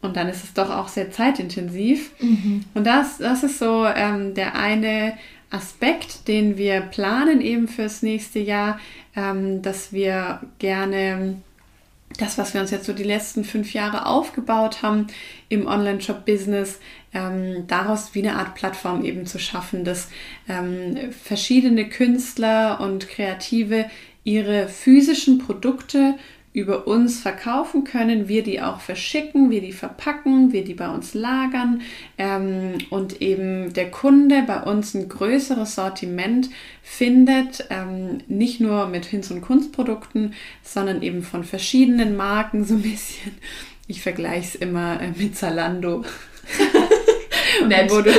Und 0.00 0.16
dann 0.16 0.28
ist 0.28 0.44
es 0.44 0.54
doch 0.54 0.70
auch 0.70 0.86
sehr 0.86 1.10
zeitintensiv. 1.10 2.12
Mhm. 2.20 2.64
Und 2.74 2.86
das, 2.86 3.18
das 3.18 3.42
ist 3.42 3.58
so 3.58 3.84
ähm, 3.84 4.34
der 4.34 4.54
eine 4.54 5.14
Aspekt, 5.54 6.26
den 6.28 6.58
wir 6.58 6.80
planen 6.80 7.40
eben 7.40 7.68
fürs 7.68 8.02
nächste 8.02 8.40
Jahr, 8.40 8.80
ähm, 9.14 9.62
dass 9.62 9.92
wir 9.92 10.40
gerne 10.58 11.36
das, 12.18 12.38
was 12.38 12.54
wir 12.54 12.60
uns 12.60 12.70
jetzt 12.70 12.86
so 12.86 12.92
die 12.92 13.04
letzten 13.04 13.44
fünf 13.44 13.72
Jahre 13.72 14.06
aufgebaut 14.06 14.82
haben 14.82 15.06
im 15.48 15.66
Online-Shop-Business, 15.66 16.78
ähm, 17.12 17.66
daraus 17.66 18.14
wie 18.14 18.26
eine 18.26 18.36
Art 18.36 18.54
Plattform 18.54 19.04
eben 19.04 19.26
zu 19.26 19.38
schaffen, 19.38 19.84
dass 19.84 20.08
ähm, 20.48 21.12
verschiedene 21.12 21.88
Künstler 21.88 22.80
und 22.80 23.08
Kreative 23.08 23.86
ihre 24.22 24.68
physischen 24.68 25.38
Produkte 25.38 26.14
über 26.54 26.86
uns 26.86 27.20
verkaufen 27.20 27.82
können, 27.82 28.28
wir 28.28 28.44
die 28.44 28.62
auch 28.62 28.80
verschicken, 28.80 29.50
wir 29.50 29.60
die 29.60 29.72
verpacken, 29.72 30.52
wir 30.52 30.62
die 30.62 30.74
bei 30.74 30.88
uns 30.88 31.12
lagern 31.12 31.82
ähm, 32.16 32.78
und 32.90 33.20
eben 33.20 33.72
der 33.72 33.90
Kunde 33.90 34.44
bei 34.46 34.62
uns 34.62 34.94
ein 34.94 35.08
größeres 35.08 35.74
Sortiment 35.74 36.48
findet, 36.80 37.66
ähm, 37.70 38.20
nicht 38.28 38.60
nur 38.60 38.86
mit 38.86 39.04
Hinz- 39.04 39.32
und 39.32 39.40
Kunstprodukten, 39.40 40.34
sondern 40.62 41.02
eben 41.02 41.22
von 41.22 41.42
verschiedenen 41.42 42.16
Marken 42.16 42.64
so 42.64 42.74
ein 42.74 42.82
bisschen. 42.82 43.32
Ich 43.88 44.00
vergleiche 44.00 44.46
es 44.46 44.54
immer 44.54 45.00
äh, 45.00 45.10
mit 45.16 45.36
Zalando. 45.36 46.04
Nett. 47.66 47.90
wo, 47.90 48.00
du, 48.00 48.12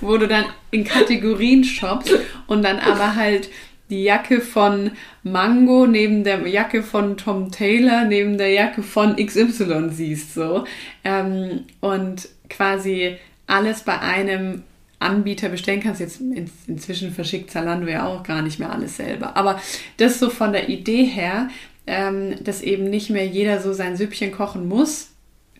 wo 0.00 0.16
du 0.16 0.26
dann 0.26 0.46
in 0.72 0.82
Kategorien 0.82 1.62
shoppst 1.62 2.12
und 2.48 2.64
dann 2.64 2.80
aber 2.80 3.14
halt 3.14 3.50
die 3.90 4.04
Jacke 4.04 4.40
von 4.40 4.92
Mango 5.22 5.86
neben 5.86 6.24
der 6.24 6.46
Jacke 6.46 6.82
von 6.82 7.16
Tom 7.16 7.50
Taylor 7.50 8.04
neben 8.04 8.38
der 8.38 8.50
Jacke 8.50 8.82
von 8.82 9.16
XY 9.16 9.90
siehst 9.90 10.34
so 10.34 10.64
ähm, 11.04 11.64
und 11.80 12.28
quasi 12.48 13.16
alles 13.46 13.82
bei 13.82 13.98
einem 14.00 14.62
Anbieter 15.00 15.48
bestellen 15.48 15.80
kannst. 15.80 16.00
Jetzt 16.00 16.20
in, 16.20 16.48
inzwischen 16.66 17.12
verschickt 17.12 17.50
Zalando 17.50 17.88
ja 17.88 18.06
auch 18.06 18.22
gar 18.22 18.42
nicht 18.42 18.58
mehr 18.58 18.70
alles 18.70 18.96
selber. 18.96 19.36
Aber 19.36 19.60
das 19.96 20.20
so 20.20 20.30
von 20.30 20.52
der 20.52 20.68
Idee 20.68 21.04
her, 21.04 21.48
ähm, 21.86 22.34
dass 22.44 22.62
eben 22.62 22.84
nicht 22.84 23.10
mehr 23.10 23.26
jeder 23.26 23.60
so 23.60 23.72
sein 23.72 23.96
Süppchen 23.96 24.30
kochen 24.30 24.68
muss. 24.68 25.10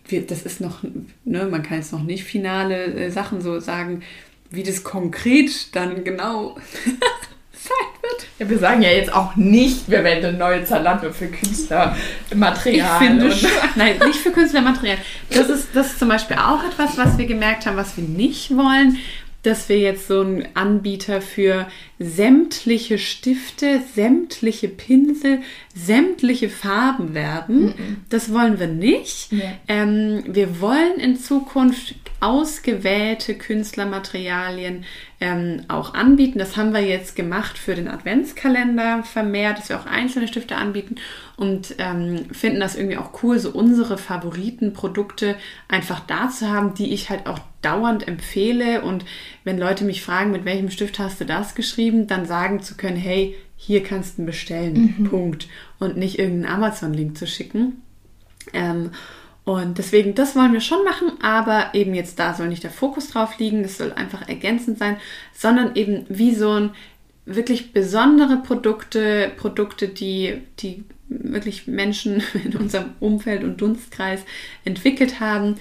Das 0.09 0.43
ist 0.43 0.61
noch, 0.61 0.83
ne, 1.25 1.45
man 1.45 1.63
kann 1.63 1.77
jetzt 1.77 1.91
noch 1.91 2.03
nicht 2.03 2.23
finale 2.23 2.85
äh, 2.85 3.09
Sachen 3.11 3.41
so 3.41 3.59
sagen, 3.59 4.03
wie 4.49 4.63
das 4.63 4.83
konkret 4.83 5.75
dann 5.75 6.03
genau 6.03 6.57
sein 7.63 8.01
wird. 8.01 8.27
Ja, 8.39 8.49
wir 8.49 8.57
sagen 8.57 8.81
ja 8.81 8.89
jetzt 8.89 9.13
auch 9.13 9.35
nicht, 9.35 9.89
wir 9.89 10.03
werden 10.03 10.25
eine 10.25 10.37
neue 10.37 10.63
Zalando 10.65 11.11
für 11.11 11.27
Künstlermaterial. 11.27 13.01
Ich 13.01 13.07
finde 13.07 13.31
schon. 13.31 13.49
Nein, 13.75 13.99
nicht 14.05 14.19
für 14.19 14.31
Künstlermaterial. 14.31 14.97
Das 15.29 15.49
ist, 15.49 15.69
das 15.73 15.87
ist 15.87 15.99
zum 15.99 16.09
Beispiel 16.09 16.37
auch 16.37 16.63
etwas, 16.63 16.97
was 16.97 17.17
wir 17.17 17.25
gemerkt 17.25 17.65
haben, 17.65 17.77
was 17.77 17.97
wir 17.97 18.03
nicht 18.03 18.55
wollen 18.55 18.97
dass 19.43 19.69
wir 19.69 19.79
jetzt 19.79 20.07
so 20.07 20.21
ein 20.21 20.47
Anbieter 20.53 21.21
für 21.21 21.67
sämtliche 21.97 22.99
Stifte, 22.99 23.81
sämtliche 23.95 24.67
Pinsel, 24.67 25.41
sämtliche 25.73 26.49
Farben 26.49 27.13
werden. 27.13 27.63
Mm 27.63 27.69
-mm. 27.69 27.95
Das 28.09 28.31
wollen 28.31 28.59
wir 28.59 28.67
nicht. 28.67 29.31
Yeah. 29.31 29.53
Ähm, 29.67 30.23
wir 30.27 30.61
wollen 30.61 30.99
in 30.99 31.17
Zukunft 31.17 31.95
ausgewählte 32.21 33.35
Künstlermaterialien 33.35 34.85
ähm, 35.19 35.63
auch 35.67 35.95
anbieten. 35.95 36.39
Das 36.39 36.55
haben 36.55 36.71
wir 36.73 36.81
jetzt 36.81 37.15
gemacht 37.15 37.57
für 37.57 37.75
den 37.75 37.87
Adventskalender 37.87 39.03
vermehrt, 39.03 39.57
dass 39.57 39.69
wir 39.69 39.79
auch 39.79 39.87
einzelne 39.87 40.27
Stifte 40.27 40.55
anbieten 40.55 40.95
und 41.35 41.75
ähm, 41.79 42.25
finden 42.31 42.59
das 42.59 42.75
irgendwie 42.75 42.97
auch 42.97 43.23
cool, 43.23 43.39
so 43.39 43.49
unsere 43.49 43.97
Favoritenprodukte 43.97 45.35
einfach 45.67 45.99
da 46.01 46.29
zu 46.29 46.47
haben, 46.47 46.75
die 46.75 46.93
ich 46.93 47.09
halt 47.09 47.25
auch 47.25 47.39
dauernd 47.63 48.07
empfehle. 48.07 48.83
Und 48.83 49.03
wenn 49.43 49.57
Leute 49.57 49.83
mich 49.83 50.03
fragen, 50.03 50.31
mit 50.31 50.45
welchem 50.45 50.69
Stift 50.69 50.99
hast 50.99 51.19
du 51.19 51.25
das 51.25 51.55
geschrieben, 51.55 52.05
dann 52.05 52.25
sagen 52.25 52.61
zu 52.61 52.75
können, 52.75 52.97
hey, 52.97 53.35
hier 53.55 53.83
kannst 53.83 54.19
du 54.19 54.25
bestellen, 54.25 54.95
mhm. 54.97 55.09
Punkt. 55.09 55.47
Und 55.79 55.97
nicht 55.97 56.19
irgendeinen 56.19 56.55
Amazon-Link 56.55 57.17
zu 57.17 57.25
schicken. 57.25 57.81
Ähm, 58.53 58.91
und 59.53 59.77
deswegen, 59.77 60.15
das 60.15 60.35
wollen 60.35 60.53
wir 60.53 60.61
schon 60.61 60.83
machen, 60.83 61.11
aber 61.21 61.73
eben 61.73 61.93
jetzt 61.93 62.19
da 62.19 62.33
soll 62.33 62.47
nicht 62.47 62.63
der 62.63 62.71
Fokus 62.71 63.09
drauf 63.09 63.37
liegen, 63.39 63.63
das 63.63 63.77
soll 63.77 63.91
einfach 63.93 64.27
ergänzend 64.27 64.77
sein, 64.77 64.97
sondern 65.33 65.75
eben 65.75 66.05
wie 66.09 66.33
so 66.35 66.51
ein 66.51 66.69
wirklich 67.25 67.73
besondere 67.73 68.37
Produkte, 68.37 69.31
Produkte, 69.37 69.87
die, 69.87 70.41
die 70.59 70.83
wirklich 71.07 71.67
Menschen 71.67 72.23
in 72.43 72.55
unserem 72.55 72.91
Umfeld 72.99 73.43
und 73.43 73.61
Dunstkreis 73.61 74.23
entwickelt 74.65 75.19
haben, 75.19 75.55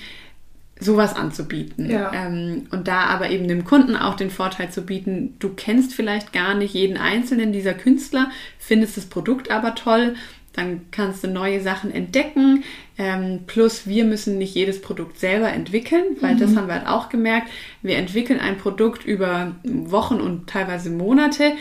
sowas 0.80 1.14
anzubieten. 1.14 1.90
Ja. 1.90 2.10
Ähm, 2.14 2.66
und 2.70 2.88
da 2.88 3.04
aber 3.04 3.30
eben 3.30 3.48
dem 3.48 3.64
Kunden 3.64 3.96
auch 3.96 4.14
den 4.14 4.30
Vorteil 4.30 4.70
zu 4.70 4.82
bieten, 4.82 5.36
du 5.38 5.50
kennst 5.50 5.94
vielleicht 5.94 6.32
gar 6.32 6.54
nicht 6.54 6.74
jeden 6.74 6.96
einzelnen 6.96 7.52
dieser 7.52 7.74
Künstler, 7.74 8.30
findest 8.58 8.96
das 8.96 9.06
Produkt 9.06 9.50
aber 9.50 9.74
toll 9.74 10.14
dann 10.52 10.86
kannst 10.90 11.22
du 11.22 11.28
neue 11.28 11.60
Sachen 11.60 11.92
entdecken. 11.92 12.64
Ähm, 12.98 13.40
plus 13.46 13.86
wir 13.86 14.04
müssen 14.04 14.38
nicht 14.38 14.54
jedes 14.54 14.82
Produkt 14.82 15.18
selber 15.18 15.48
entwickeln, 15.48 16.16
weil 16.20 16.34
mhm. 16.34 16.40
das 16.40 16.56
haben 16.56 16.66
wir 16.66 16.74
halt 16.74 16.88
auch 16.88 17.08
gemerkt. 17.08 17.48
Wir 17.82 17.96
entwickeln 17.96 18.40
ein 18.40 18.58
Produkt 18.58 19.04
über 19.04 19.54
Wochen 19.64 20.20
und 20.20 20.48
teilweise 20.48 20.90
Monate. 20.90 21.52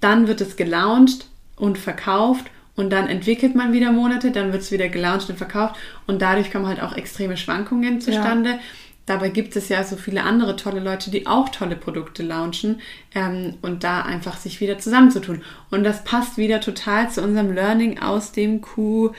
Dann 0.00 0.28
wird 0.28 0.40
es 0.40 0.56
gelauncht 0.56 1.26
und 1.56 1.78
verkauft 1.78 2.46
und 2.76 2.90
dann 2.90 3.08
entwickelt 3.08 3.54
man 3.54 3.72
wieder 3.72 3.90
Monate, 3.90 4.30
dann 4.30 4.52
wird 4.52 4.62
es 4.62 4.70
wieder 4.70 4.88
gelauncht 4.88 5.30
und 5.30 5.36
verkauft 5.36 5.76
und 6.06 6.22
dadurch 6.22 6.52
kommen 6.52 6.66
halt 6.66 6.82
auch 6.82 6.94
extreme 6.94 7.36
Schwankungen 7.36 8.00
zustande. 8.00 8.50
Ja. 8.50 8.58
Dabei 9.06 9.28
gibt 9.28 9.54
es 9.54 9.68
ja 9.68 9.84
so 9.84 9.96
viele 9.96 10.24
andere 10.24 10.56
tolle 10.56 10.80
Leute, 10.80 11.12
die 11.12 11.28
auch 11.28 11.48
tolle 11.48 11.76
Produkte 11.76 12.24
launchen 12.24 12.80
ähm, 13.14 13.54
und 13.62 13.84
da 13.84 14.02
einfach 14.02 14.36
sich 14.36 14.60
wieder 14.60 14.78
zusammenzutun. 14.78 15.42
Und 15.70 15.84
das 15.84 16.02
passt 16.02 16.36
wieder 16.36 16.60
total 16.60 17.08
zu 17.08 17.22
unserem 17.22 17.52
Learning 17.52 18.00
aus 18.00 18.32
dem 18.32 18.60
Q2 18.62 19.14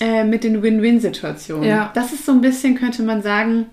äh, 0.00 0.24
mit 0.24 0.44
den 0.44 0.62
Win-Win-Situationen. 0.62 1.64
Ja. 1.64 1.90
Das 1.94 2.12
ist 2.12 2.26
so 2.26 2.32
ein 2.32 2.42
bisschen, 2.42 2.74
könnte 2.74 3.02
man 3.02 3.22
sagen, 3.22 3.66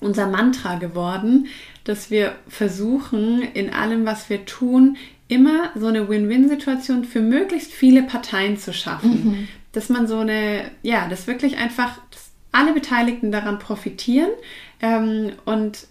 unser 0.00 0.26
Mantra 0.26 0.76
geworden, 0.76 1.46
dass 1.84 2.10
wir 2.10 2.34
versuchen, 2.48 3.42
in 3.42 3.72
allem, 3.72 4.06
was 4.06 4.30
wir 4.30 4.46
tun, 4.46 4.96
immer 5.28 5.70
so 5.74 5.86
eine 5.86 6.08
Win-Win-Situation 6.08 7.04
für 7.04 7.20
möglichst 7.20 7.72
viele 7.72 8.02
Parteien 8.02 8.56
zu 8.56 8.72
schaffen. 8.72 9.24
Mhm. 9.24 9.48
Dass 9.72 9.88
man 9.88 10.06
so 10.06 10.18
eine, 10.18 10.70
ja, 10.82 11.08
das 11.08 11.26
wirklich 11.26 11.58
einfach, 11.58 11.98
alle 12.56 12.72
Beteiligten 12.72 13.30
daran 13.30 13.58
profitieren 13.58 14.30
ähm, 14.80 15.32
und 15.44 15.86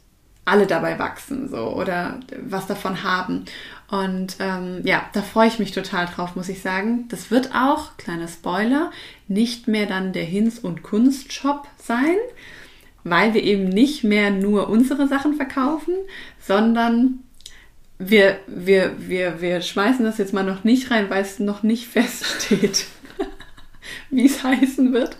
alle 0.45 0.67
dabei 0.67 0.99
wachsen 0.99 1.49
so 1.49 1.75
oder 1.75 2.19
was 2.43 2.67
davon 2.67 3.03
haben. 3.03 3.45
Und 3.89 4.37
ähm, 4.39 4.81
ja, 4.83 5.05
da 5.13 5.21
freue 5.21 5.47
ich 5.47 5.59
mich 5.59 5.71
total 5.71 6.07
drauf, 6.07 6.35
muss 6.35 6.49
ich 6.49 6.61
sagen. 6.61 7.07
Das 7.09 7.29
wird 7.29 7.53
auch, 7.53 7.97
kleiner 7.97 8.27
Spoiler, 8.27 8.91
nicht 9.27 9.67
mehr 9.67 9.85
dann 9.85 10.13
der 10.13 10.23
Hinz- 10.23 10.59
und 10.59 10.81
Kunstshop 10.81 11.67
sein, 11.77 12.15
weil 13.03 13.33
wir 13.35 13.43
eben 13.43 13.69
nicht 13.69 14.03
mehr 14.03 14.31
nur 14.31 14.69
unsere 14.69 15.07
Sachen 15.07 15.35
verkaufen, 15.35 15.93
sondern 16.39 17.19
wir, 17.99 18.39
wir, 18.47 18.95
wir, 18.97 19.41
wir 19.41 19.61
schmeißen 19.61 20.03
das 20.03 20.17
jetzt 20.17 20.33
mal 20.33 20.43
noch 20.43 20.63
nicht 20.63 20.89
rein, 20.89 21.09
weil 21.09 21.21
es 21.21 21.39
noch 21.39 21.61
nicht 21.61 21.87
feststeht, 21.87 22.87
wie 24.09 24.25
es 24.25 24.43
heißen 24.43 24.93
wird. 24.93 25.15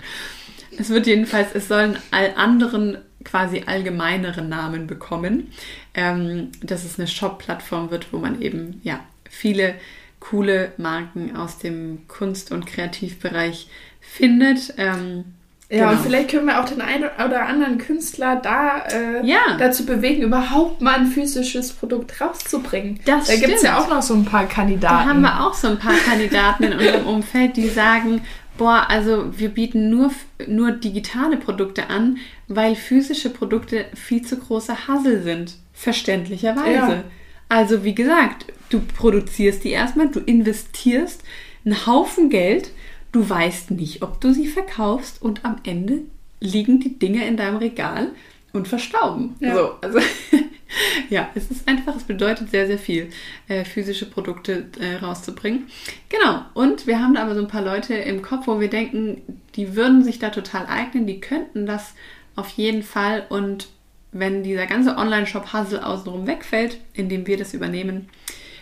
Es 0.78 0.90
wird 0.90 1.08
jedenfalls, 1.08 1.50
es 1.54 1.68
sollen 1.68 1.98
all 2.12 2.34
anderen 2.36 2.98
quasi 3.24 3.64
allgemeinere 3.66 4.42
Namen 4.44 4.88
bekommen, 4.88 5.52
ähm, 5.94 6.52
dass 6.62 6.86
es 6.86 7.00
eine 7.00 7.08
Shop-Plattform 7.08 7.92
wird, 7.92 8.14
wo 8.14 8.18
man 8.18 8.42
eben 8.42 8.80
ja 8.84 9.00
viele 9.30 9.76
coole 10.20 10.72
Marken 10.78 11.36
aus 11.36 11.58
dem 11.58 12.08
Kunst- 12.08 12.52
und 12.52 12.66
Kreativbereich 12.66 13.68
findet. 14.00 14.74
Ähm, 14.78 15.26
ja, 15.70 15.90
genau. 15.90 15.92
und 15.92 16.00
vielleicht 16.02 16.30
können 16.30 16.46
wir 16.46 16.62
auch 16.62 16.66
den 16.66 16.82
einen 16.82 17.06
oder 17.06 17.48
anderen 17.48 17.80
Künstler 17.80 18.36
da 18.36 18.86
äh, 18.86 19.26
ja. 19.26 19.58
dazu 19.58 19.86
bewegen, 19.86 20.22
überhaupt 20.22 20.82
mal 20.82 21.00
ein 21.00 21.08
physisches 21.08 21.74
Produkt 21.74 22.22
rauszubringen. 22.22 23.00
Das 23.06 23.28
da 23.28 23.36
gibt 23.36 23.56
es 23.56 23.64
ja 23.64 23.80
auch 23.80 23.90
noch 23.90 24.04
so 24.04 24.14
ein 24.14 24.26
paar 24.26 24.48
Kandidaten. 24.48 24.96
Da 24.96 25.06
haben 25.06 25.22
wir 25.22 25.44
auch 25.44 25.56
so 25.56 25.68
ein 25.68 25.80
paar 25.80 25.96
Kandidaten 25.96 26.66
in 26.66 26.74
unserem 26.74 27.08
Umfeld, 27.08 27.58
die 27.58 27.68
sagen, 27.68 28.22
boah, 28.58 28.90
also 28.90 29.38
wir 29.38 29.50
bieten 29.50 29.90
nur, 29.90 30.12
nur 30.48 30.72
digitale 30.72 31.38
Produkte 31.38 31.90
an, 31.90 32.18
weil 32.48 32.76
physische 32.76 33.30
Produkte 33.30 33.86
viel 33.94 34.22
zu 34.22 34.38
großer 34.38 34.88
Hassel 34.88 35.24
sind. 35.24 35.58
Verständlicherweise. 35.74 36.94
Ja. 36.94 37.04
Also 37.50 37.84
wie 37.84 37.96
gesagt, 37.96 38.46
du 38.70 38.80
produzierst 38.80 39.64
die 39.64 39.72
erstmal, 39.72 40.10
du 40.10 40.20
investierst 40.20 41.24
einen 41.64 41.86
Haufen 41.86 42.30
Geld, 42.30 42.72
du 43.12 43.28
weißt 43.28 43.72
nicht, 43.72 44.02
ob 44.02 44.22
du 44.22 44.34
sie 44.34 44.48
verkaufst 44.48 45.22
und 45.22 45.46
am 45.46 45.58
Ende 45.64 46.02
liegen 46.40 46.80
die 46.80 46.98
Dinge 46.98 47.26
in 47.26 47.38
deinem 47.38 47.58
Regal 47.58 48.12
und 48.54 48.68
verstauben. 48.68 49.36
Ja. 49.40 49.56
So, 49.56 49.72
also 49.82 50.00
ja, 51.10 51.30
es 51.36 51.52
ist 51.52 51.68
einfach, 51.68 51.96
es 51.96 52.04
bedeutet 52.04 52.50
sehr, 52.50 52.68
sehr 52.68 52.78
viel, 52.78 53.10
äh, 53.48 53.66
physische 53.66 54.10
Produkte 54.10 54.66
äh, 54.80 54.96
rauszubringen. 54.96 55.68
Genau, 56.10 56.42
und 56.54 56.88
wir 56.88 57.00
haben 57.00 57.16
da 57.16 57.24
aber 57.24 57.36
so 57.36 57.42
ein 57.42 57.48
paar 57.48 57.62
Leute 57.62 57.94
im 57.96 58.22
Kopf, 58.22 58.48
wo 58.48 58.60
wir 58.60 58.70
denken, 58.70 59.22
die 59.56 59.76
würden 59.76 60.04
sich 60.04 60.20
da 60.20 60.30
total 60.30 60.66
eignen, 60.68 61.08
die 61.08 61.20
könnten 61.20 61.66
das 61.66 61.94
auf 62.36 62.50
jeden 62.50 62.84
Fall 62.84 63.26
und 63.30 63.68
wenn 64.12 64.44
dieser 64.44 64.66
ganze 64.66 64.98
Online-Shop-Hustle 64.98 65.86
außenrum 65.86 66.26
wegfällt, 66.26 66.80
indem 66.94 67.28
wir 67.28 67.38
das 67.38 67.54
übernehmen, 67.54 68.10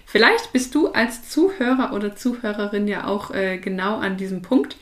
vielleicht 0.06 0.52
bist 0.52 0.74
du 0.74 0.88
als 0.90 1.30
Zuhörer 1.30 1.94
oder 1.94 2.16
Zuhörerin 2.16 2.88
ja 2.88 3.06
auch 3.06 3.32
äh, 3.32 3.60
genau 3.60 3.98
an 3.98 4.18
diesem 4.18 4.42
Punkt 4.42 4.78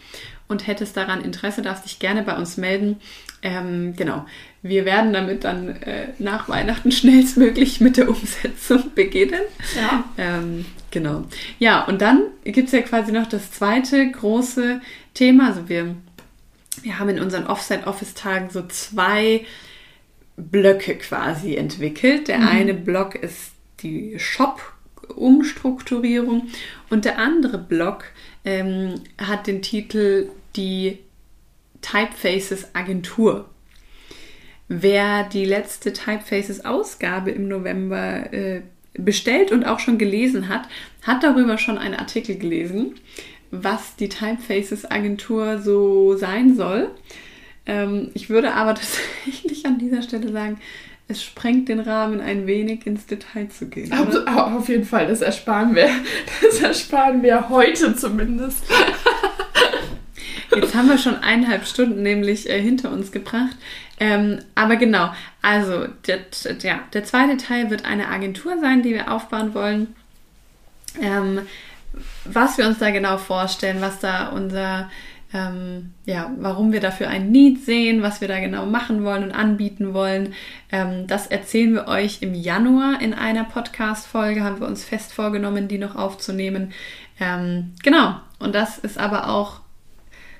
und 0.52 0.68
hättest 0.68 0.98
daran 0.98 1.24
Interesse, 1.24 1.62
darfst 1.62 1.86
dich 1.86 2.00
gerne 2.00 2.24
bei 2.24 2.36
uns 2.36 2.58
melden. 2.58 3.00
Ähm, 3.42 3.96
genau, 3.96 4.26
wir 4.62 4.84
werden 4.86 5.14
damit 5.14 5.44
dann 5.44 5.70
äh, 5.82 6.10
nach 6.20 6.48
Weihnachten 6.48 6.92
schnellstmöglich 6.92 7.82
mit 7.82 7.98
der 7.98 8.08
Umsetzung 8.10 8.92
beginnen. 8.96 9.42
Ja. 9.76 10.04
Ähm, 10.18 10.66
genau. 10.92 11.26
Ja, 11.58 11.84
und 11.86 12.00
dann 12.02 12.22
gibt 12.44 12.68
es 12.68 12.74
ja 12.74 12.82
quasi 12.82 13.12
noch 13.12 13.28
das 13.28 13.52
zweite 13.52 14.12
große 14.12 14.82
Thema. 15.14 15.48
Also 15.48 15.68
wir, 15.68 15.96
wir 16.84 17.00
haben 17.00 17.10
in 17.10 17.20
unseren 17.20 17.48
Offsite-Office-Tagen 17.48 18.52
so 18.52 18.62
zwei 18.68 19.44
Blöcke 20.38 20.96
quasi 20.96 21.56
entwickelt. 21.56 22.28
Der 22.28 22.38
mhm. 22.40 22.48
eine 22.48 22.76
Block 22.76 23.16
ist 23.16 23.54
die 23.82 24.20
Shop-Umstrukturierung 24.20 26.50
und 26.90 27.06
der 27.06 27.18
andere 27.18 27.58
Block 27.58 28.04
ähm, 28.46 28.96
hat 29.18 29.48
den 29.48 29.62
Titel 29.62 30.30
die 30.56 31.00
Typefaces 31.82 32.76
Agentur. 32.76 33.50
Wer 34.68 35.24
die 35.24 35.46
letzte 35.46 35.92
Typefaces-Ausgabe 35.92 37.32
im 37.32 37.48
November 37.48 38.32
äh, 38.32 38.62
bestellt 38.94 39.52
und 39.52 39.66
auch 39.66 39.80
schon 39.80 39.98
gelesen 39.98 40.48
hat, 40.48 40.68
hat 41.02 41.24
darüber 41.24 41.58
schon 41.58 41.78
einen 41.78 41.96
Artikel 41.96 42.38
gelesen, 42.38 42.96
was 43.52 43.96
die 43.96 44.10
Typefaces-Agentur 44.10 45.60
so 45.60 46.16
sein 46.16 46.56
soll. 46.56 46.92
Ähm, 47.66 48.12
ich 48.14 48.30
würde 48.30 48.54
aber 48.54 48.76
tatsächlich 48.76 49.66
an 49.66 49.78
dieser 49.78 50.02
Stelle 50.02 50.32
sagen, 50.32 50.60
es 51.08 51.22
sprengt 51.22 51.68
den 51.68 51.82
Rahmen 51.82 52.22
ein 52.22 52.48
wenig 52.48 52.88
ins 52.88 53.06
Detail 53.06 53.50
zu 53.50 53.68
gehen. 53.68 53.92
Auf, 53.92 54.16
auf 54.26 54.70
jeden 54.70 54.86
Fall, 54.86 55.08
das 55.08 55.22
ersparen 55.22 55.76
wir. 55.76 55.90
Das 56.42 56.62
ersparen 56.62 57.22
wir 57.22 57.50
heute 57.50 57.96
zumindest. 57.96 58.64
Jetzt 60.56 60.76
haben 60.76 60.90
wir 60.90 60.98
schon 60.98 61.16
eineinhalb 61.16 61.66
Stunden 61.66 62.04
nämlich 62.04 62.50
äh, 62.50 62.62
hinter 62.62 62.92
uns 62.92 63.12
gebracht. 63.12 63.56
Ähm, 64.00 64.40
aber 64.56 64.76
genau, 64.76 65.12
also 65.42 65.88
der, 66.08 66.20
der, 66.62 66.80
der 66.94 67.04
zweite 67.04 67.38
Teil 67.38 67.70
wird 67.70 67.86
eine 67.86 68.08
Agentur 68.08 68.60
sein, 68.60 68.82
die 68.82 68.94
wir 68.94 69.12
aufbauen 69.12 69.54
wollen. 69.54 69.96
Ähm, 71.00 71.42
was 72.26 72.58
wir 72.58 72.68
uns 72.68 72.80
da 72.80 72.90
genau 72.92 73.18
vorstellen, 73.18 73.82
was 73.82 74.00
da 74.00 74.30
unser, 74.30 74.90
ähm, 75.34 75.94
ja, 76.06 76.32
warum 76.40 76.72
wir 76.72 76.80
dafür 76.80 77.10
ein 77.10 77.32
Need 77.32 77.64
sehen, 77.64 78.02
was 78.02 78.22
wir 78.22 78.28
da 78.28 78.40
genau 78.40 78.66
machen 78.66 79.04
wollen 79.04 79.24
und 79.24 79.32
anbieten 79.32 79.94
wollen, 79.94 80.34
ähm, 80.72 81.08
das 81.08 81.28
erzählen 81.28 81.74
wir 81.74 81.88
euch 81.88 82.22
im 82.22 82.34
Januar 82.34 83.02
in 83.02 83.14
einer 83.14 83.44
Podcast-Folge, 83.44 84.44
haben 84.44 84.60
wir 84.60 84.68
uns 84.68 84.84
fest 84.84 85.14
vorgenommen, 85.14 85.68
die 85.68 85.78
noch 85.78 85.96
aufzunehmen. 85.96 86.74
Ähm, 87.20 87.74
genau, 87.84 88.16
und 88.40 88.56
das 88.56 88.78
ist 88.80 88.98
aber 88.98 89.30
auch 89.30 89.62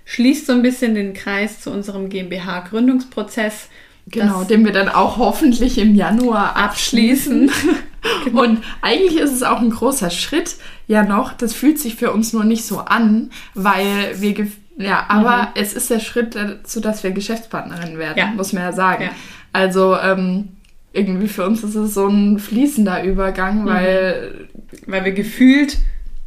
schließt 0.06 0.48
so 0.48 0.54
ein 0.54 0.62
bisschen 0.62 0.96
den 0.96 1.14
Kreis 1.14 1.62
zu 1.62 1.72
unserem 1.72 2.10
GmbH-Gründungsprozess. 2.10 3.70
Genau, 4.08 4.44
den 4.44 4.66
wir 4.66 4.74
dann 4.74 4.90
auch 4.90 5.18
hoffentlich 5.18 5.78
im 5.78 5.96
Januar 5.96 6.58
abschließen. 6.58 7.52
genau. 8.26 8.42
Und 8.42 8.64
eigentlich 8.82 9.22
ist 9.22 9.32
es 9.32 9.44
auch 9.44 9.62
ein 9.62 9.70
großer 9.70 10.10
Schritt 10.10 10.56
ja 10.88 11.04
noch. 11.04 11.34
Das 11.34 11.54
fühlt 11.54 11.80
sich 11.80 11.96
für 11.96 12.12
uns 12.12 12.34
nur 12.34 12.44
nicht 12.44 12.66
so 12.66 12.80
an, 12.80 13.30
weil 13.54 14.20
wir, 14.20 14.48
ja, 14.78 15.06
aber 15.08 15.44
mhm. 15.44 15.48
es 15.56 15.74
ist 15.74 15.90
der 15.90 16.00
Schritt 16.00 16.36
dazu, 16.36 16.82
dass 16.82 17.04
wir 17.04 17.12
Geschäftspartnerin 17.12 17.98
werden, 17.98 18.18
ja. 18.18 18.28
muss 18.28 18.54
man 18.54 18.64
ja 18.64 18.74
sagen. 18.74 19.04
Ja. 19.04 19.12
Also, 19.54 19.96
ähm, 19.98 20.50
irgendwie 20.94 21.28
für 21.28 21.46
uns 21.46 21.64
ist 21.64 21.76
es 21.76 21.94
so 21.94 22.08
ein 22.08 22.40
fließender 22.40 23.04
Übergang, 23.04 23.64
mhm. 23.64 23.66
weil, 23.66 24.50
weil 24.88 25.06
wir 25.06 25.14
gefühlt 25.14 25.78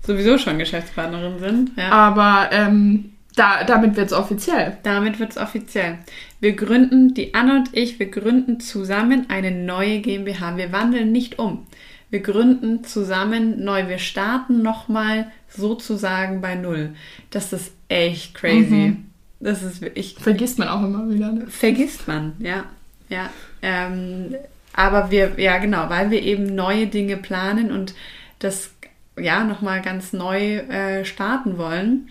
sowieso 0.07 0.39
schon 0.39 0.59
Geschäftspartnerin 0.59 1.39
sind. 1.39 1.71
Ja. 1.77 1.91
Aber 1.91 2.49
ähm, 2.53 3.14
da, 3.37 3.65
damit 3.65 3.97
wird 3.97 4.09
es 4.09 4.13
offiziell. 4.13 4.77
Damit 4.83 5.19
wird 5.19 5.33
es 5.33 5.37
offiziell. 5.39 5.99
Wir 6.41 6.53
gründen, 6.53 7.15
die 7.15 7.35
Anna 7.35 7.57
und 7.57 7.71
ich, 7.73 7.99
wir 7.99 8.11
gründen 8.11 8.61
zusammen 8.61 9.27
eine 9.29 9.51
neue 9.51 10.01
GmbH. 10.01 10.57
Wir 10.57 10.73
wandeln 10.73 11.11
nicht 11.11 11.39
um. 11.39 11.67
Wir 12.11 12.21
gründen 12.21 12.85
zusammen 12.85 13.65
neu. 13.65 13.89
Wir 13.89 13.99
starten 13.99 14.63
nochmal 14.63 15.33
sozusagen 15.49 16.41
bei 16.41 16.55
Null. 16.55 16.95
Das 17.31 17.53
ist 17.53 17.73
echt 17.89 18.35
crazy. 18.35 18.75
Mhm. 18.75 19.11
Das 19.41 19.63
ist 19.63 19.81
wirklich. 19.81 20.17
Vergisst 20.19 20.59
man 20.59 20.69
auch 20.69 20.85
immer 20.85 21.09
wieder. 21.11 21.33
Ne? 21.33 21.47
Vergisst 21.49 22.07
man, 22.07 22.35
ja. 22.39 22.65
Ja. 23.09 23.31
Ähm, 23.63 24.35
aber 24.73 25.11
wir, 25.11 25.33
ja 25.39 25.59
genau, 25.59 25.89
weil 25.89 26.11
wir 26.11 26.23
eben 26.23 26.55
neue 26.55 26.87
Dinge 26.87 27.17
planen 27.17 27.73
und 27.73 27.95
das 28.39 28.71
ja 29.19 29.45
nochmal 29.45 29.83
ganz 29.83 30.13
neu 30.13 30.57
äh, 30.57 31.05
starten 31.05 31.59
wollen 31.59 32.11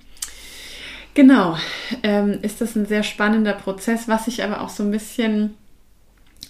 Genau, 1.14 1.57
ähm, 2.01 2.39
ist 2.41 2.59
das 2.61 2.76
ein 2.76 2.86
sehr 2.86 3.03
spannender 3.03 3.53
Prozess, 3.53 4.07
was 4.07 4.26
sich 4.26 4.43
aber 4.43 4.61
auch 4.61 4.70
so 4.70 4.84
ein 4.84 4.91
bisschen, 4.91 5.53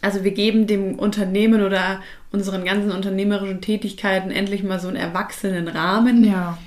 also 0.01 0.23
wir 0.23 0.31
geben 0.31 0.67
dem 0.67 0.97
Unternehmen 0.97 1.63
oder 1.63 2.01
unseren 2.31 2.63
ganzen 2.63 2.91
unternehmerischen 2.91 3.61
Tätigkeiten 3.61 4.31
endlich 4.31 4.63
mal 4.63 4.79
so 4.79 4.87
einen 4.87 4.97
erwachsenen 4.97 5.67
Rahmen. 5.67 6.23
Ja. 6.23 6.57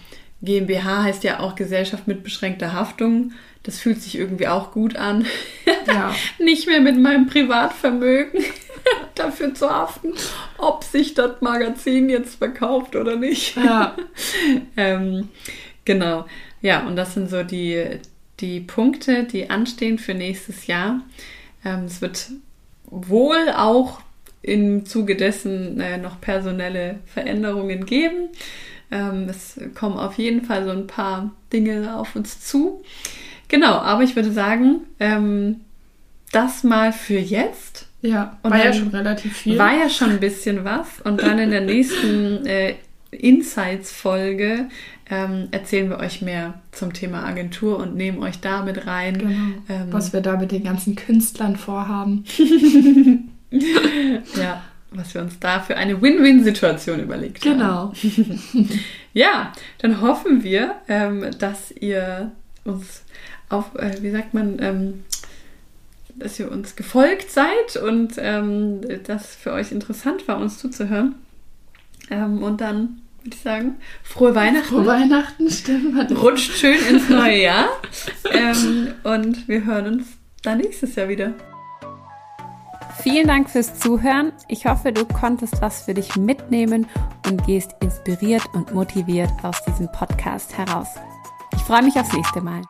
GmbH 0.42 1.05
heißt 1.05 1.24
ja 1.24 1.40
auch 1.40 1.55
Gesellschaft 1.55 2.07
mit 2.07 2.22
beschränkter 2.22 2.72
Haftung. 2.72 3.32
Das 3.62 3.80
fühlt 3.80 4.01
sich 4.01 4.16
irgendwie 4.16 4.47
auch 4.47 4.72
gut 4.72 4.97
an. 4.97 5.26
Ja. 5.86 6.14
Nicht 6.38 6.68
mehr 6.68 6.80
mit 6.80 6.99
meinem 6.99 7.26
Privatvermögen 7.26 8.44
dafür 9.14 9.55
zu 9.55 9.68
haften, 9.68 10.12
ob 10.59 10.84
sich 10.84 11.14
das 11.14 11.40
Magazin 11.40 12.09
jetzt 12.09 12.36
verkauft 12.36 12.94
oder 12.94 13.16
nicht. 13.16 13.57
Ja. 13.57 13.97
ähm, 14.76 15.30
genau. 15.84 16.26
Ja, 16.67 16.85
und 16.85 16.97
das 16.97 17.14
sind 17.14 17.31
so 17.31 17.45
die, 17.45 18.01
die 18.41 18.59
Punkte, 18.59 19.23
die 19.23 19.51
anstehen 19.51 20.01
für 20.01 20.14
nächstes 20.14 20.67
Jahr. 20.67 21.01
Ähm, 21.64 21.85
es 21.85 22.01
wird 22.01 22.31
wohl 22.87 23.51
auch 23.57 24.01
im 24.43 24.85
Zuge 24.85 25.14
dessen 25.14 25.79
äh, 25.79 25.97
noch 25.97 26.21
personelle 26.21 26.99
Veränderungen 27.07 27.87
geben. 27.87 28.31
Ähm, 28.91 29.29
es 29.29 29.61
kommen 29.77 29.97
auf 29.97 30.19
jeden 30.19 30.45
Fall 30.45 30.64
so 30.64 30.73
ein 30.73 30.89
paar 30.89 31.31
Dinge 31.53 31.97
auf 31.97 32.17
uns 32.17 32.41
zu. 32.41 32.83
Genau, 33.47 33.75
aber 33.75 34.03
ich 34.03 34.17
würde 34.17 34.33
sagen, 34.33 34.81
ähm, 34.99 35.61
das 36.33 36.64
mal 36.64 36.93
für 36.93 37.21
jetzt. 37.21 37.87
Ja, 38.03 38.39
war 38.43 38.59
ja 38.59 38.73
schon 38.73 38.89
relativ 38.89 39.37
viel. 39.37 39.57
War 39.57 39.73
ja 39.73 39.89
schon 39.89 40.11
ein 40.11 40.21
bisschen 40.21 40.64
was. 40.64 41.01
Und 41.05 41.23
dann 41.23 41.39
in 41.39 41.53
der 41.53 41.61
nächsten 41.61 42.45
äh, 42.45 42.75
Insights-Folge 43.12 44.69
ähm, 45.09 45.49
erzählen 45.53 45.89
wir 45.89 45.99
euch 45.99 46.23
mehr 46.23 46.55
zum 46.73 46.93
Thema 46.93 47.25
Agentur 47.25 47.79
und 47.79 47.95
nehmen 47.95 48.23
euch 48.23 48.41
da 48.41 48.63
mit 48.63 48.87
rein. 48.87 49.19
Genau. 49.19 49.35
Ähm, 49.69 49.93
was 49.93 50.13
wir 50.13 50.21
da 50.21 50.37
mit 50.37 50.51
den 50.51 50.65
ganzen 50.65 50.97
Künstlern 50.97 51.57
vorhaben. 51.57 52.25
ja, 53.51 54.63
was 54.91 55.15
wir 55.15 55.23
uns 55.23 55.39
da 55.39 55.61
für 55.61 55.77
eine 55.77 56.01
Win-Win-Situation 56.01 57.01
überlegt 57.01 57.43
genau. 57.43 57.65
haben. 57.65 57.93
Genau. 58.53 58.69
ja, 59.13 59.53
dann 59.79 60.01
hoffen 60.01 60.43
wir, 60.43 60.75
ähm, 60.89 61.31
dass 61.39 61.71
ihr 61.71 62.33
uns 62.65 63.03
auf, 63.49 63.75
äh, 63.77 64.03
wie 64.03 64.11
sagt 64.11 64.35
man, 64.35 64.57
ähm, 64.61 65.05
dass 66.17 66.41
ihr 66.41 66.51
uns 66.51 66.77
gefolgt 66.77 67.31
seid 67.31 67.77
und 67.83 68.15
ähm, 68.19 68.81
das 69.05 69.37
für 69.37 69.53
euch 69.53 69.71
interessant 69.71 70.27
war, 70.27 70.39
uns 70.39 70.59
zuzuhören. 70.59 71.15
Ähm, 72.11 72.43
und 72.43 72.61
dann 72.61 73.03
würde 73.27 73.37
ich 73.37 73.43
sagen, 73.43 73.77
frohe 74.03 74.35
Weihnachten. 74.35 74.68
Frohe 74.68 74.87
Weihnachten, 74.87 75.51
stimmt. 75.51 76.12
Rutscht 76.20 76.53
schön 76.53 76.79
ins 76.89 77.09
neue 77.09 77.43
Jahr. 77.43 77.68
ähm, 78.33 78.95
und 79.05 79.49
wir 79.49 79.64
hören 79.64 79.87
uns 79.87 80.07
dann 80.43 80.59
nächstes 80.59 80.95
Jahr 80.95 81.09
wieder. 81.09 81.35
Vielen 83.03 83.27
Dank 83.29 83.51
fürs 83.51 83.79
Zuhören. 83.79 84.33
Ich 84.49 84.66
hoffe, 84.66 84.93
du 84.93 85.05
konntest 85.05 85.61
was 85.61 85.85
für 85.85 85.95
dich 85.95 86.16
mitnehmen 86.16 86.87
und 87.27 87.45
gehst 87.45 87.72
inspiriert 87.81 88.43
und 88.53 88.74
motiviert 88.74 89.31
aus 89.43 89.62
diesem 89.64 89.91
Podcast 89.93 90.57
heraus. 90.57 90.89
Ich 91.55 91.62
freue 91.62 91.83
mich 91.83 91.97
aufs 91.97 92.12
nächste 92.12 92.41
Mal. 92.41 92.62